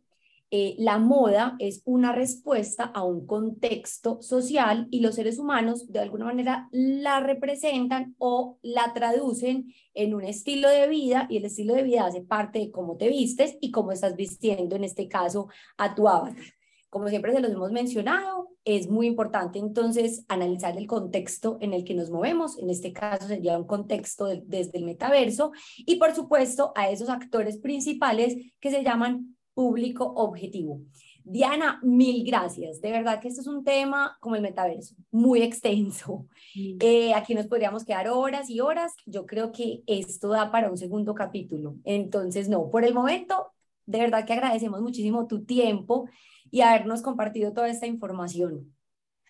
eh, 0.55 0.77
la 0.77 0.99
moda 0.99 1.57
es 1.61 1.81
una 1.87 2.13
respuesta 2.13 2.85
a 2.85 3.05
un 3.05 3.27
contexto 3.27 4.21
social 4.21 4.87
y 4.91 5.01
los 5.01 5.15
seres 5.15 5.39
humanos 5.39 5.91
de 5.91 6.01
alguna 6.01 6.27
manera 6.27 6.69
la 6.73 7.21
representan 7.21 8.15
o 8.19 8.59
la 8.61 8.93
traducen 8.93 9.73
en 9.95 10.13
un 10.13 10.25
estilo 10.25 10.69
de 10.69 10.89
vida 10.89 11.27
y 11.31 11.39
el 11.39 11.47
estilo 11.47 11.73
de 11.73 11.85
vida 11.85 12.05
hace 12.05 12.21
parte 12.21 12.59
de 12.59 12.71
cómo 12.71 12.99
te 12.99 13.09
vistes 13.09 13.57
y 13.63 13.71
cómo 13.71 13.93
estás 13.93 14.15
vistiendo, 14.15 14.77
en 14.77 14.85
este 14.85 15.09
caso, 15.09 15.49
a 15.79 15.95
tu 15.95 16.07
avatar. 16.07 16.37
Como 16.91 17.09
siempre 17.09 17.33
se 17.33 17.41
los 17.41 17.53
hemos 17.53 17.73
mencionado, 17.73 18.51
es 18.67 18.91
muy 18.91 19.07
importante 19.07 19.59
entonces 19.59 20.27
analizar 20.29 20.77
el 20.77 20.87
contexto 20.87 21.57
en 21.63 21.73
el 21.73 21.83
que 21.83 21.95
nos 21.95 22.11
movemos, 22.11 22.59
en 22.59 22.69
este 22.69 22.93
caso 22.93 23.27
sería 23.27 23.57
un 23.57 23.67
contexto 23.67 24.27
desde 24.27 24.77
el 24.77 24.85
metaverso, 24.85 25.53
y 25.79 25.97
por 25.97 26.15
supuesto 26.15 26.73
a 26.77 26.91
esos 26.91 27.09
actores 27.09 27.57
principales 27.57 28.37
que 28.61 28.71
se 28.71 28.85
llaman 28.85 29.35
público 29.55 30.05
objetivo. 30.17 30.81
Diana, 31.25 31.79
mil 31.83 32.25
gracias. 32.27 32.81
De 32.81 32.91
verdad 32.91 33.21
que 33.21 33.29
esto 33.29 33.41
es 33.41 33.47
un 33.47 33.65
tema 33.65 34.17
como 34.21 34.37
el 34.37 34.43
metaverso, 34.43 34.97
muy 35.11 35.43
extenso. 35.43 36.27
Eh, 36.55 37.15
aquí 37.15 37.35
nos 37.35 37.47
podríamos 37.47 37.85
quedar 37.85 38.09
horas 38.09 38.51
y 38.51 38.61
horas. 38.61 38.93
Yo 39.07 39.27
creo 39.27 39.53
que 39.53 39.83
esto 39.87 40.29
da 40.29 40.51
para 40.51 40.71
un 40.71 40.77
segundo 40.77 41.15
capítulo. 41.15 41.77
Entonces, 41.85 42.49
no, 42.49 42.71
por 42.71 42.85
el 42.85 42.95
momento, 42.95 43.53
de 43.87 44.01
verdad 44.01 44.27
que 44.27 44.33
agradecemos 44.33 44.81
muchísimo 44.83 45.27
tu 45.27 45.45
tiempo 45.45 46.09
y 46.51 46.61
habernos 46.61 47.03
compartido 47.03 47.53
toda 47.53 47.69
esta 47.69 47.87
información. 47.87 48.75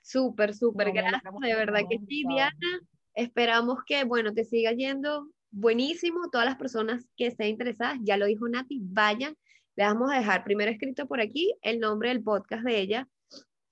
Súper, 0.03 0.55
súper, 0.55 0.93
gracias, 0.93 1.23
de 1.41 1.55
verdad 1.55 1.81
que 1.89 1.99
sí, 2.09 2.25
Diana. 2.27 2.81
Esperamos 3.15 3.79
que, 3.87 4.05
bueno, 4.05 4.33
te 4.33 4.45
siga 4.45 4.73
yendo 4.73 5.29
buenísimo. 5.51 6.31
Todas 6.31 6.47
las 6.47 6.57
personas 6.57 7.07
que 7.17 7.27
estén 7.27 7.49
interesadas, 7.49 7.99
ya 8.03 8.17
lo 8.17 8.27
dijo 8.27 8.49
Nati, 8.49 8.81
vayan. 8.83 9.37
Le 9.77 9.85
vamos 9.85 10.11
a 10.13 10.19
dejar 10.19 10.45
primero 10.45 10.71
escrito 10.71 11.07
por 11.07 11.21
aquí 11.21 11.55
el 11.63 11.81
nombre 11.81 12.11
del 12.11 12.23
podcast 12.23 12.65
de 12.65 12.79
ella. 12.79 13.09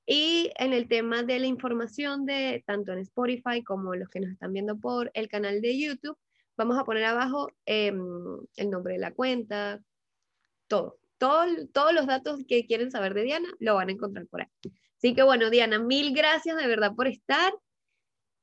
Y 0.07 0.51
en 0.59 0.72
el 0.72 0.88
tema 0.88 1.22
de 1.22 1.38
la 1.38 1.46
información 1.46 2.26
de 2.26 2.64
tanto 2.66 2.92
en 2.92 2.98
Spotify 3.01 3.62
como 3.62 3.94
los 3.94 4.09
que 4.09 4.20
nos 4.20 4.30
están 4.30 4.53
viendo 4.53 4.78
por 4.78 5.11
el 5.14 5.28
canal 5.28 5.61
de 5.61 5.78
YouTube, 5.78 6.18
vamos 6.57 6.78
a 6.78 6.84
poner 6.84 7.05
abajo 7.05 7.48
em, 7.66 8.01
el 8.57 8.70
nombre 8.70 8.94
de 8.94 9.01
la 9.01 9.12
cuenta, 9.12 9.80
todo 10.66 10.98
todos 11.20 11.92
los 11.92 12.07
datos 12.07 12.40
que 12.48 12.66
quieren 12.66 12.90
saber 12.90 13.14
de 13.14 13.22
Diana 13.24 13.48
lo 13.59 13.74
van 13.74 13.90
a 13.90 13.92
encontrar 13.92 14.26
por 14.26 14.40
ahí. 14.40 14.48
Así 14.96 15.14
que 15.14 15.22
bueno, 15.22 15.51
Diana, 15.51 15.78
mil 15.78 16.14
gracias 16.14 16.57
de 16.57 16.66
verdad 16.66 16.94
por 16.94 17.07
estar. 17.07 17.53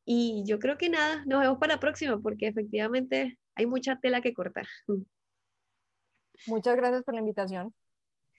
Y 0.05 0.43
yo 0.45 0.59
creo 0.59 0.77
que 0.77 0.89
nada, 0.89 1.25
nos 1.25 1.41
vemos 1.41 1.57
para 1.57 1.75
la 1.75 1.79
próxima 1.79 2.19
porque 2.19 2.47
efectivamente 2.47 3.37
hay 3.55 3.65
mucha 3.65 3.99
tela 3.99 4.21
que 4.21 4.33
cortar. 4.33 4.67
Muchas 6.45 6.75
gracias 6.75 7.03
por 7.03 7.13
la 7.13 7.19
invitación. 7.21 7.73